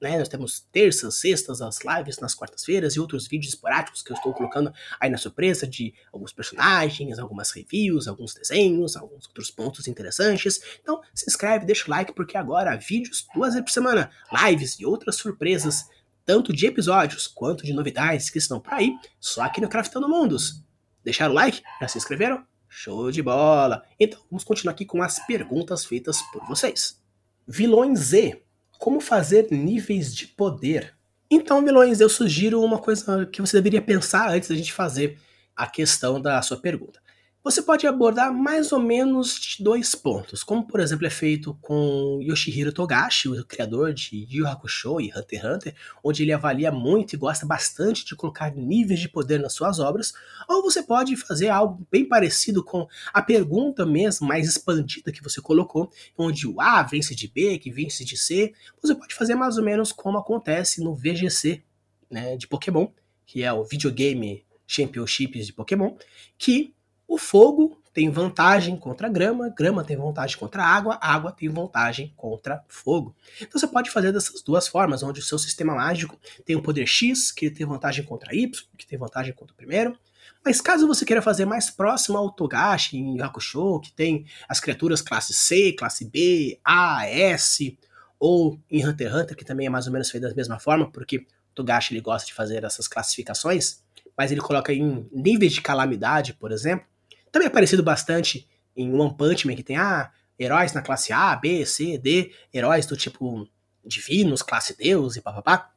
né? 0.00 0.18
Nós 0.18 0.28
temos 0.28 0.60
terças, 0.72 1.16
sextas, 1.16 1.60
as 1.60 1.78
lives 1.84 2.18
nas 2.18 2.34
quartas-feiras 2.34 2.94
e 2.94 3.00
outros 3.00 3.26
vídeos 3.26 3.54
esporádicos 3.54 4.02
que 4.02 4.12
eu 4.12 4.16
estou 4.16 4.32
colocando 4.32 4.72
aí 5.00 5.08
na 5.08 5.16
surpresa 5.16 5.66
de 5.66 5.94
alguns 6.12 6.32
personagens, 6.32 7.18
algumas 7.18 7.50
reviews, 7.50 8.06
alguns 8.06 8.34
desenhos, 8.34 8.96
alguns 8.96 9.26
outros 9.26 9.50
pontos 9.50 9.88
interessantes. 9.88 10.60
Então, 10.82 11.00
se 11.14 11.24
inscreve, 11.28 11.64
deixa 11.64 11.86
o 11.86 11.90
like, 11.90 12.12
porque 12.12 12.36
agora 12.36 12.76
vídeos 12.76 13.26
duas 13.34 13.54
vezes 13.54 13.64
por 13.64 13.72
semana, 13.72 14.10
lives 14.46 14.78
e 14.78 14.84
outras 14.84 15.16
surpresas, 15.16 15.88
tanto 16.24 16.52
de 16.52 16.66
episódios 16.66 17.26
quanto 17.26 17.64
de 17.64 17.72
novidades 17.72 18.30
que 18.30 18.38
estão 18.38 18.60
por 18.60 18.74
aí, 18.74 18.96
só 19.20 19.42
aqui 19.42 19.60
no 19.60 19.68
Craftando 19.68 20.08
Mundos. 20.08 20.62
Deixaram 21.02 21.32
o 21.32 21.34
like? 21.34 21.62
Já 21.80 21.88
se 21.88 21.98
inscreveram? 21.98 22.44
Show 22.68 23.10
de 23.10 23.22
bola! 23.22 23.84
Então, 24.00 24.20
vamos 24.30 24.42
continuar 24.42 24.72
aqui 24.72 24.84
com 24.84 25.02
as 25.02 25.24
perguntas 25.26 25.84
feitas 25.84 26.20
por 26.32 26.44
vocês. 26.46 27.00
Vilões 27.46 27.98
Z 28.00 28.42
como 28.78 29.00
fazer 29.00 29.48
níveis 29.50 30.14
de 30.14 30.26
poder? 30.26 30.94
Então, 31.30 31.64
vilões, 31.64 32.00
eu 32.00 32.08
sugiro 32.08 32.62
uma 32.62 32.78
coisa 32.78 33.26
que 33.26 33.40
você 33.40 33.56
deveria 33.56 33.82
pensar 33.82 34.30
antes 34.30 34.48
da 34.48 34.54
gente 34.54 34.72
fazer 34.72 35.18
a 35.56 35.66
questão 35.66 36.20
da 36.20 36.40
sua 36.42 36.56
pergunta 36.56 37.03
você 37.44 37.60
pode 37.60 37.86
abordar 37.86 38.32
mais 38.32 38.72
ou 38.72 38.80
menos 38.80 39.58
dois 39.60 39.94
pontos, 39.94 40.42
como 40.42 40.66
por 40.66 40.80
exemplo 40.80 41.06
é 41.06 41.10
feito 41.10 41.52
com 41.60 42.18
Yoshihiro 42.22 42.72
Togashi, 42.72 43.28
o 43.28 43.44
criador 43.44 43.92
de 43.92 44.26
Yu 44.30 44.46
Hakusho 44.46 44.98
e 44.98 45.12
Hunter 45.14 45.40
x 45.40 45.44
Hunter, 45.44 45.74
onde 46.02 46.22
ele 46.22 46.32
avalia 46.32 46.72
muito 46.72 47.12
e 47.12 47.18
gosta 47.18 47.44
bastante 47.44 48.02
de 48.02 48.16
colocar 48.16 48.50
níveis 48.56 48.98
de 48.98 49.10
poder 49.10 49.38
nas 49.38 49.52
suas 49.52 49.78
obras, 49.78 50.14
ou 50.48 50.62
você 50.62 50.82
pode 50.82 51.14
fazer 51.18 51.50
algo 51.50 51.86
bem 51.92 52.08
parecido 52.08 52.64
com 52.64 52.88
a 53.12 53.20
pergunta 53.20 53.84
mesmo, 53.84 54.26
mais 54.26 54.48
expandida 54.48 55.12
que 55.12 55.22
você 55.22 55.42
colocou, 55.42 55.92
onde 56.16 56.48
o 56.48 56.58
A 56.58 56.82
vence 56.82 57.14
de 57.14 57.28
B, 57.28 57.58
que 57.58 57.70
vence 57.70 58.06
de 58.06 58.16
C, 58.16 58.54
você 58.80 58.94
pode 58.94 59.14
fazer 59.14 59.34
mais 59.34 59.58
ou 59.58 59.64
menos 59.64 59.92
como 59.92 60.16
acontece 60.16 60.82
no 60.82 60.94
VGC 60.94 61.62
né, 62.10 62.38
de 62.38 62.48
Pokémon, 62.48 62.88
que 63.26 63.42
é 63.42 63.52
o 63.52 63.64
videogame 63.64 64.46
Championships 64.66 65.46
de 65.46 65.52
Pokémon, 65.52 65.94
que 66.38 66.72
o 67.06 67.18
fogo 67.18 67.80
tem 67.92 68.10
vantagem 68.10 68.76
contra 68.76 69.06
a 69.06 69.10
grama, 69.10 69.48
grama 69.48 69.84
tem 69.84 69.96
vantagem 69.96 70.36
contra 70.36 70.64
a 70.64 70.66
água, 70.66 70.98
água 71.00 71.30
tem 71.30 71.48
vantagem 71.48 72.12
contra 72.16 72.64
fogo. 72.66 73.14
Então 73.40 73.58
você 73.58 73.68
pode 73.68 73.88
fazer 73.90 74.12
dessas 74.12 74.42
duas 74.42 74.66
formas, 74.66 75.02
onde 75.04 75.20
o 75.20 75.22
seu 75.22 75.38
sistema 75.38 75.74
mágico 75.76 76.18
tem 76.44 76.56
um 76.56 76.62
poder 76.62 76.86
X, 76.86 77.30
que 77.30 77.48
tem 77.50 77.64
vantagem 77.64 78.04
contra 78.04 78.34
Y, 78.34 78.50
que 78.76 78.84
tem 78.84 78.98
vantagem 78.98 79.32
contra 79.32 79.54
o 79.54 79.56
primeiro. 79.56 79.96
Mas 80.44 80.60
caso 80.60 80.88
você 80.88 81.04
queira 81.04 81.22
fazer 81.22 81.44
mais 81.44 81.70
próximo 81.70 82.18
ao 82.18 82.30
Togashi 82.30 82.96
em 82.96 83.20
Hakusho, 83.20 83.80
que 83.80 83.92
tem 83.92 84.26
as 84.48 84.58
criaturas 84.58 85.00
classe 85.00 85.32
C, 85.32 85.72
classe 85.72 86.04
B, 86.04 86.58
A, 86.64 87.06
S, 87.08 87.78
ou 88.18 88.58
em 88.70 88.84
Hunter 88.84 89.08
x 89.08 89.16
Hunter, 89.16 89.36
que 89.36 89.44
também 89.44 89.66
é 89.66 89.70
mais 89.70 89.86
ou 89.86 89.92
menos 89.92 90.10
feito 90.10 90.26
da 90.26 90.34
mesma 90.34 90.58
forma, 90.58 90.90
porque 90.90 91.18
o 91.18 91.54
Togashi 91.54 91.94
ele 91.94 92.00
gosta 92.00 92.26
de 92.26 92.34
fazer 92.34 92.64
essas 92.64 92.88
classificações, 92.88 93.82
mas 94.16 94.32
ele 94.32 94.40
coloca 94.40 94.72
em 94.72 95.08
níveis 95.12 95.52
de 95.52 95.62
calamidade, 95.62 96.34
por 96.34 96.50
exemplo. 96.50 96.86
Também 97.34 97.48
é 97.48 97.50
parecido 97.50 97.82
bastante 97.82 98.48
em 98.76 98.94
One 98.94 99.12
Punch 99.16 99.44
Man, 99.44 99.56
que 99.56 99.64
tem 99.64 99.76
ah, 99.76 100.08
heróis 100.38 100.72
na 100.72 100.80
classe 100.80 101.12
A, 101.12 101.34
B, 101.34 101.66
C, 101.66 101.98
D, 101.98 102.32
heróis 102.54 102.86
do 102.86 102.96
tipo 102.96 103.48
divinos, 103.84 104.40
classe 104.40 104.76
Deus 104.76 105.16
e 105.16 105.20
papapá. 105.20 105.74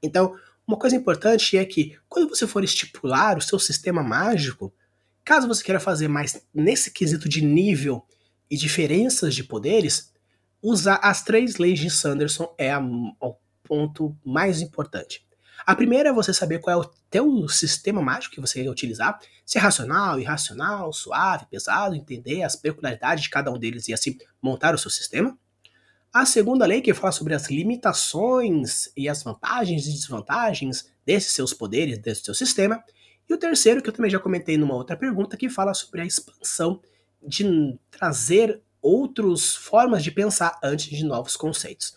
Então, 0.00 0.38
uma 0.64 0.76
coisa 0.76 0.94
importante 0.94 1.58
é 1.58 1.64
que 1.64 1.98
quando 2.08 2.28
você 2.28 2.46
for 2.46 2.62
estipular 2.62 3.36
o 3.36 3.42
seu 3.42 3.58
sistema 3.58 4.00
mágico, 4.00 4.72
caso 5.24 5.48
você 5.48 5.64
queira 5.64 5.80
fazer 5.80 6.06
mais 6.06 6.40
nesse 6.54 6.92
quesito 6.92 7.28
de 7.28 7.44
nível 7.44 8.06
e 8.48 8.56
diferenças 8.56 9.34
de 9.34 9.42
poderes, 9.42 10.12
usar 10.62 11.00
as 11.02 11.20
três 11.20 11.56
leis 11.56 11.80
de 11.80 11.90
Sanderson 11.90 12.54
é 12.56 12.70
a, 12.70 12.78
o 12.78 13.34
ponto 13.64 14.16
mais 14.24 14.60
importante. 14.60 15.25
A 15.66 15.74
primeira 15.74 16.10
é 16.10 16.12
você 16.12 16.32
saber 16.32 16.60
qual 16.60 16.80
é 16.80 16.80
o 16.80 16.88
teu 17.10 17.48
sistema 17.48 18.00
mágico 18.00 18.36
que 18.36 18.40
você 18.40 18.62
quer 18.62 18.70
utilizar, 18.70 19.18
se 19.44 19.58
é 19.58 19.60
racional, 19.60 20.20
irracional, 20.20 20.92
suave, 20.92 21.46
pesado, 21.50 21.96
entender 21.96 22.44
as 22.44 22.54
peculiaridades 22.54 23.24
de 23.24 23.30
cada 23.30 23.50
um 23.50 23.58
deles 23.58 23.88
e 23.88 23.92
assim 23.92 24.16
montar 24.40 24.76
o 24.76 24.78
seu 24.78 24.92
sistema. 24.92 25.36
A 26.12 26.24
segunda 26.24 26.64
lei 26.64 26.80
que 26.80 26.94
fala 26.94 27.10
sobre 27.10 27.34
as 27.34 27.50
limitações 27.50 28.92
e 28.96 29.08
as 29.08 29.24
vantagens 29.24 29.88
e 29.88 29.92
desvantagens 29.92 30.88
desses 31.04 31.32
seus 31.32 31.52
poderes, 31.52 31.98
desse 31.98 32.22
seu 32.22 32.32
sistema. 32.32 32.80
E 33.28 33.34
o 33.34 33.36
terceiro, 33.36 33.82
que 33.82 33.88
eu 33.88 33.92
também 33.92 34.10
já 34.10 34.20
comentei 34.20 34.56
numa 34.56 34.76
outra 34.76 34.96
pergunta, 34.96 35.36
que 35.36 35.50
fala 35.50 35.74
sobre 35.74 36.00
a 36.00 36.06
expansão 36.06 36.80
de 37.20 37.76
trazer 37.90 38.62
outras 38.80 39.56
formas 39.56 40.04
de 40.04 40.12
pensar 40.12 40.56
antes 40.62 40.96
de 40.96 41.04
novos 41.04 41.36
conceitos. 41.36 41.96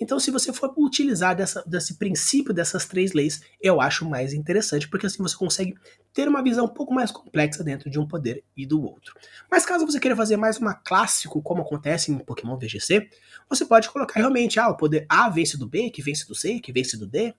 Então, 0.00 0.18
se 0.18 0.30
você 0.30 0.52
for 0.52 0.72
utilizar 0.76 1.34
dessa, 1.36 1.62
desse 1.66 1.94
princípio 1.94 2.52
dessas 2.54 2.86
três 2.86 3.12
leis, 3.12 3.40
eu 3.60 3.80
acho 3.80 4.08
mais 4.08 4.32
interessante, 4.32 4.88
porque 4.88 5.06
assim 5.06 5.22
você 5.22 5.36
consegue 5.36 5.74
ter 6.12 6.28
uma 6.28 6.42
visão 6.42 6.64
um 6.64 6.74
pouco 6.74 6.92
mais 6.92 7.10
complexa 7.10 7.62
dentro 7.62 7.90
de 7.90 7.98
um 7.98 8.06
poder 8.06 8.44
e 8.56 8.66
do 8.66 8.82
outro. 8.82 9.14
Mas 9.50 9.64
caso 9.64 9.86
você 9.86 10.00
queira 10.00 10.16
fazer 10.16 10.36
mais 10.36 10.58
uma 10.58 10.74
clássico, 10.74 11.42
como 11.42 11.62
acontece 11.62 12.10
em 12.10 12.18
Pokémon 12.18 12.56
VGC, 12.56 13.08
você 13.48 13.64
pode 13.64 13.88
colocar 13.88 14.18
realmente, 14.18 14.58
ah, 14.58 14.68
o 14.68 14.76
poder 14.76 15.06
A 15.08 15.28
vence 15.28 15.56
do 15.56 15.68
B, 15.68 15.90
que 15.90 16.02
vence 16.02 16.26
do 16.26 16.34
C, 16.34 16.60
que 16.60 16.72
vence 16.72 16.96
do 16.96 17.06
D, 17.06 17.34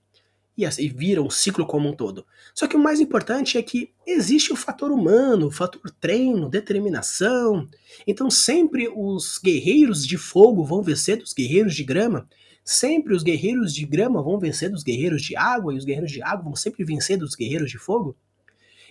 e 0.60 0.66
assim 0.66 0.90
vira 0.90 1.22
um 1.22 1.30
ciclo 1.30 1.66
como 1.66 1.88
um 1.88 1.96
todo. 1.96 2.26
Só 2.54 2.68
que 2.68 2.76
o 2.76 2.80
mais 2.80 3.00
importante 3.00 3.58
é 3.58 3.64
que 3.64 3.92
existe 4.06 4.52
o 4.52 4.58
fator 4.58 4.92
humano, 4.92 5.48
o 5.48 5.52
fator 5.52 5.82
treino, 6.02 6.50
determinação. 6.50 7.66
Então 8.06 8.30
sempre 8.30 8.90
os 8.94 9.40
guerreiros 9.42 10.06
de 10.06 10.18
fogo 10.18 10.66
vão 10.66 10.82
vencer 10.82 11.18
dos 11.18 11.32
guerreiros 11.32 11.74
de 11.74 11.84
grama. 11.86 12.28
Sempre 12.62 13.16
os 13.16 13.24
guerreiros 13.24 13.74
de 13.74 13.86
grama 13.86 14.22
vão 14.22 14.38
vencer 14.38 14.70
dos 14.70 14.84
guerreiros 14.84 15.22
de 15.22 15.36
água, 15.36 15.74
e 15.74 15.78
os 15.78 15.86
guerreiros 15.86 16.12
de 16.12 16.22
água 16.22 16.44
vão 16.44 16.56
sempre 16.56 16.84
vencer 16.84 17.18
dos 17.18 17.36
guerreiros 17.36 17.72
de 17.72 17.78
fogo. 17.78 18.16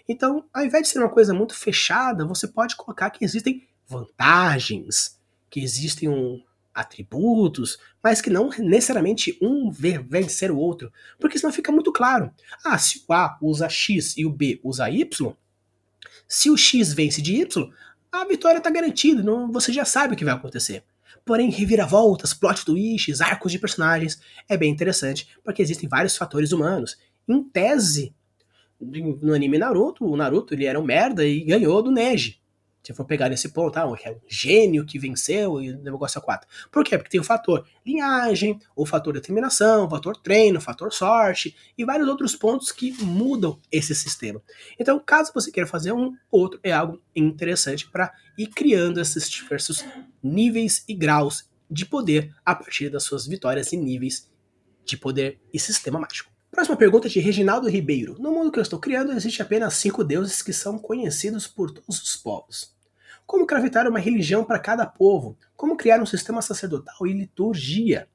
Então, 0.08 0.44
ao 0.54 0.64
invés 0.64 0.84
de 0.84 0.88
ser 0.88 0.98
uma 0.98 1.10
coisa 1.10 1.34
muito 1.34 1.54
fechada, 1.54 2.24
você 2.24 2.48
pode 2.48 2.74
colocar 2.74 3.10
que 3.10 3.22
existem 3.22 3.68
vantagens, 3.86 5.18
que 5.50 5.60
existem 5.60 6.08
um, 6.08 6.42
atributos, 6.79 7.79
mas 8.03 8.20
que 8.20 8.31
não 8.31 8.51
necessariamente 8.59 9.37
um 9.43 9.70
vencer 9.70 10.51
o 10.51 10.57
outro, 10.57 10.93
porque 11.18 11.39
senão 11.39 11.53
fica 11.53 11.72
muito 11.72 11.93
claro. 11.93 12.31
Ah, 12.64 12.79
se 12.79 13.05
o 13.07 13.12
A 13.12 13.37
usa 13.43 13.68
X 13.68 14.16
e 14.16 14.24
o 14.24 14.31
B 14.31 14.61
usa 14.62 14.89
Y, 14.89 15.37
se 16.26 16.51
o 16.51 16.57
X 16.57 16.93
vence 16.93 17.20
de 17.20 17.35
Y, 17.35 17.70
a 18.12 18.24
vitória 18.24 18.59
está 18.59 18.70
garantida, 18.70 19.22
não, 19.22 19.51
você 19.51 19.72
já 19.72 19.85
sabe 19.85 20.14
o 20.14 20.16
que 20.16 20.24
vai 20.24 20.35
acontecer. 20.35 20.85
Porém, 21.24 21.51
reviravoltas, 21.51 22.33
plot 22.33 22.64
twists, 22.64 23.20
arcos 23.20 23.53
de 23.53 23.59
personagens 23.59 24.20
é 24.49 24.57
bem 24.57 24.70
interessante, 24.70 25.29
porque 25.45 25.61
existem 25.61 25.89
vários 25.89 26.16
fatores 26.16 26.53
humanos. 26.53 26.97
Em 27.29 27.43
tese, 27.43 28.14
no 28.81 29.35
anime 29.35 29.59
Naruto, 29.59 30.07
o 30.07 30.16
Naruto 30.16 30.55
ele 30.55 30.64
era 30.64 30.81
um 30.81 30.85
merda 30.85 31.26
e 31.26 31.45
ganhou 31.45 31.83
do 31.83 31.91
Neji 31.91 32.41
se 32.89 32.95
for 32.95 33.05
pegar 33.05 33.28
nesse 33.28 33.51
ponto, 33.51 33.76
ah, 33.76 33.82
é 34.03 34.11
um 34.11 34.20
gênio 34.26 34.86
que 34.86 34.99
venceu 34.99 35.61
e 35.61 35.72
o 35.72 35.78
negócio 35.82 36.18
é 36.18 36.22
4. 36.22 36.49
Por 36.72 36.82
quê? 36.82 36.97
Porque 36.97 37.11
tem 37.11 37.20
o 37.20 37.24
fator 37.24 37.66
linhagem, 37.84 38.59
o 38.74 38.86
fator 38.86 39.12
determinação, 39.12 39.84
o 39.84 39.91
fator 39.91 40.16
treino, 40.16 40.57
o 40.57 40.62
fator 40.62 40.91
sorte 40.91 41.55
e 41.76 41.84
vários 41.84 42.09
outros 42.09 42.34
pontos 42.34 42.72
que 42.72 42.93
mudam 43.05 43.61
esse 43.70 43.95
sistema. 43.95 44.41
Então, 44.78 44.99
caso 45.05 45.32
você 45.34 45.53
queira 45.53 45.68
fazer 45.68 45.93
um, 45.93 46.16
outro 46.30 46.59
é 46.62 46.72
algo 46.72 46.99
interessante 47.14 47.86
para 47.86 48.11
ir 48.39 48.47
criando 48.47 48.99
esses 48.99 49.28
diversos 49.28 49.84
níveis 50.22 50.82
e 50.89 50.95
graus 50.95 51.47
de 51.70 51.84
poder 51.84 52.34
a 52.43 52.55
partir 52.55 52.89
das 52.89 53.03
suas 53.03 53.26
vitórias 53.26 53.70
e 53.70 53.76
níveis 53.76 54.30
de 54.82 54.97
poder 54.97 55.39
e 55.53 55.61
sistema 55.61 56.01
mágico. 56.01 56.30
Próxima 56.51 56.78
pergunta 56.78 57.07
é 57.07 57.11
de 57.11 57.20
Reginaldo 57.20 57.68
Ribeiro. 57.68 58.16
No 58.18 58.32
mundo 58.32 58.51
que 58.51 58.59
eu 58.59 58.62
estou 58.62 58.78
criando, 58.78 59.12
existe 59.12 59.43
apenas 59.43 59.74
cinco 59.74 60.03
deuses 60.03 60.41
que 60.41 60.55
são 60.55 60.78
conhecidos 60.78 61.47
por 61.47 61.70
todos 61.70 62.03
os 62.03 62.16
povos. 62.16 62.78
Como 63.29 63.47
craftar 63.47 63.87
uma 63.87 63.99
religião 63.99 64.43
para 64.43 64.59
cada 64.59 64.87
povo? 64.87 65.37
Como 65.55 65.76
criar 65.76 66.01
um 66.01 66.07
sistema 66.07 66.41
sacerdotal 66.41 67.07
e 67.07 67.12
liturgia? 67.12 68.09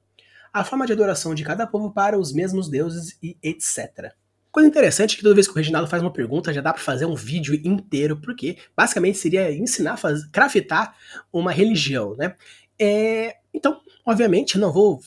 A 0.52 0.64
forma 0.64 0.84
de 0.86 0.92
adoração 0.92 1.36
de 1.36 1.44
cada 1.44 1.68
povo 1.68 1.92
para 1.92 2.18
os 2.18 2.32
mesmos 2.32 2.68
deuses 2.68 3.16
e 3.22 3.38
etc. 3.40 4.12
Coisa 4.50 4.68
interessante 4.68 5.14
é 5.14 5.16
que 5.16 5.22
toda 5.22 5.36
vez 5.36 5.46
que 5.46 5.52
o 5.52 5.56
Reginaldo 5.56 5.88
faz 5.88 6.02
uma 6.02 6.12
pergunta, 6.12 6.52
já 6.52 6.60
dá 6.60 6.72
para 6.72 6.82
fazer 6.82 7.06
um 7.06 7.14
vídeo 7.14 7.54
inteiro, 7.54 8.20
porque 8.20 8.58
basicamente 8.76 9.16
seria 9.16 9.52
ensinar 9.54 9.92
a 10.02 10.30
craftar 10.32 10.96
uma 11.32 11.52
religião, 11.52 12.16
né? 12.16 12.34
É, 12.76 13.36
então, 13.54 13.80
obviamente, 14.04 14.56
eu 14.56 14.60
não 14.60 14.72
vou 14.72 15.00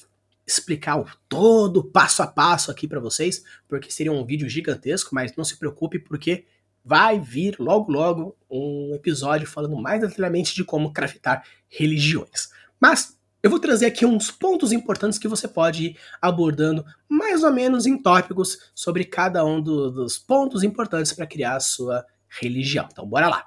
explicar 0.47 1.01
o 1.01 1.05
todo 1.28 1.84
passo 1.84 2.24
a 2.24 2.28
passo 2.28 2.72
aqui 2.72 2.88
para 2.88 3.01
vocês, 3.01 3.43
porque 3.68 3.91
seria 3.91 4.14
um 4.14 4.26
vídeo 4.26 4.47
gigantesco, 4.47 5.14
mas 5.14 5.36
não 5.36 5.43
se 5.43 5.58
preocupe 5.58 5.99
porque 5.99 6.45
vai 6.88 7.19
vir 7.19 7.57
logo 7.59 7.91
logo 7.91 8.38
um 8.49 8.93
episódio 8.95 9.45
falando 9.45 9.75
mais 9.75 9.99
detalhadamente 9.99 10.55
de 10.55 10.63
como 10.63 10.93
craftar 10.93 11.43
religiões. 11.67 12.49
Mas 12.79 13.17
eu 13.43 13.49
vou 13.49 13.59
trazer 13.59 13.88
aqui 13.88 14.05
uns 14.05 14.31
pontos 14.31 14.71
importantes 14.71 15.19
que 15.19 15.27
você 15.27 15.47
pode 15.47 15.88
ir 15.88 15.99
abordando 16.21 16.85
mais 17.09 17.43
ou 17.43 17.51
menos 17.51 17.85
em 17.85 18.01
tópicos 18.01 18.71
sobre 18.73 19.03
cada 19.03 19.43
um 19.43 19.61
do, 19.61 19.91
dos 19.91 20.17
pontos 20.17 20.63
importantes 20.63 21.11
para 21.11 21.27
criar 21.27 21.57
a 21.57 21.59
sua 21.59 22.05
religião. 22.39 22.88
Então 22.91 23.05
bora 23.05 23.27
lá. 23.27 23.45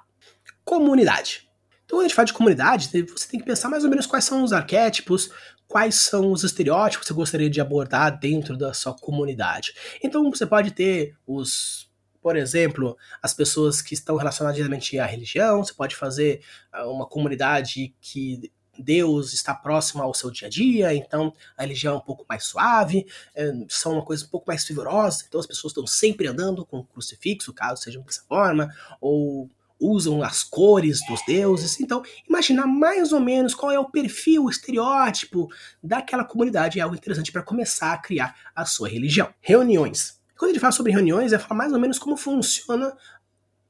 Comunidade. 0.63 1.49
Então, 1.83 1.97
quando 1.97 2.05
a 2.05 2.07
gente 2.07 2.15
fala 2.15 2.25
de 2.27 2.33
comunidade, 2.33 2.89
você 3.07 3.27
tem 3.27 3.39
que 3.39 3.45
pensar 3.45 3.67
mais 3.67 3.83
ou 3.83 3.89
menos 3.89 4.05
quais 4.05 4.23
são 4.23 4.43
os 4.43 4.53
arquétipos, 4.53 5.29
quais 5.67 5.95
são 5.95 6.31
os 6.31 6.43
estereótipos 6.43 7.05
que 7.05 7.13
você 7.13 7.13
gostaria 7.13 7.49
de 7.49 7.59
abordar 7.59 8.17
dentro 8.17 8.55
da 8.55 8.73
sua 8.73 8.93
comunidade. 8.93 9.73
Então, 10.01 10.29
você 10.29 10.45
pode 10.45 10.71
ter 10.71 11.17
os 11.27 11.90
por 12.21 12.35
exemplo, 12.35 12.97
as 13.21 13.33
pessoas 13.33 13.81
que 13.81 13.93
estão 13.93 14.15
relacionadas 14.15 14.55
diretamente 14.55 14.97
à 14.99 15.05
religião, 15.05 15.63
você 15.63 15.73
pode 15.73 15.95
fazer 15.95 16.41
ah, 16.71 16.87
uma 16.87 17.05
comunidade 17.05 17.93
que 17.99 18.51
Deus 18.77 19.33
está 19.33 19.53
próximo 19.53 20.01
ao 20.01 20.13
seu 20.13 20.31
dia 20.31 20.47
a 20.47 20.49
dia, 20.49 20.93
então 20.93 21.33
a 21.57 21.63
religião 21.63 21.95
é 21.95 21.97
um 21.97 22.01
pouco 22.01 22.25
mais 22.27 22.45
suave, 22.45 23.05
é, 23.35 23.51
são 23.69 23.93
uma 23.93 24.05
coisa 24.05 24.25
um 24.25 24.29
pouco 24.29 24.45
mais 24.47 24.65
fervorosa, 24.65 25.25
então 25.27 25.39
as 25.39 25.45
pessoas 25.45 25.71
estão 25.71 25.85
sempre 25.85 26.27
andando 26.27 26.65
com 26.65 26.79
o 26.79 26.83
crucifixo, 26.83 27.53
caso 27.53 27.83
seja 27.83 27.99
dessa 27.99 28.23
forma, 28.23 28.73
ou 28.99 29.49
usam 29.79 30.21
as 30.21 30.43
cores 30.43 30.99
dos 31.07 31.25
deuses. 31.25 31.79
Então, 31.79 32.03
imaginar 32.29 32.67
mais 32.67 33.11
ou 33.11 33.19
menos 33.19 33.55
qual 33.55 33.71
é 33.71 33.79
o 33.79 33.89
perfil, 33.89 34.45
o 34.45 34.49
estereótipo 34.49 35.47
daquela 35.81 36.23
comunidade 36.23 36.79
é 36.79 36.83
algo 36.83 36.95
interessante 36.95 37.31
para 37.31 37.41
começar 37.41 37.93
a 37.93 37.97
criar 37.97 38.35
a 38.55 38.63
sua 38.63 38.87
religião. 38.87 39.33
Reuniões. 39.41 40.20
Quando 40.41 40.53
gente 40.53 40.59
fala 40.59 40.71
sobre 40.71 40.91
reuniões, 40.91 41.33
é 41.33 41.37
falar 41.37 41.55
mais 41.55 41.71
ou 41.71 41.79
menos 41.79 41.99
como 41.99 42.17
funciona 42.17 42.97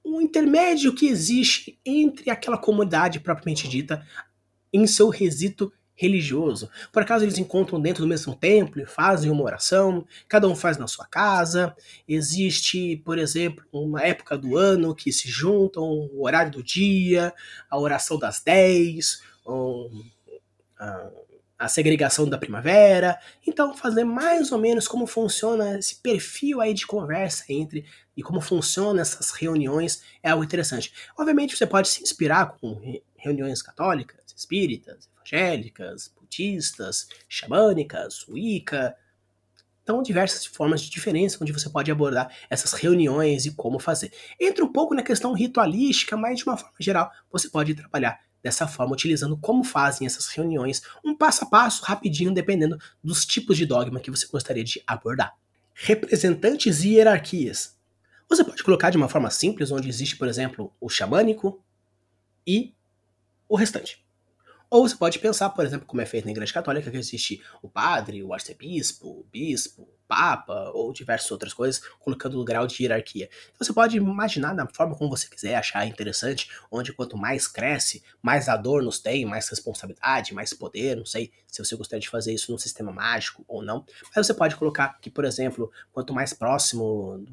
o 0.01 0.21
intermédio 0.21 0.95
que 0.95 1.05
existe 1.05 1.77
entre 1.85 2.29
aquela 2.29 2.57
comunidade 2.57 3.19
propriamente 3.19 3.67
dita 3.67 4.07
em 4.71 4.87
seu 4.87 5.09
resito 5.09 5.69
religioso. 5.93 6.69
Por 6.89 7.03
acaso 7.03 7.25
eles 7.25 7.37
encontram 7.37 7.77
dentro 7.77 8.03
do 8.03 8.07
mesmo 8.07 8.33
templo 8.33 8.81
e 8.81 8.85
fazem 8.85 9.29
uma 9.29 9.43
oração, 9.43 10.07
cada 10.29 10.47
um 10.47 10.55
faz 10.55 10.77
na 10.77 10.87
sua 10.87 11.05
casa. 11.05 11.75
Existe, 12.07 12.95
por 13.03 13.19
exemplo, 13.19 13.65
uma 13.69 14.01
época 14.01 14.37
do 14.37 14.55
ano 14.55 14.95
que 14.95 15.11
se 15.11 15.27
juntam, 15.27 15.83
o 15.83 16.23
horário 16.23 16.53
do 16.53 16.63
dia, 16.63 17.33
a 17.69 17.77
oração 17.77 18.17
das 18.17 18.39
10, 18.39 19.21
um, 19.45 20.05
a 20.79 21.11
segregação 21.67 22.27
da 22.27 22.37
primavera. 22.37 23.19
Então, 23.45 23.75
fazer 23.75 24.03
mais 24.03 24.51
ou 24.51 24.57
menos 24.57 24.87
como 24.87 25.05
funciona 25.05 25.77
esse 25.77 25.95
perfil 25.95 26.61
aí 26.61 26.73
de 26.73 26.87
conversa 26.87 27.45
entre 27.49 27.85
e 28.15 28.23
como 28.23 28.41
funcionam 28.41 29.01
essas 29.01 29.31
reuniões 29.31 30.01
é 30.23 30.29
algo 30.29 30.43
interessante. 30.43 30.93
Obviamente 31.17 31.55
você 31.55 31.65
pode 31.65 31.87
se 31.87 32.01
inspirar 32.01 32.57
com 32.59 33.01
reuniões 33.15 33.61
católicas, 33.61 34.19
espíritas, 34.35 35.09
evangélicas, 35.15 36.11
budistas, 36.19 37.07
xamânicas, 37.27 38.27
wicca. 38.27 38.95
Então, 39.83 40.01
diversas 40.01 40.45
formas 40.45 40.81
de 40.81 40.89
diferença 40.89 41.37
onde 41.41 41.51
você 41.51 41.69
pode 41.69 41.91
abordar 41.91 42.33
essas 42.49 42.73
reuniões 42.73 43.45
e 43.45 43.51
como 43.51 43.79
fazer. 43.79 44.11
Entra 44.39 44.63
um 44.63 44.71
pouco 44.71 44.93
na 44.93 45.03
questão 45.03 45.33
ritualística, 45.33 46.15
mas 46.15 46.39
de 46.39 46.45
uma 46.45 46.57
forma 46.57 46.75
geral, 46.79 47.11
você 47.31 47.49
pode 47.49 47.73
trabalhar 47.75 48.19
dessa 48.43 48.67
forma, 48.67 48.93
utilizando 48.93 49.37
como 49.37 49.63
fazem 49.63 50.05
essas 50.05 50.27
reuniões, 50.27 50.81
um 51.03 51.15
passo 51.15 51.43
a 51.43 51.47
passo, 51.47 51.83
rapidinho, 51.83 52.33
dependendo 52.33 52.77
dos 53.03 53.25
tipos 53.25 53.57
de 53.57 53.65
dogma 53.65 53.99
que 53.99 54.11
você 54.11 54.27
gostaria 54.27 54.63
de 54.63 54.81
abordar. 54.85 55.35
Representantes 55.73 56.83
e 56.83 56.95
hierarquias. 56.95 57.77
Você 58.27 58.43
pode 58.43 58.63
colocar 58.63 58.89
de 58.89 58.97
uma 58.97 59.09
forma 59.09 59.29
simples, 59.29 59.71
onde 59.71 59.89
existe, 59.89 60.15
por 60.15 60.27
exemplo, 60.27 60.73
o 60.79 60.89
xamânico 60.89 61.63
e 62.47 62.73
o 63.47 63.55
restante. 63.55 64.03
Ou 64.69 64.87
você 64.87 64.95
pode 64.95 65.19
pensar, 65.19 65.49
por 65.49 65.65
exemplo, 65.65 65.85
como 65.85 66.01
é 66.01 66.05
feito 66.05 66.23
na 66.23 66.31
Igreja 66.31 66.53
Católica, 66.53 66.89
que 66.89 66.95
existe 66.95 67.43
o 67.61 67.67
padre, 67.67 68.23
o 68.23 68.33
arcebispo, 68.33 69.05
o 69.05 69.25
bispo, 69.29 69.85
papa, 70.11 70.71
ou 70.73 70.91
diversas 70.91 71.31
outras 71.31 71.53
coisas, 71.53 71.81
colocando 72.01 72.37
o 72.37 72.43
grau 72.43 72.67
de 72.67 72.83
hierarquia. 72.83 73.29
Então 73.53 73.65
você 73.65 73.71
pode 73.71 73.95
imaginar 73.95 74.53
da 74.53 74.67
forma 74.67 74.93
como 74.93 75.09
você 75.09 75.25
quiser, 75.29 75.55
achar 75.55 75.87
interessante, 75.87 76.51
onde 76.69 76.91
quanto 76.91 77.15
mais 77.15 77.47
cresce, 77.47 78.03
mais 78.21 78.49
adornos 78.49 78.99
tem, 78.99 79.25
mais 79.25 79.47
responsabilidade, 79.47 80.33
mais 80.33 80.53
poder, 80.53 80.97
não 80.97 81.05
sei 81.05 81.31
se 81.47 81.63
você 81.63 81.77
gostaria 81.77 82.01
de 82.01 82.09
fazer 82.09 82.33
isso 82.33 82.51
num 82.51 82.57
sistema 82.57 82.91
mágico 82.91 83.45
ou 83.47 83.63
não. 83.63 83.85
Mas 84.13 84.27
você 84.27 84.33
pode 84.33 84.57
colocar 84.57 84.99
que, 84.99 85.09
por 85.09 85.23
exemplo, 85.23 85.71
quanto 85.93 86.13
mais 86.13 86.33
próximo 86.33 87.25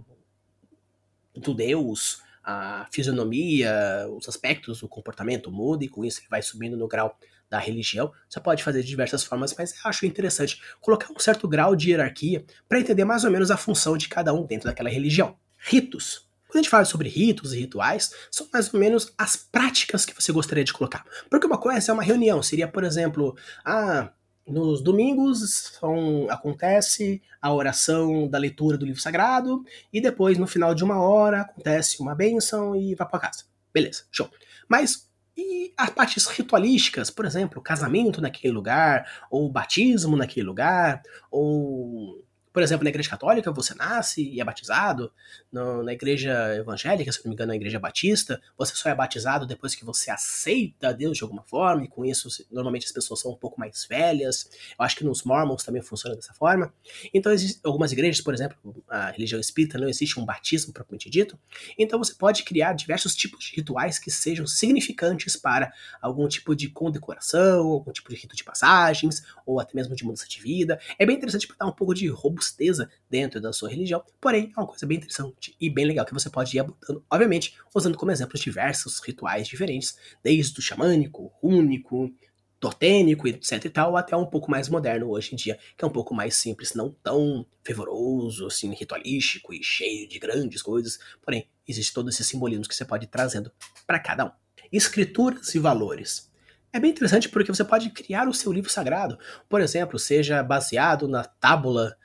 do 1.35 1.53
Deus, 1.53 2.23
a 2.51 2.87
fisionomia, 2.91 4.09
os 4.17 4.27
aspectos 4.27 4.81
do 4.81 4.89
comportamento 4.89 5.53
muda 5.53 5.85
e 5.85 5.89
com 5.89 6.03
isso 6.03 6.21
ele 6.21 6.29
vai 6.31 6.41
subindo 6.41 6.79
no 6.79 6.89
grau 6.89 7.15
da 7.51 7.59
religião. 7.59 8.11
Você 8.27 8.41
pode 8.41 8.65
fazer 8.65 8.81
de 8.83 8.89
diversas 8.89 9.23
formas, 9.23 9.55
mas 9.57 9.73
eu 9.73 9.81
acho 9.85 10.07
interessante 10.07 10.59
colocar 10.81 11.13
um 11.13 11.19
certo 11.19 11.47
grau 11.47 11.77
de 11.77 11.91
hierarquia 11.91 12.47
para 12.67 12.81
entender 12.81 13.05
mais 13.05 13.23
ou 13.25 13.31
menos 13.31 13.51
a 13.51 13.59
função 13.59 13.99
de 13.99 14.09
cada 14.09 14.33
um 14.33 14.47
dentro 14.47 14.67
daquela 14.67 14.89
religião. 14.89 15.37
Ritos. 15.59 16.27
Quando 16.47 16.57
a 16.57 16.63
gente 16.63 16.71
fala 16.71 16.87
sobre 16.87 17.11
ritos 17.11 17.53
e 17.53 17.59
rituais, 17.59 18.15
são 18.31 18.49
mais 18.51 18.73
ou 18.73 18.81
menos 18.81 19.13
as 19.19 19.37
práticas 19.37 20.07
que 20.07 20.15
você 20.15 20.33
gostaria 20.33 20.65
de 20.65 20.73
colocar. 20.73 21.05
Porque 21.29 21.47
uma 21.47 21.59
coisa 21.59 21.91
é 21.91 21.95
uma 21.95 22.03
reunião, 22.03 22.43
seria, 22.43 22.67
por 22.67 22.83
exemplo, 22.83 23.37
ah, 23.63 24.11
nos 24.49 24.83
domingos 24.83 25.73
são, 25.79 26.27
acontece 26.31 27.23
a 27.41 27.53
oração 27.53 28.29
da 28.29 28.39
leitura 28.39 28.77
do 28.77 28.87
livro 28.87 29.01
sagrado 29.01 29.63
e 29.93 30.01
depois 30.01 30.39
no 30.39 30.47
final 30.47 30.75
de 30.75 30.83
uma 30.83 31.01
hora 31.01 31.43
acontece 31.43 32.01
uma 32.01 32.15
bênção 32.15 32.75
e 32.75 32.95
vai 32.95 33.09
para 33.09 33.21
casa. 33.21 33.45
Beleza, 33.73 34.05
show. 34.11 34.29
Mas 34.69 35.09
e 35.37 35.73
as 35.77 35.91
partes 35.91 36.27
ritualísticas, 36.27 37.11
por 37.11 37.25
exemplo, 37.25 37.63
casamento 37.63 38.21
naquele 38.21 38.53
lugar, 38.53 39.07
ou 39.31 39.49
batismo 39.49 40.17
naquele 40.17 40.45
lugar, 40.45 41.01
ou 41.31 42.25
por 42.53 42.63
exemplo, 42.63 42.85
na 42.85 42.91
igreja 42.91 43.11
católica 43.11 43.53
você 43.53 43.75
nasce 43.75 44.23
e 44.23 44.41
é 44.41 44.45
batizado, 44.45 45.13
no, 45.53 45.83
na 45.83 45.93
igreja 45.93 46.55
evangélica, 46.57 47.11
se 47.13 47.19
não 47.25 47.31
me 47.31 47.35
engano, 47.35 47.49
na 47.49 47.57
igreja 47.57 47.79
batista, 47.79 48.41
você 48.57 48.75
só 48.75 48.89
é 48.89 48.95
batizado 48.95 49.47
depois 49.47 49.75
que 49.75 49.85
você 49.85 50.11
aceita 50.11 50.93
Deus 50.93 51.17
de 51.17 51.23
alguma 51.23 51.43
forma, 51.43 51.85
e 51.85 51.89
com 51.89 52.05
isso 52.05 52.29
normalmente 52.51 52.87
as 52.87 52.93
pessoas 52.93 53.21
são 53.21 53.33
um 53.33 53.37
pouco 53.37 53.59
mais 53.59 53.87
velhas. 53.89 54.49
Eu 54.79 54.85
acho 54.85 54.97
que 54.97 55.05
nos 55.05 55.23
mormons 55.23 55.63
também 55.63 55.83
funciona 55.83 56.17
dessa 56.17 56.35
forma. 56.35 56.73
Então, 57.13 57.33
algumas 57.65 57.93
igrejas, 57.93 58.21
por 58.21 58.35
exemplo, 58.35 58.57
a 58.89 59.11
religião 59.11 59.41
espírita 59.41 59.79
não 59.79 59.89
existe 59.89 60.19
um 60.19 60.25
batismo 60.25 60.73
propriamente 60.73 61.11
dito. 61.11 61.39
Então, 61.79 61.99
você 61.99 62.15
pode 62.15 62.43
criar 62.43 62.73
diversos 62.73 63.15
tipos 63.15 63.45
de 63.45 63.57
rituais 63.57 63.99
que 63.99 64.11
sejam 64.11 64.47
significantes 64.47 65.37
para 65.37 65.73
algum 66.01 66.27
tipo 66.29 66.55
de 66.55 66.69
condecoração, 66.69 67.67
algum 67.67 67.93
tipo 67.93 68.09
de 68.11 68.17
rito 68.17 68.37
de 68.37 68.45
passagens, 68.45 69.23
ou 69.47 69.61
até 69.61 69.75
mesmo 69.75 69.95
de 69.95 70.05
mudança 70.05 70.27
de 70.29 70.41
vida. 70.41 70.81
É 70.99 71.07
bem 71.07 71.17
interessante 71.17 71.47
para 71.47 71.57
dar 71.57 71.67
um 71.67 71.73
pouco 71.73 71.95
de 71.95 72.09
robusteza 72.49 72.91
dentro 73.11 73.41
da 73.41 73.53
sua 73.53 73.69
religião, 73.69 74.03
porém 74.21 74.53
é 74.57 74.61
uma 74.61 74.67
coisa 74.67 74.87
bem 74.87 74.97
interessante 74.97 75.55
e 75.61 75.69
bem 75.69 75.85
legal 75.85 76.05
que 76.05 76.15
você 76.15 76.31
pode 76.31 76.57
ir 76.57 76.61
abordando, 76.61 77.05
obviamente, 77.11 77.55
usando 77.75 77.97
como 77.97 78.11
exemplos 78.11 78.41
diversos 78.41 79.01
rituais 79.01 79.47
diferentes, 79.47 79.97
desde 80.23 80.59
o 80.59 80.63
xamânico, 80.63 81.33
único, 81.43 82.11
totênico, 82.59 83.29
etc 83.29 83.65
e 83.65 83.71
tal, 83.71 83.97
até 83.97 84.17
um 84.17 84.27
pouco 84.27 84.51
mais 84.51 84.69
moderno 84.69 85.11
hoje 85.11 85.33
em 85.33 85.37
dia, 85.37 85.59
que 85.77 85.85
é 85.85 85.89
um 85.89 85.93
pouco 85.93 86.15
mais 86.15 86.37
simples, 86.37 86.75
não 86.75 86.91
tão 87.03 87.47
fervoroso, 87.63 88.47
assim, 88.47 88.75
ritualístico 88.75 89.55
e 89.55 89.63
cheio 89.63 90.09
de 90.09 90.19
grandes 90.19 90.63
coisas, 90.63 90.99
porém, 91.23 91.49
existe 91.67 91.93
todos 91.93 92.15
esses 92.15 92.27
simbolismos 92.27 92.67
que 92.67 92.75
você 92.75 92.85
pode 92.85 93.05
ir 93.05 93.09
trazendo 93.09 93.53
para 93.87 94.01
cada 94.01 94.27
um. 94.27 94.31
Escrituras 94.73 95.55
e 95.55 95.59
valores. 95.59 96.29
É 96.71 96.79
bem 96.79 96.91
interessante 96.91 97.31
porque 97.31 97.53
você 97.53 97.65
pode 97.65 97.89
criar 97.91 98.29
o 98.29 98.35
seu 98.35 98.53
livro 98.53 98.71
sagrado, 98.71 99.19
por 99.49 99.61
exemplo, 99.61 99.99
seja 99.99 100.43
baseado 100.43 101.09
na 101.09 101.25
tábula 101.25 101.97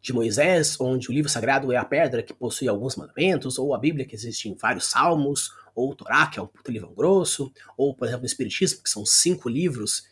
de 0.00 0.12
Moisés, 0.12 0.80
onde 0.80 1.10
o 1.10 1.12
livro 1.12 1.30
sagrado 1.30 1.72
é 1.72 1.76
a 1.76 1.84
pedra 1.84 2.22
que 2.22 2.32
possui 2.32 2.68
alguns 2.68 2.96
mandamentos, 2.96 3.58
ou 3.58 3.74
a 3.74 3.78
Bíblia, 3.78 4.06
que 4.06 4.14
existe 4.14 4.48
em 4.48 4.54
vários 4.54 4.86
salmos, 4.86 5.52
ou 5.74 5.90
o 5.90 5.94
Torá, 5.94 6.26
que 6.26 6.38
é 6.38 6.42
um 6.42 6.46
puto 6.46 6.70
livro 6.70 6.90
grosso, 6.90 7.52
ou, 7.76 7.94
por 7.94 8.06
exemplo, 8.06 8.24
o 8.24 8.26
Espiritismo, 8.26 8.82
que 8.82 8.90
são 8.90 9.04
cinco 9.04 9.48
livros 9.48 10.04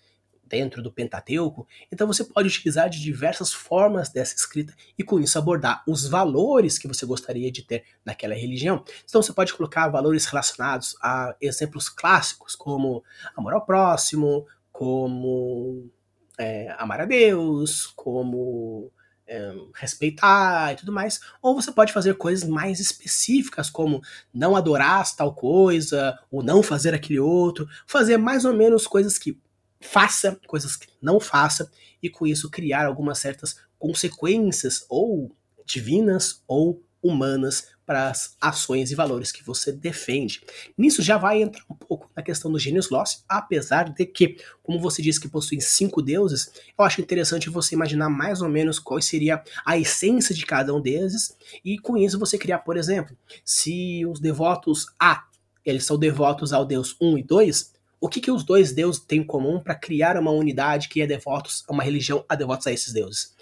dentro 0.47 0.83
do 0.83 0.93
Pentateuco. 0.93 1.67
Então 1.91 2.07
você 2.07 2.25
pode 2.25 2.49
utilizar 2.49 2.89
de 2.89 3.01
diversas 3.01 3.53
formas 3.53 4.09
dessa 4.09 4.35
escrita 4.35 4.73
e 4.97 5.03
com 5.03 5.19
isso 5.19 5.39
abordar 5.39 5.83
os 5.87 6.07
valores 6.09 6.79
que 6.79 6.89
você 6.89 7.05
gostaria 7.05 7.51
de 7.51 7.63
ter 7.63 7.85
naquela 8.05 8.35
religião. 8.35 8.85
Então 9.05 9.21
você 9.21 9.33
pode 9.33 9.53
colocar 9.55 9.89
valores 9.89 10.25
relacionados 10.27 10.97
a 11.03 11.35
exemplos 11.41 11.89
clássicos 11.89 12.55
como 12.55 13.03
amor 13.37 13.55
ao 13.55 13.67
próximo, 13.67 14.47
como 14.73 15.91
é, 16.39 16.75
amar 16.79 17.01
a 17.01 17.05
Deus, 17.05 17.93
como 17.97 18.93
é, 19.27 19.53
respeitar 19.75 20.73
e 20.73 20.77
tudo 20.77 20.93
mais, 20.93 21.21
ou 21.43 21.55
você 21.55 21.73
pode 21.73 21.93
fazer 21.93 22.15
coisas 22.15 22.49
mais 22.49 22.81
específicas, 22.81 23.69
como 23.69 24.03
não 24.33 24.55
adorar 24.57 25.05
tal 25.15 25.35
coisa, 25.35 26.19
ou 26.31 26.43
não 26.43 26.63
fazer 26.63 26.95
aquele 26.95 27.19
outro, 27.19 27.69
fazer 27.87 28.17
mais 28.17 28.45
ou 28.45 28.55
menos 28.55 28.87
coisas 28.87 29.19
que 29.19 29.39
faça, 29.81 30.39
coisas 30.47 30.77
que 30.77 30.89
não 31.01 31.21
faça, 31.21 31.71
e 32.03 32.09
com 32.09 32.27
isso 32.27 32.51
criar 32.51 32.87
algumas 32.87 33.19
certas 33.19 33.57
consequências, 33.79 34.85
ou 34.89 35.31
divinas, 35.65 36.43
ou 36.47 36.83
humanas 37.03 37.69
para 37.87 38.11
as 38.11 38.37
ações 38.41 38.91
e 38.91 38.95
valores 38.97 39.31
que 39.31 39.45
você 39.45 39.71
defende. 39.71 40.43
Nisso 40.77 41.01
já 41.01 41.17
vai 41.17 41.41
entrar 41.41 41.65
um 41.71 41.75
pouco 41.75 42.11
na 42.17 42.23
questão 42.23 42.51
do 42.51 42.59
Genius 42.59 42.91
Loss, 42.91 43.25
apesar 43.29 43.91
de 43.91 44.05
que, 44.05 44.37
como 44.63 44.81
você 44.81 45.01
disse 45.01 45.21
que 45.21 45.29
possui 45.29 45.61
cinco 45.61 46.03
deuses, 46.03 46.51
eu 46.77 46.85
acho 46.85 47.01
interessante 47.01 47.49
você 47.49 47.77
imaginar 47.77 48.11
mais 48.11 48.43
ou 48.43 48.49
menos 48.49 48.81
qual 48.81 49.01
seria 49.01 49.43
a 49.65 49.79
essência 49.79 50.35
de 50.35 50.45
cada 50.45 50.75
um 50.75 50.81
desses, 50.81 51.37
e 51.65 51.79
com 51.79 51.97
isso 51.97 52.19
você 52.19 52.37
criar, 52.37 52.59
por 52.59 52.77
exemplo, 52.77 53.17
se 53.45 54.05
os 54.05 54.19
devotos 54.19 54.87
A, 54.99 55.25
eles 55.65 55.85
são 55.85 55.97
devotos 55.97 56.53
ao 56.53 56.65
deus 56.65 56.97
1 57.01 57.19
e 57.19 57.23
2, 57.23 57.77
o 58.01 58.09
que, 58.09 58.21
que 58.21 58.31
os 58.31 58.45
dois 58.45 58.73
deuses 58.73 59.01
têm 59.01 59.21
em 59.21 59.27
comum 59.27 59.61
para 59.61 59.75
criar 59.75 60.19
uma 60.19 60.31
unidade 60.31 60.89
que 60.89 61.01
é 61.01 61.07
devotos 61.07 61.65
a 61.69 61.73
uma 61.73 61.83
religião 61.83 62.25
a 62.29 62.35
devotos 62.35 62.67
a 62.67 62.73
esses 62.73 62.93
deuses? 62.93 63.35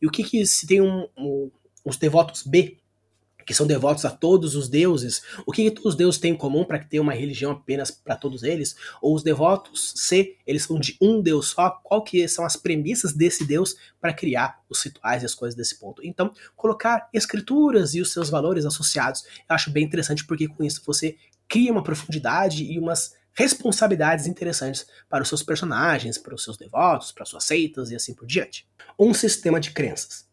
E 0.00 0.06
o 0.06 0.10
que, 0.10 0.22
que 0.22 0.44
se 0.44 0.66
tem 0.66 0.80
um, 0.80 1.08
um 1.16 1.50
os 1.84 1.96
devotos 1.96 2.42
B 2.42 2.78
que 3.46 3.54
são 3.54 3.66
devotos 3.66 4.04
a 4.04 4.10
todos 4.10 4.54
os 4.54 4.68
deuses, 4.68 5.22
o 5.46 5.52
que, 5.52 5.70
que 5.70 5.86
os 5.86 5.94
deuses 5.94 6.20
têm 6.20 6.32
em 6.32 6.36
comum 6.36 6.64
para 6.64 6.78
ter 6.78 7.00
uma 7.00 7.12
religião 7.12 7.52
apenas 7.52 7.90
para 7.90 8.16
todos 8.16 8.42
eles? 8.42 8.74
Ou 9.00 9.14
os 9.14 9.22
devotos 9.22 9.92
C, 9.96 10.36
eles 10.46 10.64
são 10.64 10.78
de 10.78 10.96
um 11.00 11.20
deus 11.20 11.48
só, 11.48 11.70
qual 11.82 12.02
que 12.02 12.26
são 12.28 12.44
as 12.44 12.56
premissas 12.56 13.12
desse 13.12 13.44
deus 13.44 13.76
para 14.00 14.12
criar 14.12 14.60
os 14.68 14.82
rituais 14.82 15.22
e 15.22 15.26
as 15.26 15.34
coisas 15.34 15.56
desse 15.56 15.78
ponto? 15.78 16.04
Então, 16.04 16.32
colocar 16.56 17.08
escrituras 17.12 17.94
e 17.94 18.00
os 18.00 18.12
seus 18.12 18.30
valores 18.30 18.64
associados, 18.64 19.24
eu 19.48 19.54
acho 19.54 19.70
bem 19.70 19.84
interessante 19.84 20.24
porque 20.24 20.48
com 20.48 20.64
isso 20.64 20.82
você 20.84 21.16
cria 21.48 21.72
uma 21.72 21.82
profundidade 21.82 22.64
e 22.64 22.78
umas 22.78 23.14
responsabilidades 23.34 24.26
interessantes 24.26 24.86
para 25.08 25.22
os 25.22 25.28
seus 25.28 25.42
personagens, 25.42 26.18
para 26.18 26.34
os 26.34 26.44
seus 26.44 26.56
devotos, 26.56 27.12
para 27.12 27.24
suas 27.24 27.44
seitas 27.44 27.90
e 27.90 27.96
assim 27.96 28.14
por 28.14 28.26
diante. 28.26 28.66
Um 28.98 29.14
sistema 29.14 29.58
de 29.58 29.70
crenças. 29.70 30.31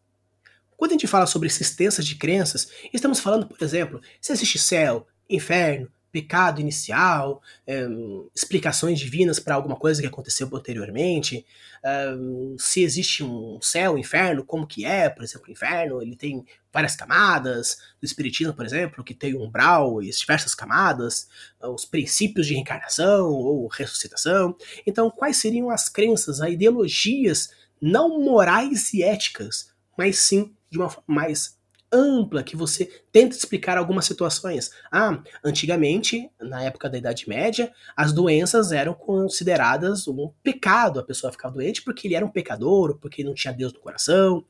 Quando 0.80 0.92
a 0.92 0.94
gente 0.94 1.06
fala 1.06 1.26
sobre 1.26 1.46
existências 1.46 2.06
de 2.06 2.14
crenças, 2.14 2.70
estamos 2.90 3.20
falando, 3.20 3.46
por 3.46 3.62
exemplo, 3.62 4.00
se 4.18 4.32
existe 4.32 4.58
céu, 4.58 5.06
inferno, 5.28 5.92
pecado 6.10 6.58
inicial, 6.58 7.42
é, 7.66 7.86
explicações 8.34 8.98
divinas 8.98 9.38
para 9.38 9.54
alguma 9.56 9.76
coisa 9.76 10.00
que 10.00 10.08
aconteceu 10.08 10.48
anteriormente, 10.50 11.44
é, 11.84 12.14
se 12.56 12.82
existe 12.82 13.22
um 13.22 13.60
céu, 13.60 13.98
inferno, 13.98 14.42
como 14.42 14.66
que 14.66 14.86
é, 14.86 15.10
por 15.10 15.22
exemplo, 15.22 15.48
o 15.48 15.52
inferno, 15.52 16.00
ele 16.00 16.16
tem 16.16 16.46
várias 16.72 16.96
camadas, 16.96 17.76
do 18.00 18.06
espiritismo, 18.06 18.54
por 18.54 18.64
exemplo, 18.64 19.04
que 19.04 19.12
tem 19.12 19.34
um 19.34 19.42
umbral 19.42 20.02
e 20.02 20.08
diversas 20.08 20.54
camadas, 20.54 21.28
os 21.62 21.84
princípios 21.84 22.46
de 22.46 22.54
reencarnação 22.54 23.28
ou 23.28 23.66
ressuscitação. 23.66 24.56
Então, 24.86 25.10
quais 25.10 25.36
seriam 25.36 25.68
as 25.68 25.90
crenças, 25.90 26.40
as 26.40 26.50
ideologias 26.50 27.50
não 27.78 28.24
morais 28.24 28.94
e 28.94 29.02
éticas, 29.02 29.68
mas 29.94 30.18
sim 30.20 30.54
de 30.70 30.78
uma 30.78 30.88
forma 30.88 31.04
mais 31.06 31.60
ampla 31.92 32.42
que 32.42 32.56
você 32.56 32.88
tenta 33.10 33.36
explicar 33.36 33.76
algumas 33.76 34.04
situações. 34.04 34.70
Ah, 34.92 35.20
antigamente, 35.44 36.30
na 36.40 36.62
época 36.62 36.88
da 36.88 36.98
Idade 36.98 37.28
Média, 37.28 37.72
as 37.96 38.12
doenças 38.12 38.70
eram 38.70 38.94
consideradas 38.94 40.06
um 40.06 40.32
pecado. 40.42 41.00
A 41.00 41.04
pessoa 41.04 41.32
ficava 41.32 41.54
doente 41.54 41.82
porque 41.82 42.06
ele 42.06 42.14
era 42.14 42.24
um 42.24 42.30
pecador, 42.30 42.98
porque 42.98 43.24
não 43.24 43.34
tinha 43.34 43.52
Deus 43.52 43.72
no 43.72 43.80
coração. 43.80 44.44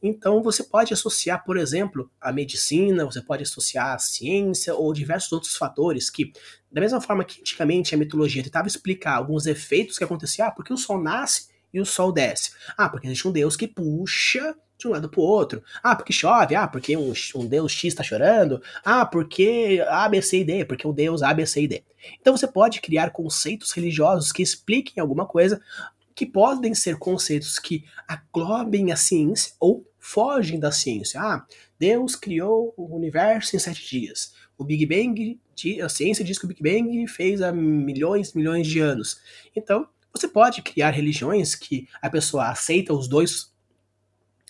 Então 0.00 0.42
você 0.42 0.62
pode 0.62 0.92
associar, 0.92 1.44
por 1.44 1.56
exemplo, 1.56 2.10
a 2.20 2.32
medicina, 2.32 3.04
você 3.04 3.20
pode 3.20 3.42
associar 3.42 3.94
a 3.94 3.98
ciência 3.98 4.74
ou 4.74 4.92
diversos 4.92 5.32
outros 5.32 5.56
fatores 5.56 6.08
que, 6.08 6.32
da 6.70 6.80
mesma 6.80 7.00
forma 7.00 7.24
que 7.24 7.40
antigamente 7.40 7.94
a 7.94 7.98
mitologia 7.98 8.44
tentava 8.44 8.68
explicar 8.68 9.16
alguns 9.16 9.46
efeitos 9.46 9.98
que 9.98 10.04
aconteciam, 10.04 10.46
ah, 10.46 10.50
porque 10.52 10.72
o 10.72 10.76
sol 10.76 11.02
nasce 11.02 11.48
e 11.74 11.80
o 11.80 11.86
sol 11.86 12.12
desce. 12.12 12.52
Ah, 12.76 12.88
porque 12.88 13.08
existe 13.08 13.26
um 13.26 13.32
Deus 13.32 13.56
que 13.56 13.66
puxa 13.66 14.54
de 14.78 14.86
um 14.86 14.90
lado 14.90 15.08
pro 15.08 15.22
outro. 15.22 15.62
Ah, 15.82 15.94
porque 15.96 16.12
chove. 16.12 16.54
Ah, 16.54 16.68
porque 16.68 16.96
um, 16.96 17.12
um 17.34 17.46
Deus 17.46 17.72
X 17.72 17.84
está 17.84 18.02
chorando. 18.02 18.62
Ah, 18.84 19.04
porque 19.06 19.84
A, 19.88 20.08
B, 20.08 20.20
C 20.22 20.40
e 20.40 20.44
D. 20.44 20.64
Porque 20.64 20.86
o 20.86 20.92
Deus 20.92 21.22
A, 21.22 21.32
B, 21.32 21.46
C 21.46 21.62
e 21.62 21.68
D. 21.68 21.84
Então 22.20 22.36
você 22.36 22.46
pode 22.46 22.80
criar 22.80 23.10
conceitos 23.10 23.72
religiosos 23.72 24.32
que 24.32 24.42
expliquem 24.42 25.00
alguma 25.00 25.26
coisa 25.26 25.60
que 26.14 26.24
podem 26.24 26.74
ser 26.74 26.96
conceitos 26.96 27.58
que 27.58 27.84
aglobem 28.08 28.90
a 28.90 28.96
ciência 28.96 29.52
ou 29.60 29.86
fogem 29.98 30.58
da 30.58 30.72
ciência. 30.72 31.20
Ah, 31.20 31.44
Deus 31.78 32.16
criou 32.16 32.72
o 32.76 32.96
universo 32.96 33.54
em 33.54 33.58
sete 33.58 33.86
dias. 33.86 34.32
O 34.56 34.64
Big 34.64 34.86
Bang, 34.86 35.38
a 35.82 35.88
ciência 35.88 36.24
diz 36.24 36.38
que 36.38 36.46
o 36.46 36.48
Big 36.48 36.62
Bang 36.62 37.06
fez 37.06 37.42
há 37.42 37.52
milhões, 37.52 38.32
milhões 38.32 38.66
de 38.66 38.80
anos. 38.80 39.20
Então, 39.54 39.86
você 40.10 40.26
pode 40.26 40.62
criar 40.62 40.90
religiões 40.90 41.54
que 41.54 41.86
a 42.00 42.08
pessoa 42.08 42.48
aceita 42.48 42.94
os 42.94 43.06
dois, 43.06 43.52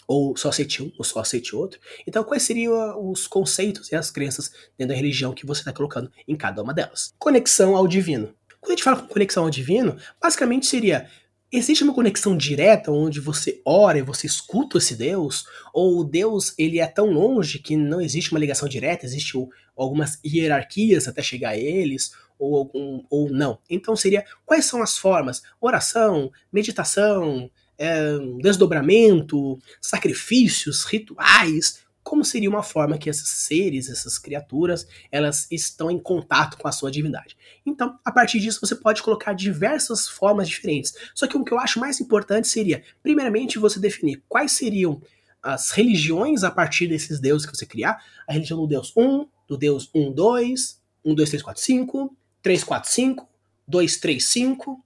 ou 0.07 0.37
só 0.37 0.49
aceite 0.49 0.83
um, 0.83 0.93
ou 0.97 1.05
só 1.05 1.21
aceite 1.21 1.55
outro. 1.55 1.81
Então, 2.07 2.23
quais 2.25 2.43
seriam 2.43 3.11
os 3.11 3.27
conceitos 3.27 3.91
e 3.91 3.97
as 3.97 4.11
crenças 4.11 4.51
dentro 4.79 4.95
da 4.95 4.95
religião 4.95 5.35
que 5.35 5.47
você 5.47 5.61
está 5.61 5.73
colocando 5.73 6.11
em 6.27 6.37
cada 6.37 6.63
uma 6.63 6.73
delas? 6.73 7.15
Conexão 7.19 7.77
ao 7.77 7.89
divino. 7.89 8.35
Quando 8.61 8.73
a 8.73 8.77
gente 8.77 8.85
fala 8.85 8.99
com 8.99 9.09
conexão 9.09 9.45
ao 9.45 9.51
divino, 9.51 9.97
basicamente 10.21 10.67
seria 10.67 11.09
Existe 11.53 11.85
uma 11.85 11.95
conexão 11.95 12.37
direta 12.37 12.91
onde 12.91 13.21
você 13.21 13.63
ora 13.65 13.99
e 13.99 14.03
você 14.03 14.27
escuta 14.27 14.79
esse 14.79 14.97
Deus? 14.97 15.45
Ou 15.73 16.03
Deus 16.03 16.53
ele 16.59 16.81
é 16.81 16.87
tão 16.89 17.07
longe 17.07 17.61
que 17.61 17.77
não 17.77 18.01
existe 18.01 18.33
uma 18.33 18.41
ligação 18.41 18.69
direta, 18.69 19.07
existe 19.07 19.33
algumas 19.77 20.19
hierarquias 20.25 21.07
até 21.07 21.23
chegar 21.23 21.51
a 21.51 21.57
eles? 21.57 22.11
Ou, 22.37 22.57
algum, 22.57 23.05
ou 23.09 23.31
não? 23.31 23.61
Então 23.71 23.95
seria 23.95 24.25
quais 24.45 24.65
são 24.65 24.83
as 24.83 24.99
formas? 24.99 25.41
Oração, 25.61 26.33
meditação, 26.53 27.49
é, 27.79 28.19
desdobramento, 28.41 29.59
sacrifícios, 29.81 30.85
rituais, 30.85 31.87
como 32.07 32.25
seria 32.25 32.49
uma 32.49 32.63
forma 32.63 32.99
que 32.99 33.11
esses 33.11 33.29
seres, 33.29 33.91
essas 33.91 34.17
criaturas, 34.17 34.87
elas 35.11 35.49
estão 35.51 35.91
em 35.91 35.99
contato 35.99 36.57
com 36.57 36.69
a 36.69 36.73
sua 36.73 36.89
divindade. 36.89 37.37
Então, 37.67 37.99
a 38.05 38.13
partir 38.13 38.39
disso, 38.39 38.61
você 38.63 38.77
pode 38.77 39.03
colocar 39.03 39.33
diversas 39.33 40.07
formas 40.07 40.49
diferentes. 40.49 40.95
Só 41.13 41.27
que 41.27 41.37
o 41.37 41.43
que 41.43 41.53
eu 41.53 41.59
acho 41.59 41.81
mais 41.81 42.01
importante 42.01 42.47
seria, 42.47 42.85
primeiramente, 43.03 43.59
você 43.59 43.81
definir 43.81 44.23
quais 44.29 44.53
seriam 44.53 45.03
as 45.43 45.73
religiões 45.73 46.45
a 46.45 46.51
partir 46.51 46.87
desses 46.87 47.19
deuses 47.19 47.45
que 47.45 47.57
você 47.57 47.67
criar. 47.67 48.01
A 48.29 48.33
religião 48.33 48.61
do 48.61 48.69
Deus 48.69 48.93
1, 48.97 49.27
do 49.49 49.57
Deus 49.57 49.91
1, 49.93 50.13
2, 50.13 50.81
1, 51.05 51.15
2, 51.15 51.29
3, 51.29 51.43
4, 51.43 51.63
5, 51.63 52.17
3, 52.41 52.65
4, 52.65 52.91
5, 52.91 53.29
2, 53.67 53.97
3, 53.97 54.25
5, 54.25 54.85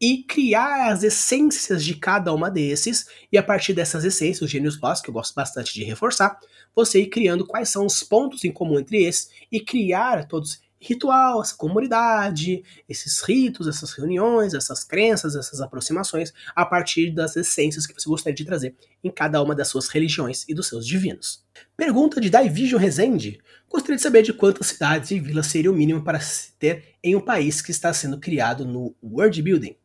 e 0.00 0.22
criar 0.22 0.92
as 0.92 1.02
essências 1.02 1.84
de 1.84 1.94
cada 1.94 2.32
uma 2.32 2.50
desses, 2.50 3.06
e 3.32 3.38
a 3.38 3.42
partir 3.42 3.72
dessas 3.72 4.04
essências, 4.04 4.42
os 4.42 4.50
gênios 4.50 4.80
lost, 4.80 5.02
que 5.02 5.10
eu 5.10 5.14
gosto 5.14 5.34
bastante 5.34 5.74
de 5.74 5.84
reforçar, 5.84 6.38
você 6.74 7.02
ir 7.02 7.08
criando 7.08 7.46
quais 7.46 7.68
são 7.68 7.84
os 7.84 8.02
pontos 8.02 8.44
em 8.44 8.52
comum 8.52 8.78
entre 8.78 9.02
esses 9.04 9.30
e 9.50 9.60
criar 9.60 10.26
todos 10.28 10.60
ritual, 10.80 11.42
essa 11.42 11.56
comunidade, 11.56 12.62
esses 12.88 13.20
ritos, 13.22 13.66
essas 13.66 13.92
reuniões, 13.92 14.54
essas 14.54 14.84
crenças, 14.84 15.34
essas 15.34 15.60
aproximações 15.60 16.32
a 16.54 16.64
partir 16.64 17.10
das 17.10 17.36
essências 17.36 17.86
que 17.86 17.94
você 17.94 18.08
gostaria 18.08 18.34
de 18.34 18.44
trazer 18.44 18.76
em 19.02 19.10
cada 19.10 19.42
uma 19.42 19.54
das 19.54 19.68
suas 19.68 19.88
religiões 19.88 20.44
e 20.48 20.54
dos 20.54 20.68
seus 20.68 20.86
divinos. 20.86 21.44
Pergunta 21.76 22.20
de 22.20 22.30
Daivision 22.30 22.78
Rezende. 22.78 23.40
Gostaria 23.68 23.96
de 23.96 24.02
saber 24.02 24.22
de 24.22 24.32
quantas 24.32 24.68
cidades 24.68 25.10
e 25.10 25.18
vilas 25.18 25.48
seria 25.48 25.70
o 25.70 25.74
mínimo 25.74 26.02
para 26.02 26.20
se 26.20 26.52
ter 26.58 26.94
em 27.02 27.16
um 27.16 27.20
país 27.20 27.60
que 27.60 27.70
está 27.70 27.92
sendo 27.92 28.18
criado 28.18 28.64
no 28.64 28.94
World 29.02 29.42
Building. 29.42 29.76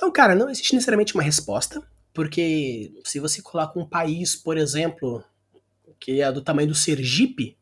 Então, 0.00 0.10
cara, 0.10 0.34
não 0.34 0.48
existe 0.48 0.74
necessariamente 0.74 1.12
uma 1.12 1.22
resposta, 1.22 1.86
porque 2.14 2.90
se 3.04 3.20
você 3.20 3.42
coloca 3.42 3.78
um 3.78 3.84
país, 3.84 4.34
por 4.34 4.56
exemplo, 4.56 5.22
que 5.98 6.22
é 6.22 6.32
do 6.32 6.40
tamanho 6.40 6.68
do 6.68 6.74
Sergipe, 6.74 7.54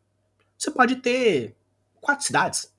você 0.57 0.70
pode 0.70 0.95
ter 1.03 1.57
quatro 2.01 2.24
cidades. 2.24 2.72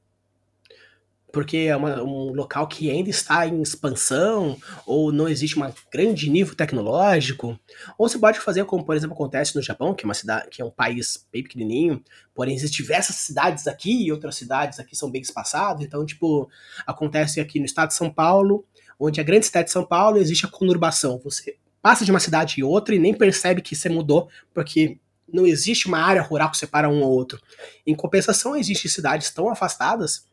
Porque 1.32 1.58
é 1.58 1.76
uma, 1.76 2.02
um 2.02 2.34
local 2.34 2.68
que 2.68 2.90
ainda 2.90 3.10
está 3.10 3.46
em 3.46 3.62
expansão, 3.62 4.58
ou 4.86 5.12
não 5.12 5.28
existe 5.28 5.60
um 5.60 5.74
grande 5.92 6.30
nível 6.30 6.56
tecnológico. 6.56 7.60
Ou 7.98 8.10
você 8.10 8.18
pode 8.18 8.40
fazer 8.40 8.66
como, 8.66 8.84
por 8.84 8.96
exemplo, 8.96 9.14
acontece 9.14 9.56
no 9.56 9.62
Japão, 9.62 9.94
que 9.94 10.06
é 10.06 10.08
uma 10.08 10.14
cidade, 10.14 10.48
que 10.50 10.62
é 10.62 10.66
um 10.66 10.72
país 10.72 11.26
bem 11.32 11.44
pequenininho, 11.44 12.02
porém 12.34 12.56
existem 12.56 12.78
diversas 12.78 13.16
cidades 13.18 13.68
aqui 13.68 14.06
e 14.06 14.12
outras 14.12 14.36
cidades 14.36 14.80
aqui 14.80 14.96
são 14.96 15.12
bem 15.12 15.22
espaçadas. 15.22 15.84
Então, 15.84 16.06
tipo, 16.06 16.50
acontece 16.86 17.40
aqui 17.40 17.60
no 17.60 17.66
estado 17.66 17.90
de 17.90 17.96
São 17.96 18.10
Paulo, 18.10 18.66
onde 19.00 19.22
a 19.22 19.24
grande 19.24 19.46
cidade 19.46 19.68
de 19.68 19.72
São 19.72 19.86
Paulo 19.86 20.18
existe 20.18 20.46
a 20.46 20.50
conurbação. 20.50 21.20
Você 21.24 21.58
passa 21.82 22.04
de 22.04 22.12
uma 22.12 22.20
cidade 22.20 22.60
e 22.60 22.64
outra 22.64 22.96
e 22.96 23.00
nem 23.00 23.14
percebe 23.14 23.62
que 23.62 23.76
você 23.76 23.88
mudou, 23.88 24.28
porque 24.54 24.98
não 25.32 25.46
existe 25.46 25.88
uma 25.88 26.00
área 26.00 26.22
rural 26.22 26.52
que 26.52 26.58
separa 26.58 26.90
um 26.90 27.02
ou 27.02 27.12
outro. 27.12 27.40
Em 27.86 27.96
compensação, 27.96 28.56
existem 28.56 28.90
cidades 28.90 29.30
tão 29.30 29.50
afastadas 29.50 30.26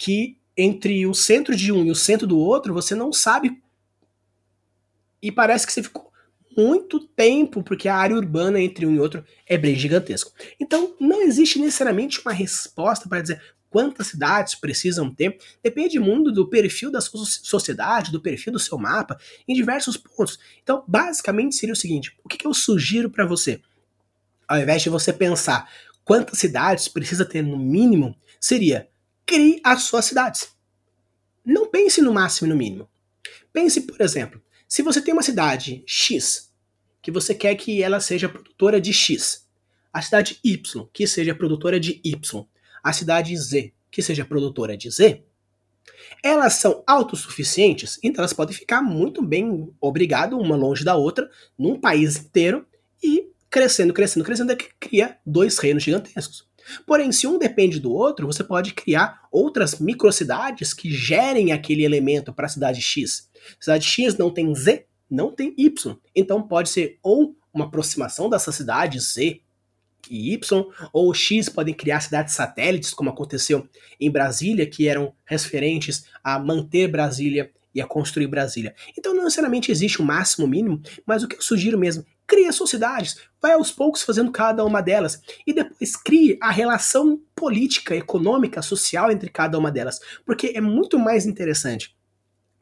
que 0.00 0.38
entre 0.56 1.06
o 1.06 1.12
centro 1.12 1.54
de 1.54 1.70
um 1.70 1.84
e 1.84 1.90
o 1.90 1.94
centro 1.94 2.26
do 2.26 2.38
outro, 2.38 2.72
você 2.72 2.94
não 2.94 3.12
sabe. 3.12 3.62
E 5.22 5.30
parece 5.30 5.66
que 5.66 5.72
você 5.74 5.82
ficou 5.82 6.10
muito 6.56 6.98
tempo, 7.00 7.62
porque 7.62 7.86
a 7.86 7.96
área 7.96 8.16
urbana 8.16 8.58
entre 8.58 8.86
um 8.86 8.94
e 8.94 8.98
outro 8.98 9.22
é 9.46 9.58
bem 9.58 9.74
gigantesco. 9.74 10.32
Então, 10.58 10.96
não 10.98 11.20
existe 11.20 11.58
necessariamente 11.58 12.18
uma 12.20 12.32
resposta 12.32 13.10
para 13.10 13.20
dizer 13.20 13.42
quantas 13.68 14.06
cidades 14.06 14.54
precisam 14.54 15.14
ter, 15.14 15.38
depende 15.62 15.98
muito 16.00 16.32
do 16.32 16.48
perfil 16.48 16.90
da 16.90 17.02
sua 17.02 17.26
sociedade, 17.26 18.10
do 18.10 18.22
perfil 18.22 18.54
do 18.54 18.58
seu 18.58 18.78
mapa, 18.78 19.20
em 19.46 19.54
diversos 19.54 19.98
pontos. 19.98 20.38
Então, 20.62 20.82
basicamente 20.88 21.56
seria 21.56 21.74
o 21.74 21.76
seguinte: 21.76 22.16
o 22.24 22.28
que 22.28 22.46
eu 22.46 22.54
sugiro 22.54 23.10
para 23.10 23.26
você? 23.26 23.60
Ao 24.48 24.58
invés 24.58 24.80
de 24.80 24.88
você 24.88 25.12
pensar 25.12 25.70
quantas 26.02 26.38
cidades 26.38 26.88
precisa 26.88 27.26
ter 27.26 27.42
no 27.42 27.58
mínimo, 27.58 28.16
seria 28.40 28.88
crie 29.30 29.60
as 29.62 29.84
suas 29.84 30.06
cidades. 30.06 30.48
Não 31.44 31.70
pense 31.70 32.02
no 32.02 32.12
máximo 32.12 32.48
e 32.48 32.50
no 32.50 32.56
mínimo. 32.56 32.88
Pense, 33.52 33.82
por 33.82 34.00
exemplo, 34.00 34.42
se 34.66 34.82
você 34.82 35.00
tem 35.00 35.14
uma 35.14 35.22
cidade 35.22 35.84
X, 35.86 36.52
que 37.00 37.12
você 37.12 37.32
quer 37.32 37.54
que 37.54 37.80
ela 37.80 38.00
seja 38.00 38.28
produtora 38.28 38.80
de 38.80 38.92
X, 38.92 39.48
a 39.92 40.02
cidade 40.02 40.40
Y, 40.42 40.88
que 40.92 41.06
seja 41.06 41.32
produtora 41.32 41.78
de 41.78 42.00
Y, 42.02 42.44
a 42.82 42.92
cidade 42.92 43.36
Z, 43.36 43.72
que 43.88 44.02
seja 44.02 44.24
produtora 44.24 44.76
de 44.76 44.90
Z, 44.90 45.22
elas 46.24 46.54
são 46.54 46.82
autossuficientes, 46.84 48.00
então 48.02 48.22
elas 48.22 48.32
podem 48.32 48.54
ficar 48.54 48.82
muito 48.82 49.22
bem 49.22 49.72
obrigado 49.80 50.36
uma 50.38 50.56
longe 50.56 50.84
da 50.84 50.96
outra, 50.96 51.30
num 51.56 51.80
país 51.80 52.16
inteiro, 52.16 52.66
e 53.00 53.30
crescendo, 53.48 53.94
crescendo, 53.94 54.24
crescendo, 54.24 54.52
é 54.52 54.56
que 54.56 54.70
cria 54.80 55.18
dois 55.24 55.56
reinos 55.58 55.84
gigantescos. 55.84 56.49
Porém, 56.86 57.12
se 57.12 57.26
um 57.26 57.38
depende 57.38 57.80
do 57.80 57.92
outro, 57.92 58.26
você 58.26 58.44
pode 58.44 58.72
criar 58.74 59.26
outras 59.30 59.78
microcidades 59.78 60.72
que 60.72 60.90
gerem 60.90 61.52
aquele 61.52 61.84
elemento 61.84 62.32
para 62.32 62.46
a 62.46 62.48
cidade 62.48 62.80
X. 62.80 63.28
Cidade 63.58 63.86
X 63.86 64.16
não 64.16 64.30
tem 64.30 64.54
Z, 64.54 64.86
não 65.10 65.32
tem 65.32 65.54
Y. 65.56 65.96
Então 66.14 66.42
pode 66.42 66.68
ser 66.68 66.98
ou 67.02 67.36
uma 67.52 67.66
aproximação 67.66 68.30
dessa 68.30 68.52
cidade 68.52 69.00
Z 69.00 69.40
e 70.08 70.32
Y, 70.32 70.64
ou 70.92 71.12
X 71.12 71.48
podem 71.48 71.74
criar 71.74 72.00
cidades 72.00 72.34
satélites, 72.34 72.94
como 72.94 73.10
aconteceu 73.10 73.68
em 74.00 74.10
Brasília, 74.10 74.66
que 74.66 74.88
eram 74.88 75.12
referentes 75.24 76.04
a 76.22 76.38
manter 76.38 76.88
Brasília 76.88 77.50
e 77.74 77.80
a 77.80 77.86
construir 77.86 78.26
Brasília. 78.26 78.74
Então 78.98 79.14
não 79.14 79.24
necessariamente 79.24 79.70
existe 79.70 80.00
um 80.00 80.04
máximo 80.04 80.46
mínimo, 80.46 80.80
mas 81.06 81.22
o 81.22 81.28
que 81.28 81.36
eu 81.36 81.42
sugiro 81.42 81.78
mesmo, 81.78 82.04
crie 82.30 82.52
sociedades, 82.52 83.16
vai 83.42 83.52
aos 83.52 83.72
poucos 83.72 84.02
fazendo 84.02 84.30
cada 84.30 84.64
uma 84.64 84.80
delas, 84.80 85.20
e 85.44 85.52
depois 85.52 85.96
crie 85.96 86.38
a 86.40 86.52
relação 86.52 87.20
política, 87.34 87.96
econômica, 87.96 88.62
social 88.62 89.10
entre 89.10 89.28
cada 89.28 89.58
uma 89.58 89.72
delas, 89.72 89.98
porque 90.24 90.52
é 90.54 90.60
muito 90.60 90.96
mais 90.96 91.26
interessante. 91.26 91.96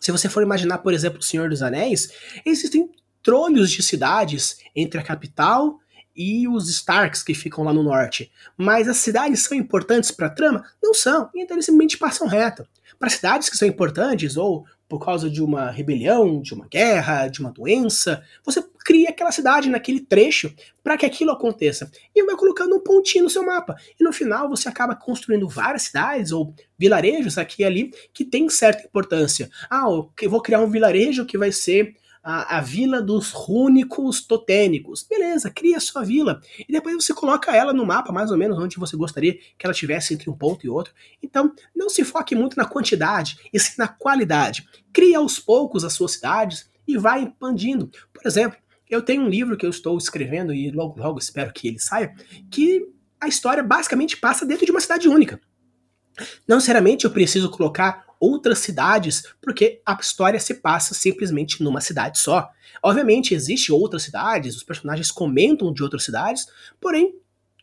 Se 0.01 0.11
você 0.11 0.27
for 0.27 0.43
imaginar, 0.43 0.79
por 0.79 0.95
exemplo, 0.95 1.19
o 1.19 1.23
Senhor 1.23 1.51
dos 1.51 1.61
Anéis, 1.61 2.11
existem 2.47 2.91
trolhos 3.23 3.71
de 3.71 3.83
cidades 3.83 4.59
entre 4.75 4.99
a 4.99 5.05
capital 5.05 5.79
e 6.17 6.49
os 6.49 6.69
Starks 6.71 7.23
que 7.23 7.35
ficam 7.35 7.63
lá 7.63 7.73
no 7.73 7.83
norte. 7.83 8.33
Mas 8.57 8.89
as 8.89 8.97
cidades 8.97 9.43
são 9.43 9.57
importantes 9.57 10.11
para 10.11 10.29
a 10.29 10.31
trama? 10.31 10.65
Não 10.83 10.95
são, 10.95 11.29
então 11.35 11.57
eles 11.57 11.67
simplesmente 11.67 11.99
passam 11.99 12.27
reto. 12.27 12.67
Para 12.99 13.11
cidades 13.11 13.51
que 13.51 13.57
são 13.57 13.69
importantes, 13.69 14.37
ou 14.37 14.65
por 14.89 15.05
causa 15.05 15.29
de 15.29 15.43
uma 15.43 15.71
rebelião, 15.71 16.41
de 16.41 16.55
uma 16.55 16.67
guerra, 16.67 17.29
de 17.29 17.41
uma 17.41 17.53
doença. 17.53 18.23
Você 18.45 18.65
cria 18.85 19.11
aquela 19.11 19.31
cidade 19.31 19.69
naquele 19.69 20.01
trecho 20.01 20.53
para 20.83 20.97
que 20.97 21.05
aquilo 21.05 21.31
aconteça. 21.31 21.91
E 22.15 22.25
vai 22.25 22.35
colocando 22.37 22.75
um 22.75 22.81
pontinho 22.81 23.25
no 23.25 23.31
seu 23.31 23.45
mapa. 23.45 23.77
E 24.01 24.03
no 24.03 24.13
final 24.13 24.49
você 24.49 24.69
acaba 24.69 24.97
construindo 24.97 25.47
várias 25.47 25.83
cidades 25.83 26.33
ou 26.33 26.55
vilarejos 26.79 27.37
aqui 27.37 27.63
e 27.63 27.65
ali 27.67 27.91
que 28.15 28.25
tem 28.25 28.49
certa 28.49 28.87
importância. 28.87 29.51
Ah, 29.69 29.85
eu 30.23 30.31
vou 30.31 30.41
criar 30.41 30.61
um 30.61 30.71
vilarejo 30.71 31.27
que 31.27 31.37
vai 31.37 31.53
ser 31.53 31.95
a, 32.31 32.59
a 32.59 32.61
vila 32.61 33.01
dos 33.01 33.31
rúnicos 33.31 34.21
totênicos. 34.21 35.03
Beleza, 35.03 35.51
cria 35.51 35.81
sua 35.81 36.05
vila. 36.05 36.43
E 36.69 36.71
depois 36.71 36.95
você 36.95 37.15
coloca 37.15 37.57
ela 37.57 37.73
no 37.73 37.87
mapa, 37.87 38.13
mais 38.13 38.31
ou 38.31 38.37
menos, 38.37 38.59
onde 38.59 38.77
você 38.77 38.99
gostaria 38.99 39.33
que 39.57 39.65
ela 39.65 39.73
tivesse 39.73 40.13
entre 40.13 40.29
um 40.29 40.37
ponto 40.37 40.67
e 40.67 40.69
outro. 40.69 40.93
Então, 41.23 41.51
não 41.75 41.89
se 41.89 42.05
foque 42.05 42.35
muito 42.35 42.55
na 42.55 42.67
quantidade, 42.67 43.39
e 43.51 43.59
sim 43.59 43.73
na 43.79 43.89
qualidade. 43.89 44.69
Cria 44.93 45.17
aos 45.17 45.39
poucos 45.39 45.85
as 45.85 45.95
suas 45.95 46.13
cidades 46.13 46.69
e 46.87 46.99
vai 46.99 47.25
expandindo. 47.25 47.91
Por 48.13 48.27
exemplo, 48.27 48.59
eu 48.91 49.01
tenho 49.01 49.23
um 49.23 49.29
livro 49.31 49.57
que 49.57 49.65
eu 49.65 49.71
estou 49.71 49.97
escrevendo 49.97 50.53
e 50.53 50.71
logo 50.71 51.01
logo 51.01 51.19
espero 51.19 51.51
que 51.51 51.67
ele 51.67 51.79
saia, 51.79 52.15
que 52.51 52.87
a 53.19 53.27
história 53.27 53.63
basicamente 53.63 54.19
passa 54.19 54.45
dentro 54.45 54.67
de 54.67 54.71
uma 54.71 54.83
cidade 54.83 55.09
única. 55.09 55.41
Não 56.47 56.57
necessariamente 56.57 57.07
eu 57.07 57.11
preciso 57.11 57.51
colocar 57.51 58.05
outras 58.21 58.59
cidades, 58.59 59.23
porque 59.41 59.81
a 59.85 59.97
história 60.01 60.41
se 60.41 60.55
passa 60.55 60.95
simplesmente 60.95 61.63
numa 61.63 61.81
cidade 61.81 62.19
só. 62.19 62.49
Obviamente, 62.83 63.35
existem 63.35 63.75
outras 63.75 64.03
cidades, 64.03 64.57
os 64.57 64.63
personagens 64.63 65.11
comentam 65.11 65.73
de 65.73 65.83
outras 65.83 66.05
cidades, 66.05 66.47
porém, 66.81 67.15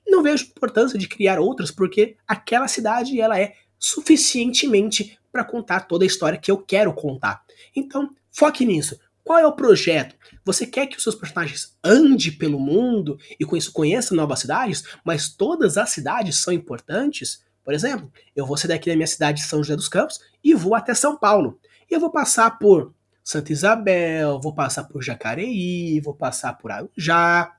não 0.07 0.21
vejo 0.21 0.45
importância 0.45 0.97
de 0.99 1.07
criar 1.07 1.39
outras, 1.39 1.71
porque 1.71 2.15
aquela 2.27 2.67
cidade 2.67 3.19
ela 3.19 3.39
é 3.39 3.55
suficientemente 3.79 5.17
para 5.31 5.43
contar 5.43 5.81
toda 5.81 6.05
a 6.05 6.07
história 6.07 6.37
que 6.37 6.49
eu 6.49 6.57
quero 6.57 6.93
contar. 6.93 7.43
Então, 7.75 8.15
foque 8.31 8.65
nisso. 8.65 8.97
Qual 9.23 9.39
é 9.39 9.45
o 9.45 9.55
projeto? 9.55 10.15
Você 10.45 10.67
quer 10.67 10.85
que 10.85 10.97
os 10.97 11.03
seus 11.03 11.15
personagens 11.15 11.75
andem 11.83 12.31
pelo 12.31 12.59
mundo 12.59 13.17
e 13.39 13.43
com 13.43 13.57
isso 13.57 13.71
conheçam 13.71 14.15
novas 14.15 14.39
cidades, 14.39 14.83
mas 15.03 15.29
todas 15.29 15.77
as 15.77 15.89
cidades 15.89 16.37
são 16.37 16.53
importantes? 16.53 17.43
Por 17.65 17.73
exemplo, 17.73 18.11
eu 18.35 18.45
vou 18.45 18.55
sair 18.55 18.69
daqui 18.69 18.89
da 18.89 18.95
minha 18.95 19.07
cidade 19.07 19.41
de 19.41 19.47
São 19.47 19.63
José 19.63 19.75
dos 19.75 19.89
Campos 19.89 20.21
e 20.43 20.53
vou 20.53 20.75
até 20.75 20.93
São 20.93 21.17
Paulo. 21.17 21.59
E 21.89 21.95
eu 21.95 21.99
vou 21.99 22.11
passar 22.11 22.59
por 22.59 22.93
Santa 23.23 23.51
Isabel, 23.51 24.39
vou 24.39 24.53
passar 24.53 24.83
por 24.83 25.03
Jacareí, 25.03 25.99
vou 25.99 26.13
passar 26.13 26.53
por 26.53 26.71
Arujá. 26.71 27.51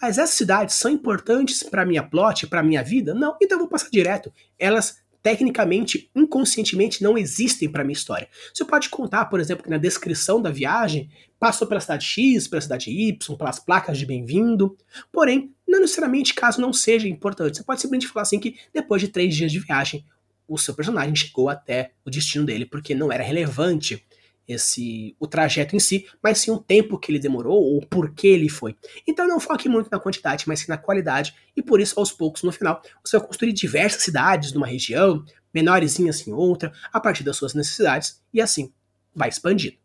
Mas 0.00 0.16
essas 0.16 0.34
cidades 0.34 0.76
são 0.76 0.90
importantes 0.90 1.62
para 1.62 1.84
minha 1.84 2.02
plot, 2.02 2.46
para 2.46 2.62
minha 2.62 2.82
vida? 2.82 3.12
Não, 3.12 3.36
então 3.40 3.56
eu 3.56 3.60
vou 3.60 3.68
passar 3.68 3.90
direto. 3.90 4.32
Elas 4.58 4.98
tecnicamente, 5.22 6.10
inconscientemente, 6.14 7.02
não 7.02 7.18
existem 7.18 7.70
para 7.70 7.84
minha 7.84 7.92
história. 7.92 8.28
Você 8.54 8.64
pode 8.64 8.88
contar, 8.88 9.26
por 9.26 9.38
exemplo, 9.38 9.62
que 9.62 9.70
na 9.70 9.76
descrição 9.76 10.40
da 10.40 10.50
viagem 10.50 11.10
passou 11.38 11.66
pela 11.66 11.80
cidade 11.80 12.04
X, 12.04 12.48
pela 12.48 12.60
cidade 12.62 12.90
Y, 12.90 13.36
pelas 13.36 13.58
placas 13.58 13.98
de 13.98 14.06
bem-vindo. 14.06 14.76
Porém, 15.12 15.54
não 15.70 15.80
necessariamente 15.80 16.34
caso 16.34 16.60
não 16.60 16.72
seja 16.72 17.08
importante. 17.08 17.56
Você 17.56 17.64
pode 17.64 17.80
simplesmente 17.80 18.08
falar 18.08 18.22
assim 18.22 18.40
que 18.40 18.56
depois 18.74 19.00
de 19.00 19.08
três 19.08 19.34
dias 19.34 19.52
de 19.52 19.60
viagem, 19.60 20.04
o 20.46 20.58
seu 20.58 20.74
personagem 20.74 21.14
chegou 21.14 21.48
até 21.48 21.92
o 22.04 22.10
destino 22.10 22.44
dele, 22.44 22.66
porque 22.66 22.94
não 22.94 23.12
era 23.12 23.22
relevante 23.22 24.04
esse 24.48 25.14
o 25.20 25.28
trajeto 25.28 25.76
em 25.76 25.78
si, 25.78 26.06
mas 26.20 26.38
sim 26.38 26.50
o 26.50 26.58
tempo 26.58 26.98
que 26.98 27.12
ele 27.12 27.20
demorou 27.20 27.62
ou 27.62 27.80
por 27.86 28.12
que 28.12 28.26
ele 28.26 28.48
foi. 28.48 28.76
Então 29.06 29.28
não 29.28 29.38
foque 29.38 29.68
muito 29.68 29.88
na 29.90 30.00
quantidade, 30.00 30.44
mas 30.48 30.60
sim 30.60 30.66
na 30.68 30.76
qualidade, 30.76 31.34
e 31.56 31.62
por 31.62 31.80
isso 31.80 31.98
aos 31.98 32.10
poucos 32.10 32.42
no 32.42 32.50
final 32.50 32.82
você 33.04 33.16
vai 33.16 33.26
construir 33.26 33.52
diversas 33.52 34.02
cidades 34.02 34.52
numa 34.52 34.66
região, 34.66 35.24
menorzinhas 35.54 36.26
em 36.26 36.32
outra, 36.32 36.72
a 36.92 36.98
partir 36.98 37.22
das 37.22 37.36
suas 37.36 37.54
necessidades, 37.54 38.20
e 38.34 38.40
assim 38.40 38.72
vai 39.14 39.28
expandindo. 39.28 39.76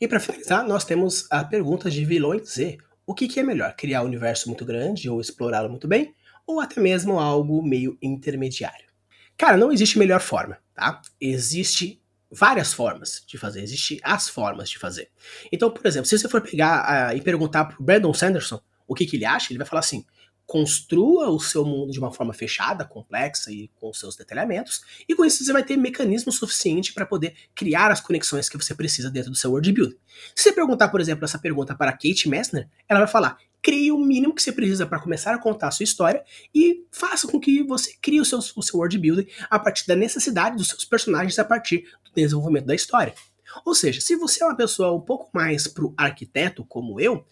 E 0.00 0.08
para 0.08 0.20
finalizar, 0.20 0.66
nós 0.66 0.84
temos 0.84 1.26
a 1.30 1.44
pergunta 1.44 1.90
de 1.90 2.04
vilões 2.04 2.48
Z. 2.54 2.78
O 3.08 3.14
que, 3.14 3.26
que 3.26 3.40
é 3.40 3.42
melhor, 3.42 3.74
criar 3.74 4.02
um 4.02 4.04
universo 4.04 4.50
muito 4.50 4.66
grande 4.66 5.08
ou 5.08 5.18
explorá-lo 5.18 5.70
muito 5.70 5.88
bem, 5.88 6.14
ou 6.46 6.60
até 6.60 6.78
mesmo 6.78 7.18
algo 7.18 7.62
meio 7.62 7.96
intermediário? 8.02 8.84
Cara, 9.34 9.56
não 9.56 9.72
existe 9.72 9.98
melhor 9.98 10.20
forma, 10.20 10.58
tá? 10.74 11.00
Existe 11.18 12.02
várias 12.30 12.74
formas 12.74 13.24
de 13.26 13.38
fazer, 13.38 13.62
existem 13.62 13.98
as 14.02 14.28
formas 14.28 14.68
de 14.68 14.78
fazer. 14.78 15.08
Então, 15.50 15.70
por 15.70 15.86
exemplo, 15.86 16.06
se 16.06 16.18
você 16.18 16.28
for 16.28 16.42
pegar 16.42 17.14
uh, 17.14 17.16
e 17.16 17.22
perguntar 17.22 17.64
pro 17.64 17.82
Brandon 17.82 18.12
Sanderson 18.12 18.60
o 18.86 18.94
que, 18.94 19.06
que 19.06 19.16
ele 19.16 19.24
acha, 19.24 19.52
ele 19.52 19.58
vai 19.58 19.66
falar 19.66 19.80
assim: 19.80 20.04
construa 20.48 21.28
o 21.28 21.38
seu 21.38 21.62
mundo 21.62 21.92
de 21.92 21.98
uma 21.98 22.10
forma 22.10 22.32
fechada, 22.32 22.82
complexa 22.82 23.52
e 23.52 23.68
com 23.76 23.92
seus 23.92 24.16
detalhamentos, 24.16 24.80
e 25.06 25.14
com 25.14 25.22
isso 25.22 25.44
você 25.44 25.52
vai 25.52 25.62
ter 25.62 25.76
mecanismo 25.76 26.32
suficiente 26.32 26.94
para 26.94 27.04
poder 27.04 27.34
criar 27.54 27.90
as 27.90 28.00
conexões 28.00 28.48
que 28.48 28.56
você 28.56 28.74
precisa 28.74 29.10
dentro 29.10 29.30
do 29.30 29.36
seu 29.36 29.50
world 29.50 29.70
build. 29.70 29.94
Se 30.34 30.44
você 30.44 30.52
perguntar, 30.52 30.88
por 30.88 31.02
exemplo, 31.02 31.26
essa 31.26 31.38
pergunta 31.38 31.74
para 31.74 31.92
Kate 31.92 32.30
Messner, 32.30 32.66
ela 32.88 33.00
vai 33.00 33.08
falar: 33.08 33.36
crie 33.60 33.92
o 33.92 33.98
mínimo 33.98 34.34
que 34.34 34.42
você 34.42 34.50
precisa 34.50 34.86
para 34.86 34.98
começar 34.98 35.34
a 35.34 35.38
contar 35.38 35.68
a 35.68 35.70
sua 35.70 35.84
história 35.84 36.24
e 36.54 36.82
faça 36.90 37.28
com 37.28 37.38
que 37.38 37.62
você 37.62 37.94
crie 38.00 38.18
o 38.18 38.24
seu, 38.24 38.38
o 38.38 38.62
seu 38.62 38.78
world 38.78 38.96
building 38.96 39.26
a 39.50 39.58
partir 39.58 39.86
da 39.86 39.94
necessidade 39.94 40.56
dos 40.56 40.68
seus 40.68 40.86
personagens 40.86 41.38
a 41.38 41.44
partir 41.44 41.84
do 42.02 42.10
desenvolvimento 42.14 42.64
da 42.64 42.74
história. 42.74 43.12
Ou 43.64 43.74
seja, 43.74 44.00
se 44.00 44.16
você 44.16 44.42
é 44.42 44.46
uma 44.46 44.56
pessoa 44.56 44.94
um 44.94 45.00
pouco 45.00 45.28
mais 45.32 45.66
pro 45.66 45.92
arquiteto 45.96 46.64
como 46.64 47.00
eu, 47.00 47.24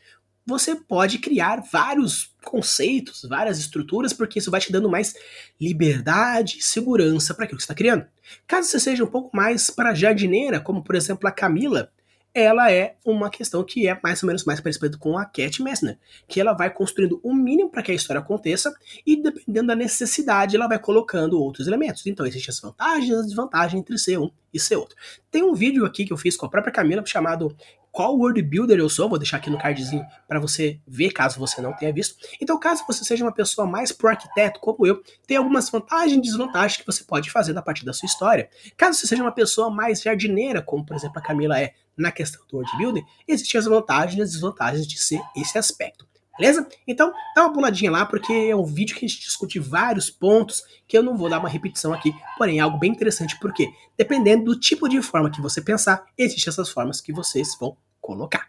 você 0.46 0.76
pode 0.76 1.18
criar 1.18 1.60
vários 1.72 2.32
conceitos, 2.44 3.26
várias 3.28 3.58
estruturas, 3.58 4.12
porque 4.12 4.38
isso 4.38 4.50
vai 4.50 4.60
te 4.60 4.70
dando 4.70 4.88
mais 4.88 5.14
liberdade 5.60 6.58
e 6.58 6.62
segurança 6.62 7.34
para 7.34 7.44
aquilo 7.44 7.58
que 7.58 7.64
você 7.64 7.72
está 7.72 7.74
criando. 7.74 8.06
Caso 8.46 8.68
você 8.68 8.78
seja 8.78 9.02
um 9.02 9.08
pouco 9.08 9.36
mais 9.36 9.70
para 9.70 9.94
jardineira, 9.94 10.60
como 10.60 10.84
por 10.84 10.94
exemplo 10.94 11.28
a 11.28 11.32
Camila, 11.32 11.90
ela 12.32 12.70
é 12.70 12.96
uma 13.02 13.30
questão 13.30 13.64
que 13.64 13.88
é 13.88 13.98
mais 14.02 14.22
ou 14.22 14.26
menos 14.26 14.44
mais 14.44 14.60
parecida 14.60 14.98
com 14.98 15.16
a 15.16 15.24
Cat 15.24 15.62
Messner, 15.62 15.98
que 16.28 16.38
ela 16.38 16.52
vai 16.52 16.68
construindo 16.68 17.18
o 17.22 17.30
um 17.30 17.34
mínimo 17.34 17.70
para 17.70 17.82
que 17.82 17.90
a 17.90 17.94
história 17.94 18.20
aconteça 18.20 18.74
e 19.06 19.16
dependendo 19.16 19.68
da 19.68 19.74
necessidade 19.74 20.54
ela 20.54 20.68
vai 20.68 20.78
colocando 20.78 21.40
outros 21.40 21.66
elementos. 21.66 22.06
Então 22.06 22.26
existem 22.26 22.52
as 22.52 22.60
vantagens 22.60 23.08
e 23.08 23.14
as 23.14 23.26
desvantagens 23.26 23.80
entre 23.80 23.98
ser 23.98 24.18
um 24.18 24.30
e 24.52 24.60
ser 24.60 24.76
outro. 24.76 24.94
Tem 25.30 25.42
um 25.42 25.54
vídeo 25.54 25.86
aqui 25.86 26.04
que 26.04 26.12
eu 26.12 26.16
fiz 26.18 26.36
com 26.36 26.44
a 26.44 26.50
própria 26.50 26.72
Camila 26.72 27.02
chamado 27.06 27.56
qual 27.96 28.14
world 28.14 28.42
builder 28.42 28.78
eu 28.78 28.90
sou, 28.90 29.08
vou 29.08 29.18
deixar 29.18 29.38
aqui 29.38 29.48
no 29.48 29.56
cardzinho 29.56 30.04
para 30.28 30.38
você 30.38 30.78
ver 30.86 31.12
caso 31.12 31.40
você 31.40 31.62
não 31.62 31.72
tenha 31.72 31.90
visto. 31.90 32.14
Então, 32.38 32.60
caso 32.60 32.84
você 32.86 33.02
seja 33.02 33.24
uma 33.24 33.32
pessoa 33.32 33.66
mais 33.66 33.90
pro 33.90 34.10
arquiteto 34.10 34.60
como 34.60 34.86
eu, 34.86 35.02
tem 35.26 35.38
algumas 35.38 35.70
vantagens 35.70 36.18
e 36.18 36.20
desvantagens 36.20 36.76
que 36.76 36.84
você 36.84 37.02
pode 37.04 37.30
fazer 37.30 37.54
na 37.54 37.62
partir 37.62 37.86
da 37.86 37.94
sua 37.94 38.04
história. 38.04 38.50
Caso 38.76 38.98
você 38.98 39.06
seja 39.06 39.22
uma 39.22 39.32
pessoa 39.32 39.70
mais 39.70 40.02
jardineira, 40.02 40.60
como 40.60 40.84
por 40.84 40.94
exemplo 40.94 41.18
a 41.18 41.22
Camila 41.22 41.58
é 41.58 41.72
na 41.96 42.12
questão 42.12 42.42
do 42.46 42.58
world 42.58 42.70
building, 42.76 43.02
existem 43.26 43.58
as 43.58 43.64
vantagens 43.64 44.18
e 44.18 44.20
as 44.20 44.32
desvantagens 44.32 44.86
de 44.86 44.98
ser 44.98 45.22
esse 45.34 45.56
aspecto. 45.56 46.06
Beleza? 46.38 46.68
Então, 46.86 47.10
dá 47.34 47.44
uma 47.44 47.52
puladinha 47.54 47.90
lá, 47.90 48.04
porque 48.04 48.30
é 48.30 48.54
um 48.54 48.66
vídeo 48.66 48.94
que 48.94 49.06
a 49.06 49.08
gente 49.08 49.22
discute 49.22 49.58
vários 49.58 50.10
pontos 50.10 50.62
que 50.86 50.98
eu 50.98 51.02
não 51.02 51.16
vou 51.16 51.30
dar 51.30 51.38
uma 51.38 51.48
repetição 51.48 51.94
aqui, 51.94 52.14
porém 52.36 52.58
é 52.58 52.60
algo 52.60 52.78
bem 52.78 52.92
interessante, 52.92 53.40
porque 53.40 53.70
dependendo 53.96 54.44
do 54.44 54.60
tipo 54.60 54.86
de 54.86 55.00
forma 55.00 55.30
que 55.30 55.40
você 55.40 55.62
pensar, 55.62 56.04
existem 56.18 56.52
essas 56.52 56.68
formas 56.68 57.00
que 57.00 57.10
vocês 57.10 57.56
vão 57.58 57.74
colocar. 58.06 58.48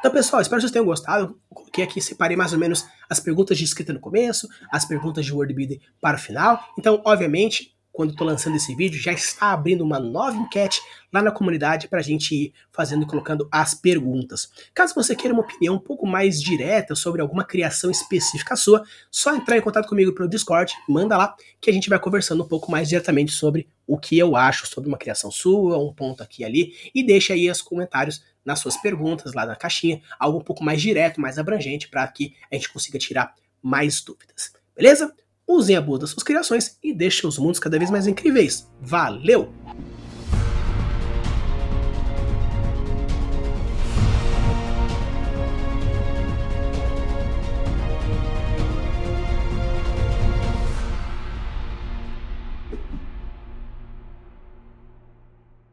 Então, 0.00 0.10
pessoal, 0.10 0.42
espero 0.42 0.58
que 0.58 0.62
vocês 0.62 0.72
tenham 0.72 0.84
gostado. 0.84 1.38
Eu 1.48 1.56
coloquei 1.56 1.84
aqui, 1.84 2.00
separei 2.00 2.36
mais 2.36 2.52
ou 2.52 2.58
menos 2.58 2.84
as 3.08 3.20
perguntas 3.20 3.56
de 3.56 3.62
escrita 3.62 3.92
no 3.92 4.00
começo, 4.00 4.48
as 4.70 4.84
perguntas 4.84 5.24
de 5.24 5.32
word 5.32 5.80
para 6.00 6.16
o 6.16 6.20
final. 6.20 6.60
Então, 6.76 7.00
obviamente, 7.04 7.72
quando 7.92 8.10
estou 8.10 8.26
lançando 8.26 8.56
esse 8.56 8.74
vídeo, 8.74 9.00
já 9.00 9.12
está 9.12 9.52
abrindo 9.52 9.82
uma 9.82 10.00
nova 10.00 10.36
enquete 10.36 10.80
lá 11.12 11.20
na 11.20 11.30
comunidade 11.30 11.86
para 11.88 12.00
a 12.00 12.02
gente 12.02 12.34
ir 12.34 12.54
fazendo 12.72 13.02
e 13.02 13.06
colocando 13.06 13.46
as 13.52 13.74
perguntas. 13.74 14.50
Caso 14.74 14.94
você 14.94 15.14
queira 15.14 15.34
uma 15.34 15.42
opinião 15.42 15.74
um 15.74 15.78
pouco 15.78 16.06
mais 16.06 16.40
direta 16.40 16.94
sobre 16.94 17.20
alguma 17.20 17.44
criação 17.44 17.90
específica 17.90 18.56
sua, 18.56 18.82
só 19.10 19.36
entrar 19.36 19.58
em 19.58 19.60
contato 19.60 19.86
comigo 19.86 20.12
pelo 20.12 20.28
Discord, 20.28 20.72
manda 20.88 21.16
lá 21.16 21.36
que 21.60 21.68
a 21.68 21.72
gente 21.72 21.90
vai 21.90 21.98
conversando 21.98 22.42
um 22.42 22.48
pouco 22.48 22.70
mais 22.72 22.88
diretamente 22.88 23.30
sobre 23.30 23.68
o 23.86 23.98
que 23.98 24.18
eu 24.18 24.34
acho 24.36 24.66
sobre 24.66 24.88
uma 24.88 24.96
criação 24.96 25.30
sua, 25.30 25.76
um 25.76 25.92
ponto 25.92 26.22
aqui 26.22 26.42
e 26.42 26.44
ali, 26.46 26.74
e 26.94 27.04
deixa 27.04 27.34
aí 27.34 27.50
os 27.50 27.60
comentários 27.60 28.22
nas 28.44 28.58
suas 28.58 28.76
perguntas 28.76 29.32
lá 29.34 29.46
na 29.46 29.56
caixinha, 29.56 30.02
algo 30.18 30.38
um 30.38 30.42
pouco 30.42 30.64
mais 30.64 30.80
direto, 30.80 31.20
mais 31.20 31.38
abrangente, 31.38 31.88
para 31.88 32.06
que 32.08 32.34
a 32.50 32.54
gente 32.54 32.72
consiga 32.72 32.98
tirar 32.98 33.34
mais 33.62 34.00
dúvidas. 34.00 34.52
Beleza? 34.76 35.12
Usem 35.46 35.76
a 35.76 35.80
boa 35.80 35.98
das 35.98 36.10
suas 36.10 36.22
criações 36.22 36.78
e 36.82 36.92
deixem 36.94 37.28
os 37.28 37.38
mundos 37.38 37.60
cada 37.60 37.78
vez 37.78 37.90
mais 37.90 38.06
incríveis. 38.06 38.68
Valeu! 38.80 39.52